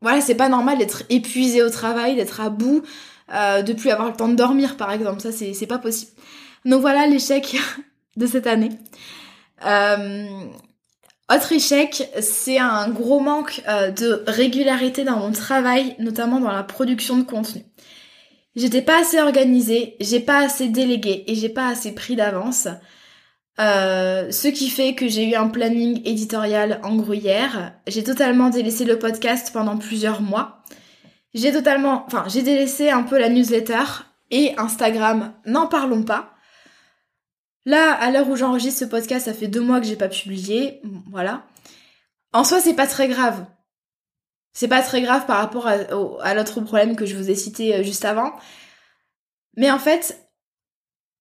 Voilà, 0.00 0.20
c'est 0.20 0.36
pas 0.36 0.48
normal 0.48 0.78
d'être 0.78 1.02
épuisé 1.10 1.62
au 1.62 1.70
travail, 1.70 2.14
d'être 2.14 2.40
à 2.40 2.50
bout, 2.50 2.82
de 3.28 3.72
plus 3.72 3.90
avoir 3.90 4.08
le 4.08 4.16
temps 4.16 4.28
de 4.28 4.34
dormir, 4.34 4.76
par 4.76 4.92
exemple. 4.92 5.20
Ça, 5.20 5.30
c'est 5.30 5.66
pas 5.66 5.78
possible. 5.78 6.12
Donc 6.64 6.80
voilà 6.80 7.06
l'échec 7.06 7.56
de 8.16 8.26
cette 8.26 8.46
année. 8.46 8.70
Autre 11.30 11.52
échec, 11.52 12.08
c'est 12.20 12.58
un 12.58 12.88
gros 12.88 13.20
manque 13.20 13.62
euh, 13.68 13.90
de 13.90 14.24
régularité 14.26 15.04
dans 15.04 15.18
mon 15.18 15.32
travail, 15.32 15.94
notamment 15.98 16.40
dans 16.40 16.50
la 16.50 16.62
production 16.62 17.18
de 17.18 17.22
contenu. 17.22 17.64
J'étais 18.56 18.80
pas 18.80 19.02
assez 19.02 19.20
organisée, 19.20 19.96
j'ai 20.00 20.20
pas 20.20 20.38
assez 20.38 20.68
délégué 20.68 21.24
et 21.26 21.34
j'ai 21.34 21.50
pas 21.50 21.68
assez 21.68 21.94
pris 21.94 22.16
d'avance. 22.16 22.66
Euh, 23.60 24.30
ce 24.30 24.48
qui 24.48 24.70
fait 24.70 24.94
que 24.94 25.06
j'ai 25.06 25.28
eu 25.28 25.34
un 25.34 25.48
planning 25.48 26.00
éditorial 26.04 26.80
en 26.82 26.96
gruyère. 26.96 27.74
J'ai 27.86 28.04
totalement 28.04 28.48
délaissé 28.48 28.84
le 28.84 28.98
podcast 28.98 29.50
pendant 29.52 29.76
plusieurs 29.76 30.22
mois. 30.22 30.62
J'ai 31.34 31.52
totalement, 31.52 32.04
enfin, 32.06 32.24
j'ai 32.28 32.42
délaissé 32.42 32.88
un 32.88 33.02
peu 33.02 33.18
la 33.18 33.28
newsletter 33.28 33.84
et 34.30 34.54
Instagram, 34.56 35.34
n'en 35.44 35.66
parlons 35.66 36.04
pas. 36.04 36.37
Là, 37.68 37.92
à 37.92 38.10
l'heure 38.10 38.30
où 38.30 38.34
j'enregistre 38.34 38.80
ce 38.80 38.84
podcast, 38.86 39.26
ça 39.26 39.34
fait 39.34 39.46
deux 39.46 39.60
mois 39.60 39.78
que 39.78 39.84
j'ai 39.84 39.94
pas 39.94 40.08
publié. 40.08 40.80
Voilà. 41.10 41.46
En 42.32 42.42
soi, 42.42 42.62
c'est 42.62 42.72
pas 42.72 42.86
très 42.86 43.08
grave. 43.08 43.44
C'est 44.54 44.68
pas 44.68 44.80
très 44.80 45.02
grave 45.02 45.26
par 45.26 45.36
rapport 45.36 45.66
à, 45.66 46.34
l'autre 46.34 46.62
problème 46.62 46.96
que 46.96 47.04
je 47.04 47.14
vous 47.14 47.28
ai 47.28 47.34
cité 47.34 47.74
euh, 47.74 47.82
juste 47.82 48.06
avant. 48.06 48.32
Mais 49.58 49.70
en 49.70 49.78
fait, 49.78 50.18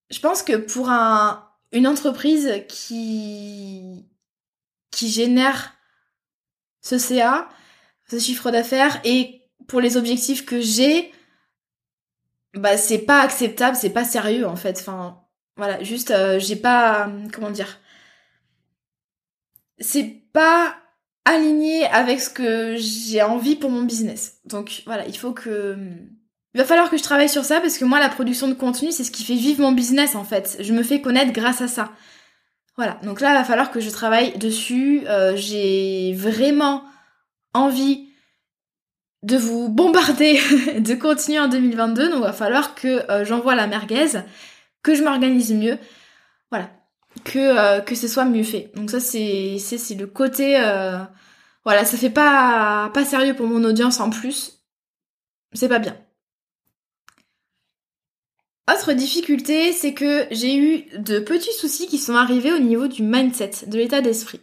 je 0.10 0.22
pense 0.22 0.42
que 0.42 0.56
pour 0.56 0.90
un, 0.90 1.52
une 1.74 1.86
entreprise 1.86 2.64
qui, 2.70 4.06
qui 4.90 5.10
génère 5.10 5.74
ce 6.80 6.98
CA, 6.98 7.50
ce 8.10 8.20
chiffre 8.20 8.52
d'affaires, 8.52 9.02
et 9.04 9.42
pour 9.68 9.82
les 9.82 9.98
objectifs 9.98 10.46
que 10.46 10.62
j'ai, 10.62 11.12
bah 12.54 12.78
c'est 12.78 13.00
pas 13.00 13.20
acceptable, 13.20 13.76
c'est 13.76 13.90
pas 13.90 14.06
sérieux 14.06 14.48
en 14.48 14.56
fait. 14.56 14.80
Enfin, 14.80 15.27
voilà, 15.58 15.84
juste, 15.84 16.12
euh, 16.12 16.40
j'ai 16.40 16.56
pas. 16.56 17.10
Comment 17.34 17.52
dire 17.52 17.80
C'est 19.80 20.22
pas 20.34 20.76
aligné 21.26 21.86
avec 21.88 22.22
ce 22.22 22.30
que 22.30 22.76
j'ai 22.78 23.22
envie 23.22 23.56
pour 23.56 23.70
mon 23.70 23.84
business. 23.84 24.38
Donc 24.46 24.84
voilà, 24.86 25.06
il 25.08 25.18
faut 25.18 25.34
que. 25.34 25.78
Il 26.54 26.60
va 26.60 26.66
falloir 26.66 26.90
que 26.90 26.98
je 26.98 27.04
travaille 27.04 27.30
sur 27.30 27.46
ça 27.46 27.60
parce 27.62 27.78
que 27.78 27.86
moi, 27.86 28.00
la 28.00 28.10
production 28.10 28.48
de 28.48 28.54
contenu, 28.54 28.92
c'est 28.92 29.04
ce 29.04 29.12
qui 29.12 29.24
fait 29.24 29.36
vivre 29.36 29.62
mon 29.62 29.74
business 29.74 30.16
en 30.16 30.24
fait. 30.24 30.58
Je 30.60 30.74
me 30.74 30.84
fais 30.84 31.02
connaître 31.02 31.34
grâce 31.34 31.62
à 31.62 31.68
ça. 31.68 31.92
Voilà, 32.78 33.00
donc 33.04 33.22
là, 33.22 33.32
il 33.32 33.34
va 33.34 33.44
falloir 33.44 33.72
que 33.72 33.80
je 33.80 33.90
travaille 33.90 34.38
dessus. 34.38 35.04
Euh, 35.08 35.36
j'ai 35.36 36.14
vraiment 36.14 36.84
envie 37.54 38.08
de 39.24 39.38
vous 39.38 39.70
bombarder 39.70 40.40
de 40.80 40.94
continuer 40.94 41.40
en 41.40 41.48
2022, 41.48 42.10
donc 42.10 42.20
il 42.20 42.22
va 42.22 42.34
falloir 42.34 42.76
que 42.76 43.10
euh, 43.12 43.26
j'envoie 43.26 43.56
la 43.56 43.68
merguez, 43.68 44.22
que 44.88 44.96
je 44.96 45.04
m'organise 45.04 45.52
mieux, 45.52 45.78
voilà, 46.50 46.72
que 47.26 47.40
euh, 47.40 47.82
que 47.82 47.94
ce 47.94 48.08
soit 48.08 48.24
mieux 48.24 48.44
fait. 48.44 48.72
Donc 48.76 48.90
ça 48.90 49.02
c'est 49.02 49.58
c'est 49.60 49.96
le 49.96 50.08
côté 50.08 50.58
euh, 50.58 51.00
voilà, 51.66 51.84
ça 51.84 51.98
fait 51.98 52.10
pas 52.10 52.90
pas 52.94 53.04
sérieux 53.04 53.36
pour 53.36 53.48
mon 53.48 53.66
audience 53.66 54.00
en 54.00 54.10
plus. 54.10 54.64
C'est 55.52 55.68
pas 55.68 55.80
bien. 55.80 55.98
Autre 58.74 58.94
difficulté, 58.94 59.74
c'est 59.74 59.94
que 59.94 60.28
j'ai 60.32 60.56
eu 60.56 61.00
de 61.00 61.20
petits 61.20 61.54
soucis 61.54 61.88
qui 61.88 61.98
sont 61.98 62.16
arrivés 62.16 62.54
au 62.54 62.60
niveau 62.60 62.88
du 62.88 63.02
mindset, 63.02 63.68
de 63.68 63.78
l'état 63.78 64.02
d'esprit. 64.02 64.42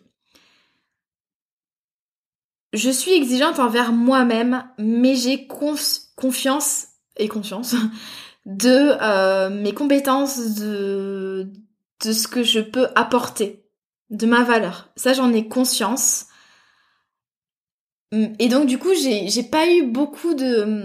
Je 2.74 2.90
suis 2.90 3.12
exigeante 3.12 3.59
envers 3.61 3.92
moi-même, 3.92 4.64
mais 4.78 5.14
j'ai 5.14 5.47
confiance 5.47 6.88
et 7.16 7.28
conscience 7.28 7.76
de 8.47 8.97
euh, 9.01 9.51
mes 9.51 9.72
compétences, 9.72 10.55
de, 10.57 11.51
ce 12.03 12.28
que 12.28 12.42
je 12.42 12.61
peux 12.61 12.88
apporter, 12.95 13.64
de 14.11 14.26
ma 14.26 14.42
valeur. 14.42 14.90
Ça, 14.97 15.12
j'en 15.12 15.32
ai 15.32 15.49
conscience. 15.49 16.26
Et 18.12 18.49
donc, 18.49 18.66
du 18.66 18.78
coup, 18.78 18.95
j'ai 18.95 19.42
pas 19.42 19.68
eu 19.70 19.82
beaucoup 19.82 20.34
de, 20.34 20.84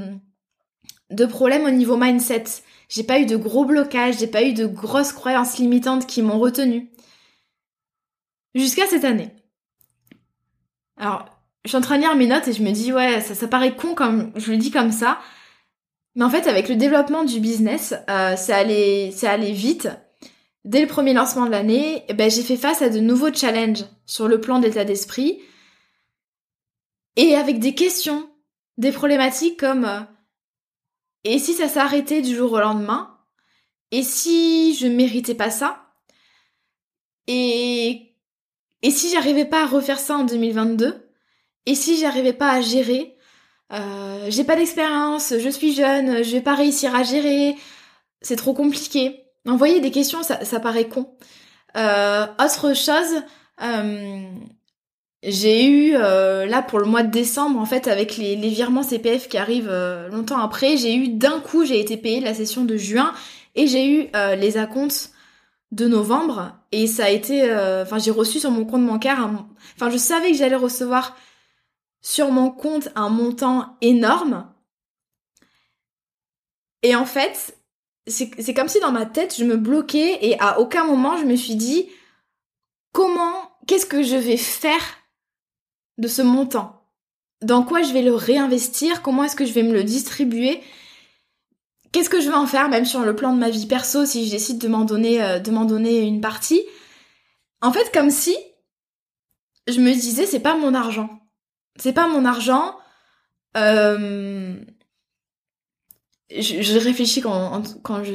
de 1.12 1.26
problèmes 1.26 1.66
au 1.66 1.72
niveau 1.72 1.97
mindset. 1.97 2.45
J'ai 2.88 3.03
pas 3.03 3.20
eu 3.20 3.26
de 3.26 3.36
gros 3.36 3.66
blocages, 3.66 4.18
j'ai 4.20 4.28
pas 4.28 4.43
eu 4.43 4.53
de 4.53 4.66
grosses 4.66 5.12
croyances 5.12 5.60
limitantes 5.60 6.07
qui 6.07 6.22
m'ont 6.22 6.39
retenu. 6.39 6.91
Jusqu'à 8.55 8.88
cette 8.88 9.05
année. 9.05 9.32
Alors, 10.97 11.26
je 11.66 11.70
suis 11.70 11.78
en 11.78 11.82
train 11.82 11.97
de 11.97 12.01
lire 12.01 12.16
mes 12.16 12.26
notes 12.26 12.47
et 12.47 12.53
je 12.53 12.64
me 12.64 12.72
dis, 12.72 12.91
ouais, 12.91 13.22
ça, 13.22 13.36
ça 13.36 13.47
paraît 13.47 13.76
con 13.76 13.93
comme 13.93 14.32
je 14.36 14.51
le 14.51 14.57
dis 14.57 14.72
comme 14.72 14.91
ça. 14.91 15.20
Mais 16.16 16.26
en 16.26 16.30
fait, 16.30 16.47
avec 16.47 16.70
le 16.70 16.76
développement 16.76 17.24
du 17.24 17.39
business, 17.39 17.93
euh, 18.10 18.36
c'est 18.38 18.53
allé, 18.53 19.12
c'est 19.12 19.28
allé 19.28 19.51
vite. 19.51 19.89
Dès 20.66 20.82
le 20.82 20.88
premier 20.88 21.14
lancement 21.14 21.45
de 21.45 21.51
l'année, 21.51 22.03
eh 22.10 22.14
ben, 22.14 22.30
j'ai 22.30 22.43
fait 22.43 22.57
face 22.57 22.82
à 22.82 22.89
de 22.89 22.99
nouveaux 22.99 23.34
challenges 23.34 23.86
sur 24.05 24.28
le 24.28 24.41
plan 24.41 24.60
d'état 24.60 24.86
d'esprit. 24.86 25.39
Et 27.16 27.36
avec 27.36 27.60
des 27.60 27.76
questions, 27.76 28.30
des 28.78 28.91
problématiques 28.91 29.60
comme 29.60 29.86
euh, 29.86 29.99
et 31.24 31.39
si 31.39 31.53
ça 31.53 31.68
s'arrêtait 31.68 32.22
du 32.22 32.36
jour 32.36 32.53
au 32.53 32.60
lendemain? 32.60 33.18
Et 33.91 34.03
si 34.03 34.76
je 34.76 34.88
méritais 34.88 35.36
pas 35.36 35.49
ça? 35.49 35.93
Et 37.28 38.16
et 38.82 38.91
si 38.91 39.12
j'arrivais 39.12 39.45
pas 39.45 39.64
à 39.64 39.68
refaire 39.68 39.99
ça 39.99 40.16
en 40.18 40.24
2022 40.24 41.12
et 41.66 41.76
si 41.76 41.97
j'arrivais 41.97 42.34
pas 42.34 42.49
à 42.51 42.62
gérer, 42.62 43.18
euh, 43.72 44.26
j'ai 44.30 44.43
pas 44.43 44.55
d'expérience, 44.55 45.34
je 45.38 45.49
suis 45.49 45.74
jeune, 45.74 46.24
je 46.24 46.32
vais 46.32 46.41
pas 46.41 46.55
réussir 46.55 46.95
à 46.95 47.03
gérer, 47.03 47.55
c'est 48.22 48.36
trop 48.36 48.53
compliqué. 48.53 49.24
Envoyer 49.47 49.80
des 49.80 49.91
questions, 49.91 50.22
ça, 50.24 50.43
ça 50.43 50.59
paraît 50.59 50.88
con. 50.88 51.15
Euh, 51.78 52.26
autre 52.43 52.76
chose, 52.76 53.22
euh, 53.61 54.22
j'ai 55.24 55.65
eu 55.65 55.95
euh, 55.95 56.45
là 56.45 56.61
pour 56.61 56.80
le 56.80 56.86
mois 56.86 57.03
de 57.03 57.11
décembre 57.11 57.59
en 57.59 57.65
fait 57.65 57.88
avec 57.88 58.17
les, 58.17 58.36
virements 58.36 58.84
CPF 58.84 59.28
qui 59.28 59.38
arrivent 59.38 59.72
longtemps 60.11 60.39
après, 60.39 60.78
j'ai 60.78 60.95
eu 60.95 61.09
d'un 61.09 61.39
coup 61.39 61.65
j'ai 61.65 61.80
été 61.80 61.97
payée 61.97 62.22
la 62.22 62.34
session 62.34 62.65
de 62.65 62.78
juin 62.78 63.13
et 63.55 63.67
j'ai 63.67 63.88
eu 63.88 64.07
les 64.38 64.57
acomptes 64.57 65.11
de 65.72 65.88
novembre 65.88 66.53
et 66.72 66.88
ça 66.88 67.05
a 67.05 67.09
été 67.09 67.43
enfin 67.82 67.99
j'ai 67.99 68.11
reçu 68.11 68.39
sur 68.39 68.49
mon 68.49 68.65
compte 68.65 68.86
bancaire 68.86 69.30
enfin 69.76 69.89
je 69.89 69.97
savais 69.97 70.32
que 70.32 70.38
j'allais 70.38 70.55
recevoir 70.55 71.15
sur 72.02 72.32
mon 72.32 72.52
compte 72.52 72.89
un 72.95 73.10
montant 73.10 73.78
énorme. 73.82 74.52
Et 76.82 76.95
en 76.95 77.06
fait, 77.06 77.58
c'est 78.08 78.54
comme 78.54 78.70
si 78.70 78.80
dans 78.80 78.91
ma 78.91 79.06
tête, 79.06 79.36
je 79.38 79.43
me 79.43 79.58
bloquais 79.58 80.18
et 80.22 80.39
à 80.39 80.60
aucun 80.60 80.86
moment 80.86 81.18
je 81.18 81.26
me 81.26 81.36
suis 81.36 81.56
dit 81.56 81.89
comment, 82.93 83.52
qu'est-ce 83.68 83.86
que 83.86 84.04
je 84.04 84.16
vais 84.16 84.38
faire 84.38 84.97
de 85.97 86.08
ce 86.08 86.22
montant? 86.22 86.76
Dans 87.41 87.64
quoi 87.64 87.82
je 87.82 87.93
vais 87.93 88.02
le 88.02 88.14
réinvestir? 88.14 89.02
Comment 89.02 89.24
est-ce 89.24 89.36
que 89.36 89.45
je 89.45 89.54
vais 89.54 89.64
me 89.64 89.74
le 89.74 89.84
distribuer? 89.84 90.62
Qu'est-ce 91.91 92.10
que 92.10 92.22
je 92.22 92.30
vais 92.30 92.36
en 92.36 92.47
faire, 92.47 92.70
même 92.70 92.86
sur 92.86 93.02
le 93.02 93.16
plan 93.16 93.34
de 93.34 93.39
ma 93.39 93.50
vie 93.50 93.66
perso, 93.66 94.06
si 94.06 94.26
je 94.26 94.32
décide 94.32 94.60
de 94.60 94.68
m'en 94.68 94.86
donner, 94.86 95.24
euh, 95.24 95.39
de 95.39 95.50
m'en 95.52 95.66
donner 95.66 96.02
une 96.02 96.22
partie? 96.22 96.64
En 97.62 97.72
fait, 97.72 97.91
comme 97.93 98.12
si 98.12 98.36
je 99.68 99.80
me 99.80 99.93
disais, 99.93 100.26
c'est 100.26 100.39
pas 100.39 100.56
mon 100.56 100.74
argent 100.74 101.18
c'est 101.80 101.93
pas 101.93 102.07
mon 102.07 102.25
argent. 102.25 102.75
Euh, 103.57 104.55
je, 106.30 106.80
réfléchis 106.80 107.21
quand, 107.21 107.63
quand 107.82 108.03
je, 108.03 108.13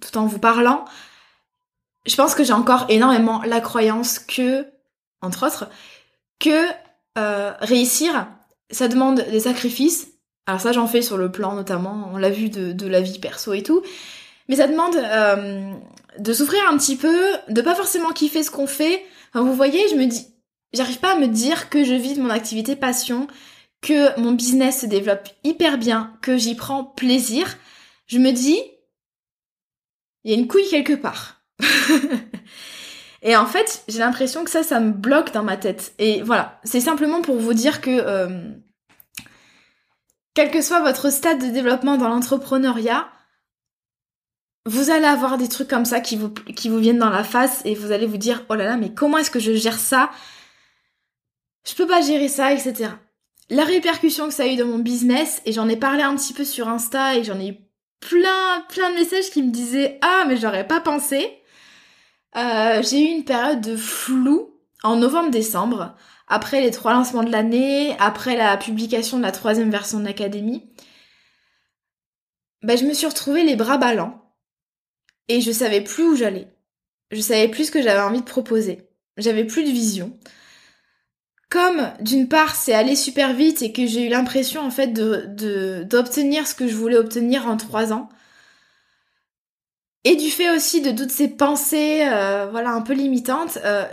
tout 0.00 0.18
en 0.18 0.26
vous 0.26 0.38
parlant. 0.38 0.84
Je 2.06 2.16
pense 2.16 2.34
que 2.34 2.44
j'ai 2.44 2.52
encore 2.52 2.86
énormément 2.88 3.42
la 3.42 3.60
croyance 3.60 4.18
que, 4.18 4.66
entre 5.22 5.46
autres, 5.46 5.68
que 6.38 6.66
euh, 7.16 7.52
réussir, 7.60 8.28
ça 8.70 8.88
demande 8.88 9.24
des 9.30 9.40
sacrifices. 9.40 10.08
Alors 10.46 10.60
ça, 10.60 10.72
j'en 10.72 10.86
fais 10.86 11.00
sur 11.00 11.16
le 11.16 11.30
plan 11.30 11.54
notamment, 11.54 12.10
on 12.12 12.18
l'a 12.18 12.30
vu 12.30 12.50
de, 12.50 12.86
la 12.86 13.00
vie 13.00 13.18
perso 13.18 13.54
et 13.54 13.62
tout. 13.62 13.82
Mais 14.48 14.56
ça 14.56 14.66
demande 14.66 14.94
euh, 14.96 15.72
de 16.18 16.32
souffrir 16.34 16.60
un 16.70 16.76
petit 16.76 16.96
peu, 16.96 17.16
de 17.48 17.62
pas 17.62 17.74
forcément 17.74 18.10
kiffer 18.10 18.42
ce 18.42 18.50
qu'on 18.50 18.66
fait. 18.66 19.02
Enfin, 19.32 19.42
vous 19.42 19.54
voyez, 19.54 19.88
je 19.88 19.94
me 19.94 20.04
dis, 20.04 20.33
J'arrive 20.74 20.98
pas 20.98 21.12
à 21.12 21.18
me 21.18 21.28
dire 21.28 21.70
que 21.70 21.84
je 21.84 21.94
vis 21.94 22.16
de 22.16 22.22
mon 22.22 22.30
activité 22.30 22.74
passion, 22.74 23.28
que 23.80 24.18
mon 24.20 24.32
business 24.32 24.80
se 24.80 24.86
développe 24.86 25.28
hyper 25.44 25.78
bien, 25.78 26.16
que 26.20 26.36
j'y 26.36 26.56
prends 26.56 26.84
plaisir. 26.84 27.56
Je 28.06 28.18
me 28.18 28.32
dis, 28.32 28.58
il 30.24 30.32
y 30.32 30.34
a 30.34 30.38
une 30.38 30.48
couille 30.48 30.68
quelque 30.68 30.94
part. 30.94 31.42
Et 33.22 33.36
en 33.36 33.46
fait, 33.46 33.84
j'ai 33.88 34.00
l'impression 34.00 34.44
que 34.44 34.50
ça, 34.50 34.62
ça 34.62 34.80
me 34.80 34.90
bloque 34.90 35.32
dans 35.32 35.44
ma 35.44 35.56
tête. 35.56 35.94
Et 35.98 36.22
voilà, 36.22 36.60
c'est 36.64 36.80
simplement 36.80 37.22
pour 37.22 37.36
vous 37.36 37.54
dire 37.54 37.80
que, 37.80 37.90
euh, 37.90 38.50
quel 40.34 40.50
que 40.50 40.60
soit 40.60 40.80
votre 40.80 41.10
stade 41.10 41.40
de 41.40 41.50
développement 41.50 41.96
dans 41.96 42.08
l'entrepreneuriat, 42.08 43.08
vous 44.66 44.90
allez 44.90 45.06
avoir 45.06 45.38
des 45.38 45.48
trucs 45.48 45.68
comme 45.68 45.84
ça 45.84 46.00
qui 46.00 46.16
vous, 46.16 46.30
qui 46.30 46.68
vous 46.68 46.78
viennent 46.78 46.98
dans 46.98 47.10
la 47.10 47.24
face 47.24 47.62
et 47.64 47.74
vous 47.74 47.92
allez 47.92 48.06
vous 48.06 48.16
dire, 48.16 48.44
oh 48.48 48.54
là 48.54 48.64
là, 48.64 48.76
mais 48.76 48.92
comment 48.92 49.18
est-ce 49.18 49.30
que 49.30 49.40
je 49.40 49.54
gère 49.54 49.78
ça? 49.78 50.10
Je 51.66 51.74
peux 51.74 51.86
pas 51.86 52.00
gérer 52.00 52.28
ça, 52.28 52.52
etc. 52.52 52.90
La 53.50 53.64
répercussion 53.64 54.28
que 54.28 54.34
ça 54.34 54.44
a 54.44 54.46
eu 54.46 54.56
dans 54.56 54.66
mon 54.66 54.78
business, 54.78 55.42
et 55.44 55.52
j'en 55.52 55.68
ai 55.68 55.76
parlé 55.76 56.02
un 56.02 56.16
petit 56.16 56.32
peu 56.32 56.44
sur 56.44 56.68
Insta, 56.68 57.16
et 57.16 57.24
j'en 57.24 57.38
ai 57.40 57.48
eu 57.48 57.56
plein, 58.00 58.64
plein 58.68 58.90
de 58.90 58.96
messages 58.96 59.30
qui 59.30 59.42
me 59.42 59.50
disaient 59.50 59.98
Ah, 60.02 60.24
mais 60.26 60.36
j'aurais 60.36 60.66
pas 60.66 60.80
pensé. 60.80 61.38
Euh, 62.36 62.82
j'ai 62.82 63.00
eu 63.00 63.16
une 63.16 63.24
période 63.24 63.60
de 63.60 63.76
flou 63.76 64.50
en 64.82 64.96
novembre-décembre, 64.96 65.94
après 66.26 66.60
les 66.60 66.70
trois 66.70 66.92
lancements 66.92 67.22
de 67.22 67.30
l'année, 67.30 67.96
après 67.98 68.36
la 68.36 68.56
publication 68.56 69.18
de 69.18 69.22
la 69.22 69.32
troisième 69.32 69.70
version 69.70 70.00
de 70.00 70.04
l'académie. 70.04 70.70
Ben, 72.62 72.76
je 72.78 72.84
me 72.84 72.94
suis 72.94 73.06
retrouvée 73.06 73.44
les 73.44 73.56
bras 73.56 73.78
ballants, 73.78 74.34
et 75.28 75.40
je 75.40 75.52
savais 75.52 75.82
plus 75.82 76.04
où 76.04 76.16
j'allais. 76.16 76.48
Je 77.10 77.20
savais 77.20 77.48
plus 77.48 77.66
ce 77.66 77.70
que 77.70 77.82
j'avais 77.82 78.00
envie 78.00 78.20
de 78.20 78.24
proposer. 78.24 78.88
J'avais 79.16 79.44
plus 79.44 79.64
de 79.64 79.70
vision 79.70 80.18
comme 81.54 81.92
d'une 82.00 82.26
part 82.26 82.56
c'est 82.56 82.74
allé 82.74 82.96
super 82.96 83.32
vite 83.32 83.62
et 83.62 83.70
que 83.70 83.86
j'ai 83.86 84.06
eu 84.06 84.08
l'impression 84.08 84.60
en 84.62 84.72
fait 84.72 84.88
de 84.88 85.84
d'obtenir 85.84 86.48
ce 86.48 86.54
que 86.56 86.66
je 86.66 86.74
voulais 86.74 86.96
obtenir 86.96 87.46
en 87.46 87.56
trois 87.56 87.92
ans, 87.92 88.08
et 90.02 90.16
du 90.16 90.32
fait 90.32 90.50
aussi 90.50 90.80
de 90.80 90.90
toutes 90.90 91.12
ces 91.12 91.28
pensées, 91.28 92.02
euh, 92.08 92.48
voilà, 92.50 92.72
un 92.72 92.80
peu 92.82 92.92
limitantes, 92.92 93.58
euh, 93.64 93.84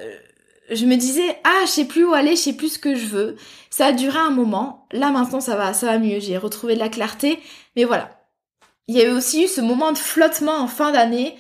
je 0.72 0.88
me 0.88 0.96
disais 0.96 1.38
ah 1.44 1.62
je 1.66 1.70
sais 1.70 1.86
plus 1.86 2.04
où 2.04 2.14
aller, 2.14 2.36
je 2.36 2.42
sais 2.42 2.54
plus 2.54 2.74
ce 2.74 2.80
que 2.80 2.96
je 2.96 3.06
veux. 3.06 3.36
Ça 3.70 3.88
a 3.88 3.92
duré 3.92 4.18
un 4.18 4.32
moment. 4.32 4.88
Là 4.92 5.12
maintenant 5.12 5.40
ça 5.40 5.56
va, 5.56 5.74
ça 5.76 5.86
va 5.86 6.00
mieux. 6.00 6.20
J'ai 6.20 6.38
retrouvé 6.40 6.74
de 6.74 6.80
la 6.80 6.90
clarté, 6.90 7.40
mais 7.76 7.84
voilà. 7.84 8.10
Il 8.88 8.98
y 8.98 9.06
a 9.06 9.14
aussi 9.14 9.44
eu 9.46 9.48
ce 9.48 9.62
moment 9.62 9.92
de 9.92 10.00
flottement 10.00 10.58
en 10.58 10.68
fin 10.68 10.92
d'année 10.92 11.38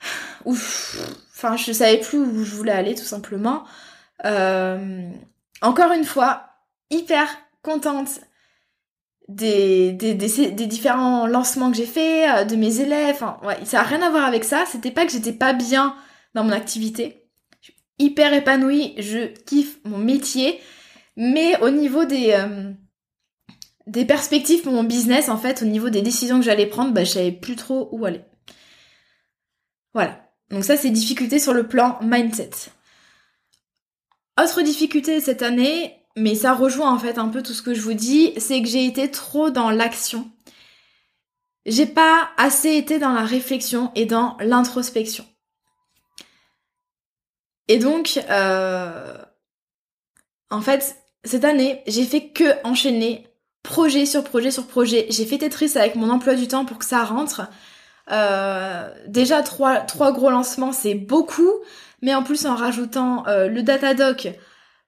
où, 0.46 0.54
enfin, 0.54 1.56
je 1.58 1.72
savais 1.72 1.98
plus 1.98 2.18
où 2.18 2.42
je 2.44 2.54
voulais 2.54 2.72
aller 2.72 2.94
tout 2.94 3.04
simplement. 3.04 3.64
Euh, 4.24 5.10
encore 5.62 5.92
une 5.92 6.04
fois, 6.04 6.50
hyper 6.90 7.28
contente 7.62 8.20
des, 9.28 9.92
différents 9.92 11.26
lancements 11.26 11.70
que 11.70 11.76
j'ai 11.76 11.86
fait, 11.86 12.30
euh, 12.30 12.44
de 12.44 12.56
mes 12.56 12.80
élèves. 12.80 13.16
Enfin, 13.22 13.38
ça 13.64 13.80
a 13.80 13.84
rien 13.84 14.02
à 14.02 14.10
voir 14.10 14.24
avec 14.24 14.44
ça. 14.44 14.64
C'était 14.66 14.90
pas 14.90 15.04
que 15.04 15.12
j'étais 15.12 15.32
pas 15.32 15.52
bien 15.52 15.94
dans 16.34 16.44
mon 16.44 16.52
activité. 16.52 17.26
Je 17.60 17.66
suis 17.66 17.76
hyper 17.98 18.32
épanouie, 18.32 18.94
je 18.98 19.26
kiffe 19.44 19.78
mon 19.84 19.98
métier. 19.98 20.60
Mais 21.16 21.60
au 21.62 21.70
niveau 21.70 22.04
des, 22.04 22.32
euh, 22.32 22.72
des 23.86 24.04
perspectives 24.04 24.62
pour 24.62 24.72
mon 24.72 24.84
business, 24.84 25.28
en 25.28 25.36
fait, 25.36 25.62
au 25.62 25.66
niveau 25.66 25.90
des 25.90 26.02
décisions 26.02 26.38
que 26.38 26.44
j'allais 26.44 26.66
prendre, 26.66 26.92
bah, 26.92 27.04
je 27.04 27.10
savais 27.10 27.32
plus 27.32 27.56
trop 27.56 27.88
où 27.92 28.04
aller. 28.04 28.22
Voilà. 29.94 30.24
Donc 30.50 30.64
ça, 30.64 30.76
c'est 30.76 30.90
difficulté 30.90 31.38
sur 31.38 31.52
le 31.52 31.66
plan 31.66 31.98
mindset. 32.00 32.50
Autre 34.42 34.62
difficulté 34.62 35.20
cette 35.20 35.42
année, 35.42 35.96
mais 36.16 36.34
ça 36.34 36.54
rejoint 36.54 36.92
en 36.92 36.98
fait 36.98 37.18
un 37.18 37.28
peu 37.28 37.42
tout 37.42 37.54
ce 37.54 37.62
que 37.62 37.74
je 37.74 37.80
vous 37.80 37.94
dis, 37.94 38.32
c'est 38.36 38.62
que 38.62 38.68
j'ai 38.68 38.86
été 38.86 39.10
trop 39.10 39.50
dans 39.50 39.70
l'action. 39.70 40.30
J'ai 41.66 41.86
pas 41.86 42.30
assez 42.36 42.76
été 42.76 42.98
dans 42.98 43.12
la 43.12 43.24
réflexion 43.24 43.90
et 43.94 44.06
dans 44.06 44.36
l'introspection. 44.40 45.26
Et 47.66 47.78
donc, 47.78 48.20
euh, 48.30 49.18
en 50.50 50.60
fait, 50.60 50.96
cette 51.24 51.44
année, 51.44 51.82
j'ai 51.86 52.04
fait 52.04 52.28
que 52.28 52.64
enchaîner 52.64 53.26
projet 53.62 54.06
sur 54.06 54.24
projet 54.24 54.50
sur 54.50 54.66
projet. 54.66 55.06
J'ai 55.10 55.26
fait 55.26 55.38
Tetris 55.38 55.72
avec 55.76 55.94
mon 55.96 56.10
emploi 56.10 56.34
du 56.34 56.48
temps 56.48 56.64
pour 56.64 56.78
que 56.78 56.86
ça 56.86 57.04
rentre. 57.04 57.42
Euh, 58.10 58.88
déjà, 59.06 59.42
trois, 59.42 59.80
trois 59.80 60.12
gros 60.12 60.30
lancements, 60.30 60.72
c'est 60.72 60.94
beaucoup. 60.94 61.52
Mais 62.02 62.14
en 62.14 62.22
plus, 62.22 62.46
en 62.46 62.54
rajoutant 62.54 63.26
euh, 63.26 63.48
le 63.48 63.62
Datadoc, 63.62 64.28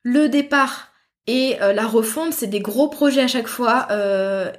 le 0.02 0.28
départ 0.28 0.88
et 1.26 1.60
euh, 1.60 1.72
la 1.72 1.86
refonte, 1.86 2.32
c'est 2.32 2.46
des 2.46 2.60
gros 2.60 2.88
projets 2.88 3.22
à 3.22 3.28
chaque 3.28 3.48
fois. 3.48 3.88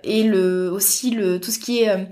et 0.03 0.23
le 0.23 0.69
aussi 0.71 1.11
le 1.11 1.39
tout 1.39 1.51
ce 1.51 1.59
qui 1.59 1.83
est 1.83 2.07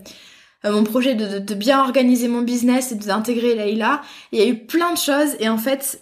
mon 0.66 0.84
projet 0.84 1.16
de, 1.16 1.54
bien 1.54 1.80
organiser 1.80 2.28
mon 2.28 2.42
business 2.42 2.92
et 2.92 2.96
d'intégrer 2.96 3.56
Leïla. 3.56 4.02
Il 4.32 4.40
y 4.40 4.42
a 4.42 4.48
eu 4.48 4.66
plein 4.66 4.92
de 4.94 4.98
choses 4.98 5.36
et 5.40 5.48
en 5.48 5.58
fait, 5.58 6.02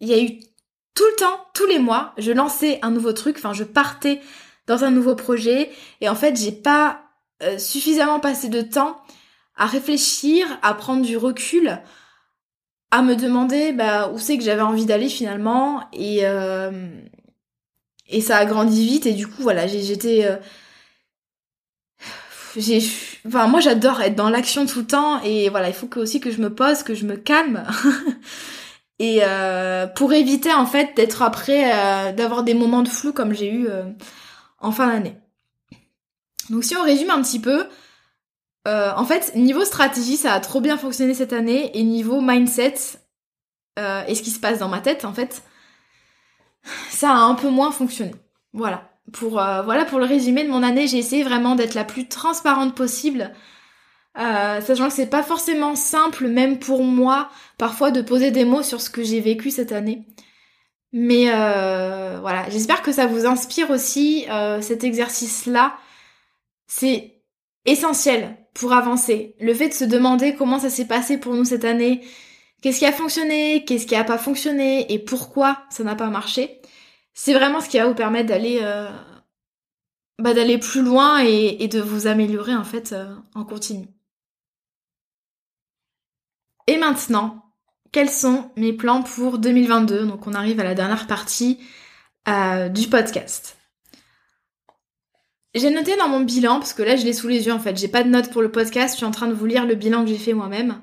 il 0.00 0.08
y 0.08 0.14
a 0.14 0.22
eu 0.22 0.38
tout 0.98 1.04
le 1.04 1.16
temps, 1.16 1.46
tous 1.54 1.66
les 1.66 1.78
mois, 1.78 2.12
je 2.18 2.32
lançais 2.32 2.80
un 2.82 2.90
nouveau 2.90 3.12
truc, 3.12 3.36
enfin 3.38 3.52
je 3.52 3.62
partais 3.62 4.20
dans 4.66 4.82
un 4.82 4.90
nouveau 4.90 5.14
projet 5.14 5.70
et 6.00 6.08
en 6.08 6.16
fait 6.16 6.36
j'ai 6.36 6.50
pas 6.50 7.02
euh, 7.44 7.56
suffisamment 7.56 8.18
passé 8.18 8.48
de 8.48 8.62
temps 8.62 9.00
à 9.56 9.66
réfléchir, 9.66 10.46
à 10.62 10.74
prendre 10.74 11.04
du 11.04 11.16
recul, 11.16 11.80
à 12.90 13.02
me 13.02 13.14
demander 13.16 13.72
bah, 13.72 14.10
où 14.12 14.18
c'est 14.18 14.38
que 14.38 14.44
j'avais 14.44 14.62
envie 14.62 14.86
d'aller 14.86 15.08
finalement. 15.08 15.82
Et 15.92 16.20
euh, 16.22 16.88
et 18.08 18.20
ça 18.20 18.38
a 18.38 18.44
grandi 18.46 18.86
vite. 18.86 19.06
Et 19.06 19.12
du 19.12 19.26
coup 19.26 19.42
voilà 19.42 19.66
j'étais 19.66 20.24
euh, 20.24 20.36
j'ai 22.56 22.82
enfin 23.26 23.46
moi 23.46 23.60
j'adore 23.60 24.00
être 24.00 24.16
dans 24.16 24.30
l'action 24.30 24.66
tout 24.66 24.80
le 24.80 24.86
temps. 24.86 25.22
Et 25.22 25.48
voilà 25.50 25.68
il 25.68 25.74
faut 25.74 25.86
que 25.86 26.00
aussi 26.00 26.20
que 26.20 26.30
je 26.30 26.40
me 26.40 26.54
pose 26.54 26.82
que 26.82 26.94
je 26.94 27.04
me 27.06 27.16
calme. 27.16 27.64
Et 29.00 29.20
pour 29.94 30.12
éviter 30.12 30.52
en 30.52 30.66
fait 30.66 30.96
d'être 30.96 31.22
après 31.22 32.14
d'avoir 32.14 32.42
des 32.42 32.54
moments 32.54 32.82
de 32.82 32.88
flou 32.88 33.12
comme 33.12 33.32
j'ai 33.32 33.52
eu 33.52 33.68
en 34.58 34.72
fin 34.72 34.88
d'année. 34.88 35.14
Donc 36.50 36.64
si 36.64 36.76
on 36.76 36.82
résume 36.82 37.10
un 37.10 37.22
petit 37.22 37.38
peu, 37.38 37.66
euh, 38.66 38.92
en 38.96 39.04
fait, 39.04 39.34
niveau 39.34 39.64
stratégie, 39.64 40.16
ça 40.16 40.32
a 40.32 40.40
trop 40.40 40.60
bien 40.60 40.76
fonctionné 40.76 41.14
cette 41.14 41.32
année, 41.32 41.70
et 41.78 41.82
niveau 41.84 42.20
mindset, 42.20 42.74
euh, 43.78 44.04
et 44.06 44.14
ce 44.14 44.22
qui 44.22 44.30
se 44.30 44.40
passe 44.40 44.58
dans 44.58 44.68
ma 44.68 44.80
tête, 44.80 45.04
en 45.04 45.12
fait, 45.12 45.42
ça 46.90 47.10
a 47.10 47.18
un 47.18 47.34
peu 47.34 47.48
moins 47.48 47.70
fonctionné. 47.70 48.14
Voilà. 48.52 48.90
Pour, 49.12 49.40
euh, 49.40 49.62
voilà 49.62 49.86
pour 49.86 49.98
le 49.98 50.04
résumé 50.04 50.44
de 50.44 50.50
mon 50.50 50.62
année, 50.62 50.86
j'ai 50.86 50.98
essayé 50.98 51.22
vraiment 51.22 51.54
d'être 51.54 51.74
la 51.74 51.84
plus 51.84 52.08
transparente 52.08 52.74
possible, 52.74 53.32
sachant 54.14 54.88
que 54.88 54.94
c'est 54.94 55.06
pas 55.06 55.22
forcément 55.22 55.76
simple, 55.76 56.26
même 56.26 56.58
pour 56.58 56.82
moi, 56.82 57.30
parfois 57.56 57.90
de 57.90 58.02
poser 58.02 58.32
des 58.32 58.44
mots 58.44 58.64
sur 58.64 58.80
ce 58.80 58.90
que 58.90 59.04
j'ai 59.04 59.20
vécu 59.20 59.50
cette 59.50 59.72
année. 59.72 60.04
Mais 60.92 61.26
voilà, 62.20 62.50
j'espère 62.50 62.82
que 62.82 62.92
ça 62.92 63.06
vous 63.06 63.26
inspire 63.26 63.70
aussi 63.70 64.26
cet 64.60 64.82
exercice-là. 64.84 65.78
C'est 66.66 67.22
essentiel 67.64 68.36
pour 68.58 68.72
avancer. 68.72 69.36
Le 69.40 69.54
fait 69.54 69.68
de 69.68 69.74
se 69.74 69.84
demander 69.84 70.34
comment 70.34 70.58
ça 70.58 70.68
s'est 70.68 70.86
passé 70.86 71.18
pour 71.18 71.34
nous 71.34 71.44
cette 71.44 71.64
année, 71.64 72.04
qu'est-ce 72.60 72.80
qui 72.80 72.86
a 72.86 72.92
fonctionné, 72.92 73.64
qu'est-ce 73.64 73.86
qui 73.86 73.94
a 73.94 74.04
pas 74.04 74.18
fonctionné 74.18 74.92
et 74.92 74.98
pourquoi 74.98 75.62
ça 75.70 75.84
n'a 75.84 75.94
pas 75.94 76.08
marché, 76.08 76.60
c'est 77.14 77.34
vraiment 77.34 77.60
ce 77.60 77.68
qui 77.68 77.78
va 77.78 77.86
vous 77.86 77.94
permettre 77.94 78.28
d'aller 78.28 78.58
euh, 78.62 78.90
bah, 80.18 80.34
d'aller 80.34 80.58
plus 80.58 80.82
loin 80.82 81.20
et, 81.20 81.68
de 81.68 81.80
vous 81.80 82.08
améliorer 82.08 82.54
en 82.54 82.64
fait 82.64 82.94
en 83.34 83.44
continu. 83.44 83.86
Et 86.66 86.76
maintenant, 86.76 87.52
quels 87.92 88.10
sont 88.10 88.50
mes 88.56 88.72
plans 88.72 89.02
pour 89.02 89.38
2022 89.38 90.06
Donc 90.06 90.26
on 90.26 90.34
arrive 90.34 90.58
à 90.60 90.64
la 90.64 90.74
dernière 90.74 91.06
partie 91.06 91.58
euh, 92.28 92.68
du 92.68 92.88
podcast. 92.88 93.57
J'ai 95.54 95.70
noté 95.70 95.96
dans 95.96 96.08
mon 96.08 96.20
bilan, 96.20 96.58
parce 96.58 96.74
que 96.74 96.82
là 96.82 96.96
je 96.96 97.04
l'ai 97.04 97.12
sous 97.12 97.28
les 97.28 97.46
yeux 97.46 97.52
en 97.52 97.58
fait, 97.58 97.76
j'ai 97.76 97.88
pas 97.88 98.02
de 98.02 98.08
notes 98.08 98.30
pour 98.30 98.42
le 98.42 98.52
podcast, 98.52 98.94
je 98.94 98.98
suis 98.98 99.06
en 99.06 99.10
train 99.10 99.28
de 99.28 99.34
vous 99.34 99.46
lire 99.46 99.66
le 99.66 99.74
bilan 99.74 100.04
que 100.04 100.10
j'ai 100.10 100.18
fait 100.18 100.34
moi-même. 100.34 100.82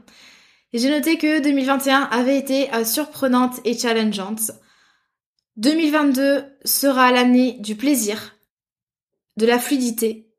J'ai 0.74 0.90
noté 0.90 1.18
que 1.18 1.42
2021 1.42 2.02
avait 2.12 2.38
été 2.38 2.74
euh, 2.74 2.84
surprenante 2.84 3.62
et 3.64 3.78
challengeante. 3.78 4.52
2022 5.58 6.44
sera 6.66 7.12
l'année 7.12 7.54
du 7.60 7.76
plaisir, 7.76 8.36
de 9.38 9.46
la 9.46 9.60
fluidité 9.60 10.34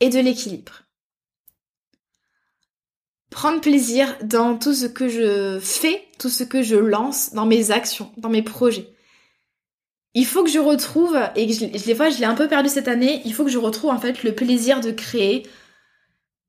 et 0.00 0.10
de 0.10 0.20
l'équilibre 0.20 0.88
prendre 3.30 3.60
plaisir 3.60 4.16
dans 4.22 4.56
tout 4.56 4.74
ce 4.74 4.86
que 4.86 5.08
je 5.08 5.60
fais, 5.60 6.02
tout 6.18 6.28
ce 6.28 6.44
que 6.44 6.62
je 6.62 6.76
lance, 6.76 7.32
dans 7.34 7.46
mes 7.46 7.70
actions, 7.70 8.10
dans 8.16 8.30
mes 8.30 8.42
projets. 8.42 8.92
Il 10.18 10.26
faut 10.26 10.42
que 10.42 10.50
je 10.50 10.58
retrouve, 10.58 11.16
et 11.36 11.52
je, 11.52 11.66
des 11.66 11.94
fois 11.94 12.10
je 12.10 12.18
l'ai 12.18 12.24
un 12.24 12.34
peu 12.34 12.48
perdu 12.48 12.68
cette 12.68 12.88
année, 12.88 13.22
il 13.24 13.32
faut 13.32 13.44
que 13.44 13.52
je 13.52 13.58
retrouve 13.58 13.90
en 13.90 14.00
fait 14.00 14.24
le 14.24 14.34
plaisir 14.34 14.80
de 14.80 14.90
créer. 14.90 15.46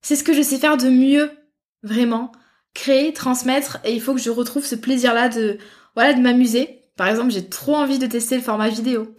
C'est 0.01 0.15
ce 0.15 0.23
que 0.23 0.33
je 0.33 0.41
sais 0.41 0.57
faire 0.57 0.75
de 0.75 0.89
mieux, 0.89 1.29
vraiment. 1.83 2.31
Créer, 2.73 3.13
transmettre, 3.13 3.77
et 3.83 3.93
il 3.93 4.01
faut 4.01 4.15
que 4.15 4.21
je 4.21 4.31
retrouve 4.31 4.65
ce 4.65 4.73
plaisir-là 4.73 5.29
de, 5.29 5.59
voilà, 5.93 6.13
de 6.13 6.19
m'amuser. 6.19 6.81
Par 6.97 7.07
exemple, 7.09 7.29
j'ai 7.29 7.47
trop 7.47 7.75
envie 7.75 7.99
de 7.99 8.07
tester 8.07 8.37
le 8.37 8.41
format 8.41 8.69
vidéo. 8.69 9.13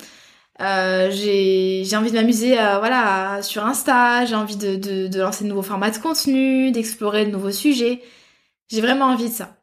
Euh, 0.60 1.10
j'ai 1.12 1.96
envie 1.96 2.10
de 2.10 2.16
m'amuser 2.16 2.54
voilà 2.54 3.42
sur 3.42 3.64
Insta, 3.64 4.24
j'ai 4.24 4.34
envie 4.34 4.56
de, 4.56 5.16
lancer 5.16 5.44
de 5.44 5.48
nouveaux 5.48 5.62
formats 5.62 5.92
de 5.92 5.98
contenu, 5.98 6.72
d'explorer 6.72 7.24
de 7.24 7.30
nouveaux 7.30 7.52
sujets. 7.52 8.02
J'ai 8.68 8.80
vraiment 8.80 9.06
envie 9.06 9.28
de 9.28 9.34
ça. 9.34 9.59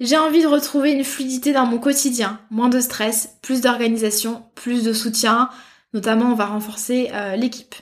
J'ai 0.00 0.16
envie 0.16 0.42
de 0.42 0.46
retrouver 0.46 0.92
une 0.92 1.04
fluidité 1.04 1.52
dans 1.52 1.66
mon 1.66 1.78
quotidien, 1.78 2.40
moins 2.50 2.70
de 2.70 2.80
stress, 2.80 3.38
plus 3.42 3.60
d'organisation, 3.60 4.46
plus 4.54 4.82
de 4.82 4.94
soutien, 4.94 5.50
notamment 5.92 6.32
on 6.32 6.34
va 6.34 6.46
renforcer 6.46 7.10
euh, 7.12 7.36
l'équipe. 7.36 7.74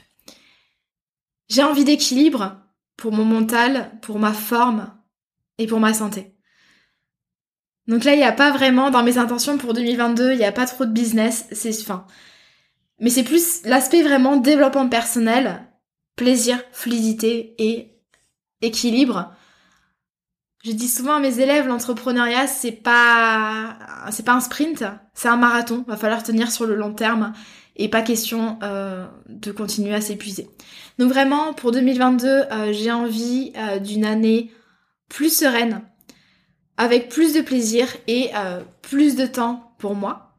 J'ai 1.47 1.63
envie 1.63 1.85
d'équilibre 1.85 2.57
pour 2.97 3.13
mon 3.13 3.23
mental, 3.23 3.97
pour 4.01 4.19
ma 4.19 4.33
forme 4.33 4.93
et 5.57 5.65
pour 5.65 5.79
ma 5.79 5.93
santé. 5.93 6.35
Donc 7.87 8.03
là, 8.03 8.13
il 8.13 8.17
n'y 8.17 8.23
a 8.23 8.33
pas 8.33 8.51
vraiment, 8.51 8.91
dans 8.91 9.01
mes 9.01 9.17
intentions 9.17 9.57
pour 9.57 9.73
2022, 9.73 10.33
il 10.33 10.37
n'y 10.37 10.45
a 10.45 10.51
pas 10.51 10.65
trop 10.65 10.85
de 10.85 10.91
business, 10.91 11.47
c'est 11.53 11.71
fin. 11.71 12.05
Mais 12.99 13.09
c'est 13.09 13.23
plus 13.23 13.63
l'aspect 13.63 14.03
vraiment 14.03 14.35
développement 14.35 14.89
personnel, 14.89 15.65
plaisir, 16.17 16.61
fluidité 16.73 17.55
et 17.57 17.97
équilibre. 18.61 19.33
Je 20.63 20.71
dis 20.71 20.89
souvent 20.89 21.15
à 21.15 21.19
mes 21.19 21.39
élèves, 21.39 21.67
l'entrepreneuriat, 21.67 22.45
c'est 22.47 22.73
pas, 22.73 23.77
c'est 24.11 24.25
pas 24.25 24.33
un 24.33 24.41
sprint, 24.41 24.83
c'est 25.13 25.29
un 25.29 25.37
marathon. 25.37 25.85
Va 25.87 25.95
falloir 25.95 26.21
tenir 26.21 26.51
sur 26.51 26.65
le 26.65 26.75
long 26.75 26.93
terme 26.93 27.33
et 27.77 27.87
pas 27.87 28.01
question 28.01 28.59
euh, 28.61 29.07
de 29.29 29.53
continuer 29.53 29.93
à 29.95 30.01
s'épuiser. 30.01 30.49
Donc 30.97 31.09
vraiment, 31.09 31.53
pour 31.53 31.71
2022, 31.71 32.27
euh, 32.27 32.73
j'ai 32.73 32.91
envie 32.91 33.53
euh, 33.55 33.79
d'une 33.79 34.03
année 34.03 34.51
plus 35.07 35.33
sereine, 35.33 35.81
avec 36.75 37.07
plus 37.07 37.33
de 37.33 37.39
plaisir 37.39 37.87
et 38.07 38.31
euh, 38.35 38.61
plus 38.81 39.15
de 39.15 39.25
temps 39.25 39.75
pour 39.79 39.95
moi. 39.95 40.35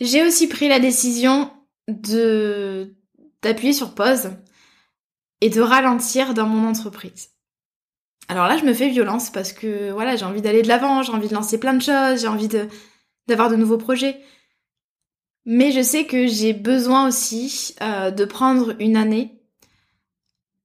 J'ai 0.00 0.24
aussi 0.24 0.46
pris 0.46 0.68
la 0.68 0.78
décision 0.78 1.50
de 1.88 2.94
d'appuyer 3.42 3.72
sur 3.72 3.94
pause 3.94 4.30
et 5.40 5.50
de 5.50 5.60
ralentir 5.60 6.34
dans 6.34 6.46
mon 6.46 6.68
entreprise. 6.68 7.30
Alors 8.30 8.46
là, 8.46 8.56
je 8.56 8.64
me 8.64 8.72
fais 8.72 8.88
violence 8.88 9.28
parce 9.28 9.52
que 9.52 9.90
voilà, 9.90 10.14
j'ai 10.14 10.24
envie 10.24 10.40
d'aller 10.40 10.62
de 10.62 10.68
l'avant, 10.68 11.02
j'ai 11.02 11.10
envie 11.10 11.26
de 11.26 11.34
lancer 11.34 11.58
plein 11.58 11.74
de 11.74 11.82
choses, 11.82 12.20
j'ai 12.20 12.28
envie 12.28 12.48
d'avoir 13.26 13.50
de 13.50 13.56
nouveaux 13.56 13.76
projets. 13.76 14.20
Mais 15.46 15.72
je 15.72 15.82
sais 15.82 16.06
que 16.06 16.28
j'ai 16.28 16.52
besoin 16.52 17.08
aussi 17.08 17.74
euh, 17.82 18.12
de 18.12 18.24
prendre 18.24 18.76
une 18.78 18.96
année 18.96 19.42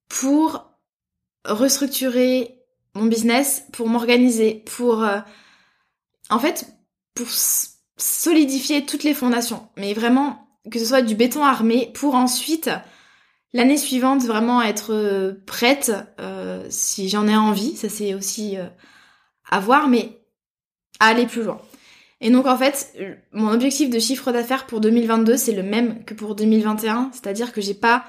pour 0.09 0.69
restructurer 1.43 2.59
mon 2.93 3.05
business, 3.05 3.65
pour 3.73 3.89
m'organiser, 3.89 4.63
pour 4.67 5.03
euh, 5.03 5.17
en 6.29 6.37
fait 6.37 6.67
pour 7.15 7.25
solidifier 7.97 8.85
toutes 8.85 9.03
les 9.03 9.15
fondations, 9.15 9.69
mais 9.75 9.95
vraiment 9.95 10.47
que 10.69 10.77
ce 10.77 10.85
soit 10.85 11.01
du 11.01 11.15
béton 11.15 11.43
armé 11.43 11.91
pour 11.95 12.13
ensuite 12.13 12.69
l'année 13.55 13.77
suivante 13.77 14.23
vraiment 14.23 14.61
être 14.61 14.93
euh, 14.93 15.41
prête 15.45 15.91
euh, 16.19 16.65
si 16.69 17.07
j'en 17.07 17.27
ai 17.27 17.35
envie, 17.35 17.75
ça 17.77 17.89
c'est 17.89 18.13
aussi 18.13 18.57
à 19.49 19.59
voir, 19.59 19.87
mais 19.87 20.19
à 20.99 21.07
aller 21.07 21.25
plus 21.25 21.43
loin. 21.43 21.61
Et 22.21 22.29
donc 22.29 22.45
en 22.47 22.57
fait, 22.57 22.93
mon 23.31 23.51
objectif 23.51 23.89
de 23.89 23.99
chiffre 23.99 24.31
d'affaires 24.31 24.67
pour 24.67 24.81
2022 24.81 25.37
c'est 25.37 25.53
le 25.53 25.63
même 25.63 26.03
que 26.03 26.13
pour 26.13 26.35
2021, 26.35 27.11
c'est-à-dire 27.13 27.53
que 27.53 27.61
j'ai 27.61 27.73
pas 27.73 28.05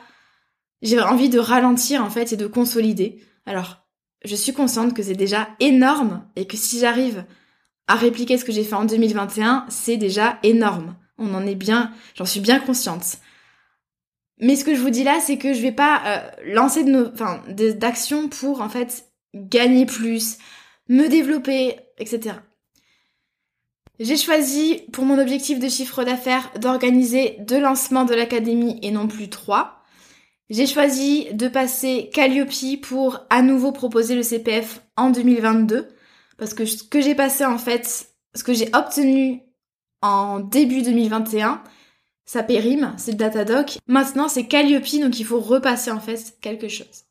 j'ai 0.82 1.00
envie 1.00 1.28
de 1.28 1.38
ralentir 1.38 2.04
en 2.04 2.10
fait 2.10 2.32
et 2.32 2.36
de 2.36 2.46
consolider. 2.46 3.22
Alors 3.46 3.86
je 4.24 4.34
suis 4.34 4.52
consciente 4.52 4.94
que 4.94 5.02
c'est 5.02 5.14
déjà 5.14 5.48
énorme 5.60 6.24
et 6.34 6.46
que 6.46 6.56
si 6.56 6.80
j'arrive 6.80 7.24
à 7.86 7.94
répliquer 7.94 8.36
ce 8.36 8.44
que 8.44 8.52
j'ai 8.52 8.64
fait 8.64 8.74
en 8.74 8.84
2021, 8.84 9.66
c'est 9.68 9.96
déjà 9.96 10.38
énorme. 10.42 10.96
On 11.18 11.32
en 11.34 11.46
est 11.46 11.54
bien, 11.54 11.92
j'en 12.14 12.24
suis 12.24 12.40
bien 12.40 12.58
consciente. 12.58 13.18
Mais 14.38 14.56
ce 14.56 14.64
que 14.64 14.74
je 14.74 14.80
vous 14.80 14.90
dis 14.90 15.04
là, 15.04 15.18
c'est 15.20 15.38
que 15.38 15.54
je 15.54 15.62
vais 15.62 15.72
pas 15.72 16.02
euh, 16.06 16.52
lancer 16.52 16.84
de 16.84 17.70
d'actions 17.72 18.28
pour 18.28 18.60
en 18.60 18.68
fait 18.68 19.10
gagner 19.34 19.86
plus, 19.86 20.38
me 20.88 21.08
développer, 21.08 21.76
etc. 21.98 22.36
J'ai 23.98 24.16
choisi 24.16 24.82
pour 24.92 25.04
mon 25.04 25.18
objectif 25.18 25.58
de 25.58 25.68
chiffre 25.68 26.04
d'affaires 26.04 26.50
d'organiser 26.58 27.36
deux 27.40 27.60
lancements 27.60 28.04
de 28.04 28.14
l'académie 28.14 28.78
et 28.82 28.90
non 28.90 29.08
plus 29.08 29.30
trois. 29.30 29.82
J'ai 30.50 30.66
choisi 30.66 31.28
de 31.32 31.48
passer 31.48 32.10
Calliope 32.12 32.80
pour 32.82 33.20
à 33.30 33.42
nouveau 33.42 33.72
proposer 33.72 34.14
le 34.14 34.22
CPF 34.22 34.82
en 34.96 35.10
2022 35.10 35.88
parce 36.36 36.52
que 36.52 36.66
ce 36.66 36.84
que 36.84 37.00
j'ai 37.00 37.14
passé 37.14 37.44
en 37.46 37.58
fait, 37.58 38.08
ce 38.34 38.44
que 38.44 38.52
j'ai 38.52 38.68
obtenu 38.74 39.42
en 40.02 40.40
début 40.40 40.82
2021, 40.82 41.62
ça 42.26 42.42
périme, 42.42 42.92
c'est 42.98 43.14
Datadoc. 43.14 43.78
Maintenant 43.86 44.28
c'est 44.28 44.46
Calliope 44.46 45.00
donc 45.00 45.18
il 45.18 45.24
faut 45.24 45.40
repasser 45.40 45.90
en 45.90 46.00
fait 46.00 46.36
quelque 46.40 46.68
chose. 46.68 47.04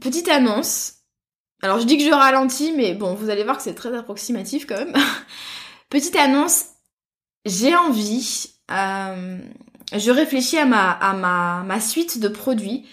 Petite 0.00 0.28
annonce. 0.28 0.94
Alors 1.62 1.80
je 1.80 1.86
dis 1.86 1.98
que 1.98 2.04
je 2.04 2.10
ralentis 2.10 2.72
mais 2.72 2.94
bon 2.94 3.14
vous 3.14 3.30
allez 3.30 3.44
voir 3.44 3.56
que 3.56 3.62
c'est 3.62 3.74
très 3.74 3.96
approximatif 3.96 4.66
quand 4.66 4.76
même. 4.76 4.94
Petite 5.88 6.16
annonce, 6.16 6.66
j'ai 7.44 7.74
envie, 7.74 8.46
euh, 8.70 9.38
je 9.92 10.10
réfléchis 10.10 10.58
à 10.58 10.66
ma 10.66 11.80
suite 11.80 12.20
de 12.20 12.28
produits. 12.28 12.86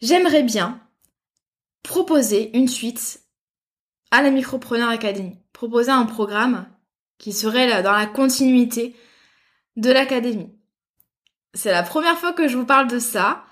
J'aimerais 0.00 0.42
bien 0.42 0.80
proposer 1.82 2.54
une 2.56 2.68
suite 2.68 3.22
à 4.10 4.22
la 4.22 4.30
Micropreneur 4.30 4.90
Academy. 4.90 5.38
Proposer 5.52 5.90
un 5.90 6.04
programme 6.04 6.66
qui 7.18 7.32
serait 7.32 7.82
dans 7.82 7.92
la 7.92 8.06
continuité 8.06 8.94
de 9.76 9.90
l'académie. 9.90 10.55
C'est 11.56 11.72
la 11.72 11.82
première 11.82 12.18
fois 12.18 12.32
que 12.32 12.46
je 12.46 12.56
vous 12.56 12.66
parle 12.66 12.86
de 12.86 13.00
ça. 13.00 13.44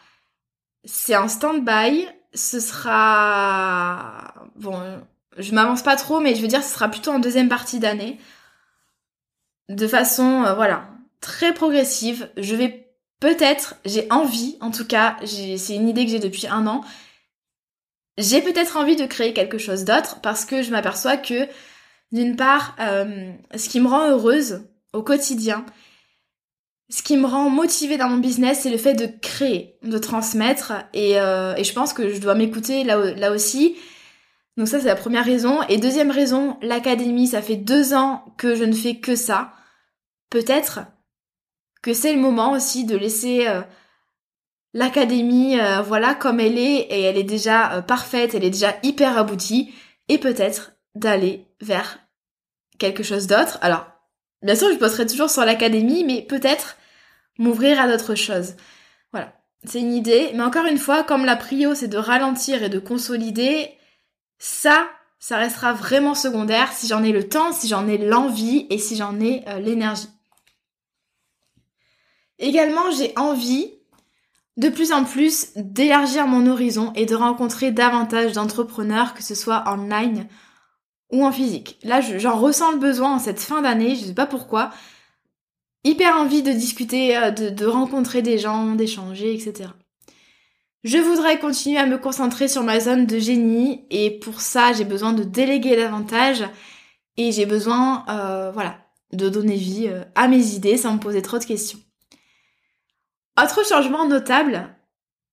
C'est 0.84 1.14
un 1.14 1.28
stand-by. 1.28 2.06
Ce 2.34 2.60
sera... 2.60 4.34
Bon, 4.56 4.80
je 5.38 5.52
m'avance 5.52 5.82
pas 5.82 5.96
trop, 5.96 6.20
mais 6.20 6.36
je 6.36 6.42
veux 6.42 6.48
dire, 6.48 6.62
ce 6.62 6.74
sera 6.74 6.88
plutôt 6.88 7.10
en 7.10 7.18
deuxième 7.18 7.48
partie 7.48 7.80
d'année 7.80 8.20
de 9.68 9.86
façon, 9.86 10.44
euh, 10.44 10.54
voilà, 10.54 10.88
très 11.20 11.54
progressive. 11.54 12.28
Je 12.36 12.54
vais 12.54 12.92
peut-être, 13.20 13.76
j'ai 13.84 14.06
envie, 14.10 14.56
en 14.60 14.70
tout 14.70 14.86
cas, 14.86 15.16
c'est 15.24 15.74
une 15.74 15.88
idée 15.88 16.04
que 16.04 16.10
j'ai 16.10 16.18
depuis 16.18 16.46
un 16.46 16.66
an, 16.66 16.82
j'ai 18.18 18.42
peut-être 18.42 18.76
envie 18.76 18.96
de 18.96 19.06
créer 19.06 19.32
quelque 19.32 19.58
chose 19.58 19.84
d'autre 19.84 20.20
parce 20.20 20.44
que 20.44 20.62
je 20.62 20.70
m'aperçois 20.70 21.16
que, 21.16 21.48
d'une 22.12 22.36
part, 22.36 22.76
euh, 22.78 23.32
ce 23.56 23.68
qui 23.68 23.80
me 23.80 23.88
rend 23.88 24.08
heureuse 24.08 24.62
au 24.92 25.02
quotidien, 25.02 25.64
ce 26.90 27.02
qui 27.02 27.16
me 27.16 27.26
rend 27.26 27.48
motivée 27.48 27.96
dans 27.96 28.08
mon 28.08 28.18
business, 28.18 28.60
c'est 28.62 28.70
le 28.70 28.78
fait 28.78 28.94
de 28.94 29.06
créer, 29.06 29.78
de 29.82 29.98
transmettre. 29.98 30.72
Et, 30.92 31.18
euh, 31.18 31.54
je 31.62 31.72
pense 31.72 31.92
que 31.92 32.12
je 32.12 32.20
dois 32.20 32.34
m'écouter 32.34 32.84
là, 32.84 33.30
aussi 33.32 33.76
donc 34.56 34.68
ça, 34.68 34.78
c'est 34.78 34.86
la 34.86 34.94
première 34.94 35.24
raison. 35.24 35.62
Et 35.68 35.78
deuxième 35.78 36.12
raison, 36.12 36.56
l'académie, 36.62 37.26
ça 37.26 37.42
fait 37.42 37.56
deux 37.56 37.92
ans 37.92 38.24
que 38.36 38.54
je 38.54 38.62
ne 38.62 38.72
fais 38.72 39.00
que 39.00 39.16
ça. 39.16 39.52
Peut-être 40.30 40.80
que 41.82 41.92
c'est 41.92 42.14
le 42.14 42.20
moment 42.20 42.52
aussi 42.52 42.84
de 42.84 42.96
laisser 42.96 43.48
euh, 43.48 43.62
l'académie, 44.72 45.58
euh, 45.58 45.82
voilà, 45.82 46.14
comme 46.14 46.38
elle 46.38 46.56
est, 46.56 46.82
et 46.82 47.02
elle 47.02 47.16
est 47.16 47.24
déjà 47.24 47.82
parfaite, 47.82 48.36
elle 48.36 48.44
est 48.44 48.50
déjà 48.50 48.76
hyper 48.84 49.18
aboutie, 49.18 49.74
et 50.08 50.18
peut-être 50.18 50.76
d'aller 50.94 51.48
vers 51.60 51.98
quelque 52.78 53.02
chose 53.02 53.26
d'autre. 53.26 53.58
Alors, 53.60 53.93
bien 54.44 54.54
sûr, 54.54 54.70
je 54.72 54.78
poserai 54.78 55.06
toujours 55.06 55.30
sur 55.30 55.44
l'académie, 55.44 56.04
mais 56.04 56.22
peut-être 56.22 56.76
m'ouvrir 57.38 57.80
à 57.80 57.88
d'autres 57.88 58.14
choses. 58.14 58.54
Voilà, 59.10 59.32
c'est 59.64 59.80
une 59.80 59.92
idée. 59.92 60.30
Mais 60.34 60.42
encore 60.42 60.66
une 60.66 60.78
fois, 60.78 61.02
comme 61.02 61.24
la 61.24 61.36
prio, 61.36 61.74
c'est 61.74 61.88
de 61.88 61.96
ralentir 61.96 62.62
et 62.62 62.68
de 62.68 62.78
consolider, 62.78 63.70
ça, 64.38 64.86
ça 65.18 65.38
restera 65.38 65.72
vraiment 65.72 66.14
secondaire 66.14 66.72
si 66.72 66.86
j'en 66.86 67.02
ai 67.02 67.10
le 67.10 67.28
temps, 67.28 67.52
si 67.52 67.66
j'en 67.68 67.88
ai 67.88 67.98
l'envie 67.98 68.66
et 68.70 68.78
si 68.78 68.96
j'en 68.96 69.18
ai 69.18 69.42
euh, 69.48 69.58
l'énergie. 69.58 70.08
Également, 72.38 72.90
j'ai 72.90 73.12
envie 73.16 73.72
de 74.56 74.68
plus 74.68 74.92
en 74.92 75.04
plus 75.04 75.52
d'élargir 75.56 76.26
mon 76.26 76.46
horizon 76.46 76.92
et 76.94 77.06
de 77.06 77.14
rencontrer 77.14 77.72
davantage 77.72 78.32
d'entrepreneurs, 78.32 79.14
que 79.14 79.22
ce 79.22 79.34
soit 79.34 79.64
en 79.66 79.76
ligne 79.76 80.26
ou 81.14 81.24
en 81.24 81.32
physique. 81.32 81.78
Là, 81.82 82.00
j'en 82.00 82.38
ressens 82.38 82.72
le 82.72 82.78
besoin 82.78 83.14
en 83.14 83.18
cette 83.18 83.40
fin 83.40 83.62
d'année, 83.62 83.96
je 83.96 84.04
sais 84.04 84.14
pas 84.14 84.26
pourquoi. 84.26 84.70
Hyper 85.84 86.16
envie 86.16 86.42
de 86.42 86.52
discuter, 86.52 87.16
euh, 87.16 87.30
de 87.30 87.66
rencontrer 87.66 88.22
des 88.22 88.38
gens, 88.38 88.74
d'échanger, 88.74 89.34
etc. 89.34 89.70
Je 90.84 90.98
voudrais 90.98 91.38
continuer 91.38 91.78
à 91.78 91.86
me 91.86 91.96
concentrer 91.96 92.46
sur 92.46 92.62
ma 92.62 92.78
zone 92.78 93.06
de 93.06 93.18
génie 93.18 93.86
et 93.90 94.18
pour 94.18 94.42
ça 94.42 94.74
j'ai 94.74 94.84
besoin 94.84 95.14
de 95.14 95.22
déléguer 95.22 95.76
davantage 95.76 96.44
et 97.16 97.32
j'ai 97.32 97.46
besoin 97.46 98.04
euh, 98.10 98.50
voilà 98.52 98.76
de 99.14 99.30
donner 99.30 99.56
vie 99.56 99.88
euh, 99.88 100.04
à 100.14 100.28
mes 100.28 100.54
idées 100.54 100.76
sans 100.76 100.92
me 100.92 100.98
poser 100.98 101.22
trop 101.22 101.38
de 101.38 101.44
questions. 101.44 101.78
Autre 103.42 103.66
changement 103.66 104.06
notable, 104.06 104.68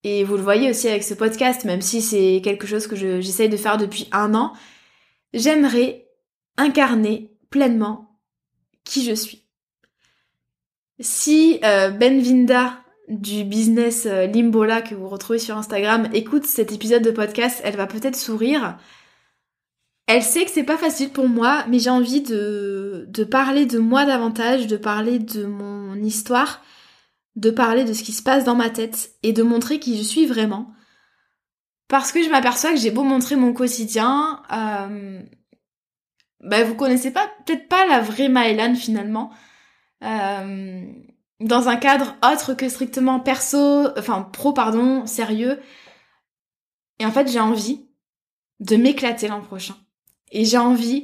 et 0.03 0.23
vous 0.23 0.37
le 0.37 0.41
voyez 0.41 0.69
aussi 0.69 0.87
avec 0.87 1.03
ce 1.03 1.13
podcast, 1.13 1.65
même 1.65 1.81
si 1.81 2.01
c'est 2.01 2.41
quelque 2.43 2.65
chose 2.65 2.87
que 2.87 2.95
j'essaye 2.95 3.49
de 3.49 3.57
faire 3.57 3.77
depuis 3.77 4.07
un 4.11 4.33
an, 4.33 4.53
j'aimerais 5.33 6.07
incarner 6.57 7.37
pleinement 7.49 8.19
qui 8.83 9.05
je 9.05 9.13
suis. 9.13 9.47
Si 10.99 11.59
euh, 11.63 11.89
Benvinda 11.89 12.81
du 13.07 13.43
business 13.43 14.05
euh, 14.05 14.25
Limbola 14.27 14.81
que 14.81 14.95
vous 14.95 15.09
retrouvez 15.09 15.39
sur 15.39 15.57
Instagram 15.57 16.09
écoute 16.13 16.45
cet 16.45 16.71
épisode 16.71 17.03
de 17.03 17.11
podcast, 17.11 17.59
elle 17.63 17.75
va 17.75 17.87
peut-être 17.87 18.15
sourire. 18.15 18.77
Elle 20.07 20.23
sait 20.23 20.45
que 20.45 20.51
c'est 20.51 20.63
pas 20.63 20.77
facile 20.77 21.09
pour 21.09 21.27
moi, 21.27 21.65
mais 21.69 21.79
j'ai 21.79 21.89
envie 21.89 22.21
de, 22.21 23.05
de 23.07 23.23
parler 23.23 23.65
de 23.65 23.79
moi 23.79 24.05
davantage, 24.05 24.67
de 24.67 24.77
parler 24.77 25.19
de 25.19 25.45
mon 25.45 25.95
histoire, 25.95 26.61
de 27.35 27.49
parler 27.49 27.85
de 27.85 27.93
ce 27.93 28.03
qui 28.03 28.11
se 28.11 28.23
passe 28.23 28.43
dans 28.43 28.55
ma 28.55 28.69
tête 28.69 29.11
et 29.23 29.33
de 29.33 29.43
montrer 29.43 29.79
qui 29.79 29.97
je 29.97 30.03
suis 30.03 30.25
vraiment. 30.25 30.73
Parce 31.91 32.13
que 32.13 32.23
je 32.23 32.29
m'aperçois 32.29 32.71
que 32.71 32.77
j'ai 32.77 32.89
beau 32.89 33.03
montrer 33.03 33.35
mon 33.35 33.51
quotidien, 33.51 34.41
euh, 34.49 35.21
bah 36.39 36.63
vous 36.63 36.75
connaissez 36.75 37.11
pas 37.11 37.29
peut-être 37.45 37.67
pas 37.67 37.85
la 37.85 37.99
vraie 37.99 38.29
Maëlan 38.29 38.75
finalement. 38.75 39.29
Euh, 40.01 40.85
dans 41.41 41.67
un 41.67 41.75
cadre 41.75 42.15
autre 42.23 42.53
que 42.53 42.69
strictement 42.69 43.19
perso, 43.19 43.89
enfin 43.97 44.21
pro 44.21 44.53
pardon, 44.53 45.05
sérieux. 45.05 45.59
Et 46.99 47.05
en 47.05 47.11
fait, 47.11 47.29
j'ai 47.29 47.41
envie 47.41 47.89
de 48.61 48.77
m'éclater 48.77 49.27
l'an 49.27 49.41
prochain. 49.41 49.75
Et 50.31 50.45
j'ai 50.45 50.57
envie 50.57 51.03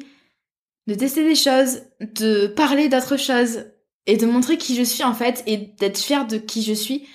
de 0.87 0.93
tester 0.93 1.25
des 1.25 1.35
choses, 1.35 1.81
de 1.99 2.47
parler 2.47 2.87
d'autres 2.87 3.17
choses 3.17 3.65
et 4.05 4.15
de 4.15 4.25
montrer 4.25 4.57
qui 4.57 4.73
je 4.73 4.83
suis 4.83 5.03
en 5.03 5.13
fait 5.13 5.43
et 5.47 5.57
d'être 5.57 5.99
fière 5.99 6.25
de 6.25 6.37
qui 6.37 6.63
je 6.63 6.71
suis 6.71 7.09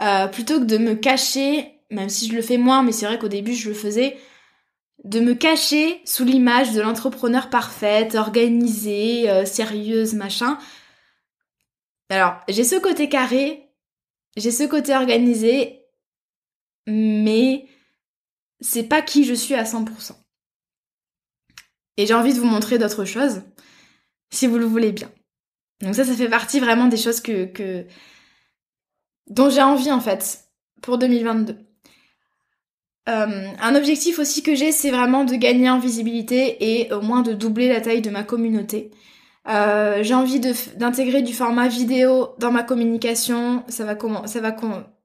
euh, 0.00 0.28
plutôt 0.28 0.60
que 0.60 0.64
de 0.64 0.78
me 0.78 0.94
cacher, 0.94 1.75
même 1.90 2.08
si 2.08 2.28
je 2.28 2.34
le 2.34 2.42
fais 2.42 2.58
moins, 2.58 2.82
mais 2.82 2.92
c'est 2.92 3.06
vrai 3.06 3.18
qu'au 3.18 3.28
début 3.28 3.54
je 3.54 3.68
le 3.68 3.74
faisais, 3.74 4.16
de 5.04 5.20
me 5.20 5.34
cacher 5.34 6.00
sous 6.04 6.24
l'image 6.24 6.72
de 6.72 6.80
l'entrepreneur 6.80 7.50
parfaite, 7.50 8.14
organisée, 8.14 9.30
euh, 9.30 9.44
sérieuse, 9.44 10.14
machin, 10.14 10.58
alors, 12.08 12.40
j'ai 12.48 12.64
ce 12.64 12.76
côté 12.76 13.08
carré, 13.08 13.68
j'ai 14.36 14.50
ce 14.50 14.64
côté 14.64 14.94
organisé, 14.94 15.82
mais 16.86 17.66
c'est 18.60 18.84
pas 18.84 19.02
qui 19.02 19.24
je 19.24 19.34
suis 19.34 19.54
à 19.54 19.64
100%. 19.64 20.12
Et 21.96 22.06
j'ai 22.06 22.14
envie 22.14 22.34
de 22.34 22.38
vous 22.38 22.46
montrer 22.46 22.78
d'autres 22.78 23.04
choses, 23.04 23.42
si 24.30 24.46
vous 24.46 24.58
le 24.58 24.66
voulez 24.66 24.92
bien. 24.92 25.10
Donc 25.80 25.94
ça, 25.94 26.04
ça 26.04 26.14
fait 26.14 26.28
partie 26.28 26.60
vraiment 26.60 26.86
des 26.86 26.96
choses 26.96 27.20
que, 27.20 27.86
dont 29.28 29.50
j'ai 29.50 29.62
envie 29.62 29.90
en 29.90 30.00
fait 30.00 30.48
pour 30.82 30.98
2022. 30.98 31.58
Euh, 33.08 33.48
un 33.60 33.74
objectif 33.76 34.18
aussi 34.18 34.42
que 34.42 34.54
j'ai, 34.54 34.72
c'est 34.72 34.90
vraiment 34.90 35.24
de 35.24 35.36
gagner 35.36 35.70
en 35.70 35.78
visibilité 35.78 36.56
et 36.60 36.92
au 36.92 37.00
moins 37.00 37.22
de 37.22 37.32
doubler 37.32 37.68
la 37.68 37.80
taille 37.80 38.02
de 38.02 38.10
ma 38.10 38.24
communauté. 38.24 38.90
Euh, 39.48 40.02
j'ai 40.02 40.14
envie 40.14 40.40
d'intégrer 40.40 41.22
du 41.22 41.32
format 41.32 41.68
vidéo 41.68 42.30
dans 42.38 42.50
ma 42.50 42.64
communication. 42.64 43.62
Ça 43.68 43.84
va, 43.84 43.92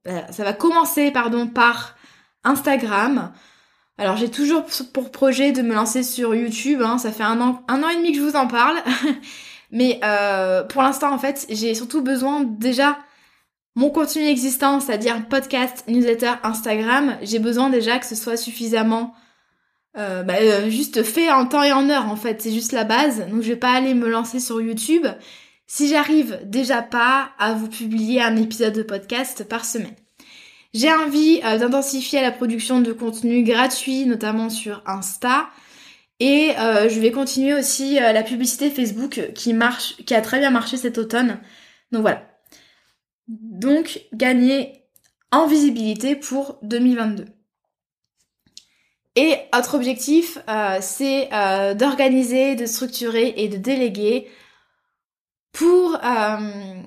euh, 0.08 0.54
commencer 0.54 1.12
par 1.12 1.96
Instagram. 2.44 3.32
Alors 4.00 4.18
j'ai 4.18 4.32
toujours 4.32 4.66
pour 4.94 5.12
projet 5.12 5.52
de 5.52 5.62
me 5.62 5.76
lancer 5.76 6.02
sur 6.02 6.34
YouTube. 6.34 6.82
Hein. 6.82 6.98
Ça 6.98 7.12
fait 7.12 7.24
un 7.24 7.40
an, 7.40 7.62
et 7.70 7.96
demi 7.98 8.14
que 8.14 8.18
je 8.18 8.24
vous 8.24 8.36
en 8.36 8.48
parle. 8.48 8.78
Mais 9.72 10.00
pour 10.70 10.82
l'instant, 10.82 11.14
en 11.14 11.20
fait, 11.20 11.46
j'ai 11.50 11.76
surtout 11.76 12.02
besoin 12.02 12.44
déjà 12.44 12.98
mon 13.76 13.90
contenu 13.90 14.24
existant, 14.28 14.80
c'est-à-dire 14.80 15.28
podcast, 15.30 15.84
newsletter, 15.88 16.34
Instagram. 16.44 17.18
J'ai 17.22 17.40
besoin 17.40 17.70
déjà 17.70 18.00
que 18.00 18.06
ce 18.06 18.16
soit 18.16 18.38
suffisamment 18.38 19.14
euh, 19.98 20.24
bah, 20.24 20.70
juste 20.70 21.04
fait 21.04 21.32
en 21.32 21.46
temps 21.46 21.64
et 21.64 21.72
en 21.72 21.90
heure 21.90 22.10
en 22.10 22.16
fait, 22.16 22.42
c'est 22.42 22.52
juste 22.52 22.74
la 22.74 22.84
base. 22.84 23.28
Donc 23.30 23.42
je 23.42 23.48
vais 23.48 23.56
pas 23.56 23.72
aller 23.72 23.94
me 23.94 24.10
lancer 24.10 24.40
sur 24.40 24.62
YouTube 24.62 25.08
si 25.68 25.88
j'arrive 25.88 26.40
déjà 26.44 26.82
pas 26.82 27.32
à 27.40 27.54
vous 27.54 27.70
publier 27.70 28.22
un 28.22 28.36
épisode 28.36 28.74
de 28.74 28.84
podcast 28.84 29.48
par 29.48 29.64
semaine. 29.64 29.96
J'ai 30.74 30.92
envie 30.92 31.40
d'intensifier 31.40 32.22
la 32.22 32.32
production 32.32 32.82
de 32.82 32.92
contenu 32.94 33.44
gratuit, 33.44 34.06
notamment 34.06 34.50
sur 34.50 34.84
Insta. 34.86 35.50
Et 36.20 36.52
je 36.58 37.00
vais 37.00 37.12
continuer 37.12 37.54
aussi 37.54 37.96
la 37.96 38.24
publicité 38.24 38.70
Facebook 38.70 39.32
qui 39.34 39.54
marche, 39.54 39.98
qui 40.06 40.14
a 40.14 40.22
très 40.22 40.40
bien 40.40 40.50
marché 40.50 40.78
cet 40.78 40.98
automne. 40.98 41.40
Donc 41.92 42.02
voilà. 42.02 42.31
Donc 43.32 44.02
gagner 44.14 44.84
en 45.32 45.48
visibilité 45.48 46.18
pour 46.18 46.60
2022. 46.64 47.26
Et 49.16 49.36
autre 49.58 49.76
objectif, 49.76 50.38
euh, 50.50 50.78
c'est 50.82 51.30
euh, 51.34 51.74
d'organiser, 51.74 52.56
de 52.56 52.66
structurer 52.66 53.34
et 53.38 53.48
de 53.48 53.58
déléguer 53.58 54.28
pour, 55.54 55.96
euh, 55.96 56.82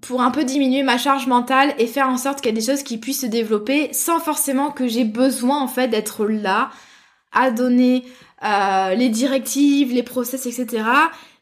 pour 0.00 0.22
un 0.22 0.30
peu 0.32 0.44
diminuer 0.44 0.82
ma 0.82 0.98
charge 0.98 1.28
mentale 1.28 1.72
et 1.78 1.86
faire 1.86 2.08
en 2.08 2.18
sorte 2.18 2.40
qu'il 2.40 2.46
y 2.46 2.56
ait 2.56 2.60
des 2.60 2.66
choses 2.66 2.82
qui 2.82 2.98
puissent 2.98 3.22
se 3.22 3.26
développer 3.26 3.92
sans 3.92 4.18
forcément 4.18 4.72
que 4.72 4.88
j'ai 4.88 5.04
besoin 5.04 5.60
en 5.60 5.68
fait 5.68 5.88
d'être 5.88 6.26
là 6.26 6.70
à 7.30 7.50
donner 7.50 8.04
les 8.40 9.08
directives, 9.08 9.92
les 9.92 10.04
process, 10.04 10.46
etc. 10.46 10.84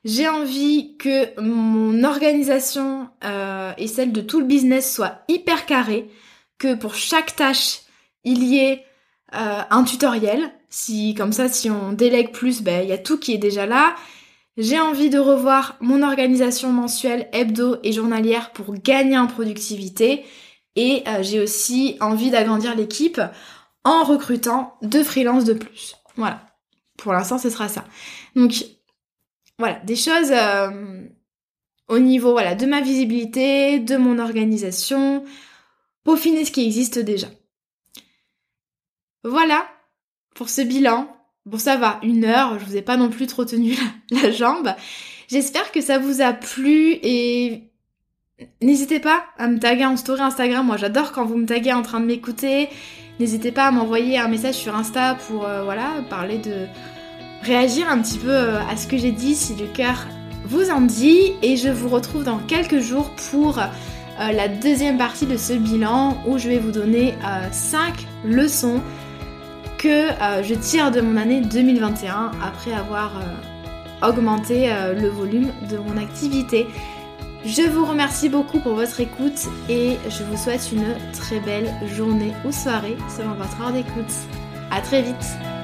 J'ai 0.06 0.28
envie 0.28 0.96
que 0.98 1.38
mon 1.40 2.04
organisation 2.04 3.08
euh, 3.24 3.72
et 3.76 3.88
celle 3.88 4.12
de 4.12 4.20
tout 4.20 4.38
le 4.38 4.46
business 4.46 4.94
soit 4.94 5.24
hyper 5.26 5.66
carrée, 5.66 6.08
que 6.58 6.76
pour 6.76 6.94
chaque 6.94 7.34
tâche, 7.34 7.80
il 8.22 8.44
y 8.44 8.58
ait 8.58 8.84
euh, 9.34 9.62
un 9.68 9.82
tutoriel. 9.82 10.52
Si 10.70 11.16
comme 11.16 11.32
ça, 11.32 11.48
si 11.48 11.70
on 11.70 11.90
délègue 11.90 12.30
plus, 12.30 12.62
ben 12.62 12.84
il 12.84 12.88
y 12.88 12.92
a 12.92 12.98
tout 12.98 13.18
qui 13.18 13.34
est 13.34 13.38
déjà 13.38 13.66
là. 13.66 13.96
J'ai 14.56 14.78
envie 14.78 15.10
de 15.10 15.18
revoir 15.18 15.76
mon 15.80 16.04
organisation 16.04 16.70
mensuelle, 16.70 17.28
hebdo 17.32 17.78
et 17.82 17.90
journalière 17.90 18.52
pour 18.52 18.74
gagner 18.74 19.18
en 19.18 19.26
productivité. 19.26 20.24
Et 20.76 21.02
euh, 21.08 21.24
j'ai 21.24 21.40
aussi 21.40 21.96
envie 22.00 22.30
d'agrandir 22.30 22.76
l'équipe 22.76 23.20
en 23.82 24.04
recrutant 24.04 24.76
deux 24.82 25.02
freelances 25.02 25.44
de 25.44 25.54
plus. 25.54 25.96
Voilà. 26.14 26.46
Pour 26.96 27.12
l'instant, 27.12 27.38
ce 27.38 27.50
sera 27.50 27.68
ça. 27.68 27.84
Donc, 28.36 28.64
voilà, 29.58 29.80
des 29.84 29.96
choses 29.96 30.30
euh, 30.32 31.02
au 31.88 31.98
niveau 31.98 32.32
voilà, 32.32 32.54
de 32.54 32.66
ma 32.66 32.80
visibilité, 32.80 33.78
de 33.78 33.96
mon 33.96 34.18
organisation, 34.18 35.24
peaufiner 36.04 36.44
ce 36.44 36.50
qui 36.50 36.64
existe 36.64 36.98
déjà. 36.98 37.28
Voilà 39.24 39.66
pour 40.34 40.48
ce 40.48 40.60
bilan. 40.60 41.08
Bon 41.46 41.58
ça 41.58 41.76
va, 41.76 42.00
une 42.02 42.24
heure, 42.24 42.58
je 42.58 42.64
vous 42.64 42.76
ai 42.76 42.82
pas 42.82 42.96
non 42.96 43.08
plus 43.08 43.26
trop 43.26 43.44
tenu 43.44 43.76
la, 44.10 44.30
jambe. 44.30 44.74
J'espère 45.28 45.72
que 45.72 45.80
ça 45.80 45.98
vous 45.98 46.20
a 46.20 46.32
plu 46.32 46.98
et 47.02 47.70
n'hésitez 48.60 49.00
pas 49.00 49.24
à 49.38 49.48
me 49.48 49.58
taguer 49.58 49.86
en 49.86 49.96
story 49.96 50.20
Instagram. 50.20 50.66
Moi 50.66 50.76
j'adore 50.76 51.12
quand 51.12 51.24
vous 51.24 51.36
me 51.36 51.46
taguez 51.46 51.72
en 51.72 51.82
train 51.82 52.00
de 52.00 52.06
m'écouter. 52.06 52.68
N'hésitez 53.18 53.52
pas 53.52 53.66
à 53.66 53.70
m'envoyer 53.70 54.18
un 54.18 54.28
message 54.28 54.56
sur 54.56 54.76
Insta 54.76 55.14
pour 55.14 55.46
euh, 55.46 55.64
voilà 55.64 56.02
parler 56.10 56.38
de 56.38 56.66
réagir 57.46 57.88
un 57.88 58.00
petit 58.02 58.18
peu 58.18 58.30
euh, 58.30 58.58
à 58.68 58.76
ce 58.76 58.86
que 58.88 58.96
j'ai 58.96 59.12
dit 59.12 59.36
si 59.36 59.54
le 59.54 59.66
cœur 59.66 60.06
vous 60.44 60.70
en 60.70 60.80
dit 60.80 61.32
et 61.42 61.56
je 61.56 61.68
vous 61.68 61.88
retrouve 61.88 62.24
dans 62.24 62.38
quelques 62.38 62.80
jours 62.80 63.10
pour 63.30 63.58
euh, 63.58 64.32
la 64.32 64.48
deuxième 64.48 64.98
partie 64.98 65.26
de 65.26 65.36
ce 65.36 65.52
bilan 65.52 66.16
où 66.26 66.38
je 66.38 66.48
vais 66.48 66.58
vous 66.58 66.72
donner 66.72 67.14
5 67.52 67.80
euh, 67.80 67.92
leçons 68.24 68.80
que 69.78 70.08
je 70.42 70.54
tire 70.54 70.90
de 70.90 71.00
mon 71.00 71.16
année 71.18 71.42
2021 71.42 72.32
après 72.42 72.72
avoir 72.72 73.12
augmenté 74.02 74.70
le 74.98 75.08
volume 75.08 75.48
de 75.70 75.76
mon 75.76 75.98
activité. 75.98 76.66
Je 77.44 77.62
vous 77.62 77.84
remercie 77.84 78.30
beaucoup 78.30 78.58
pour 78.58 78.74
votre 78.74 78.98
écoute 79.00 79.46
et 79.68 79.98
je 80.08 80.24
vous 80.24 80.36
souhaite 80.36 80.72
une 80.72 80.96
très 81.12 81.40
belle 81.40 81.70
journée 81.94 82.32
ou 82.46 82.52
soirée 82.52 82.96
selon 83.14 83.34
votre 83.34 83.60
heure 83.60 83.72
d'écoute. 83.72 84.12
A 84.70 84.80
très 84.80 85.02
vite 85.02 85.55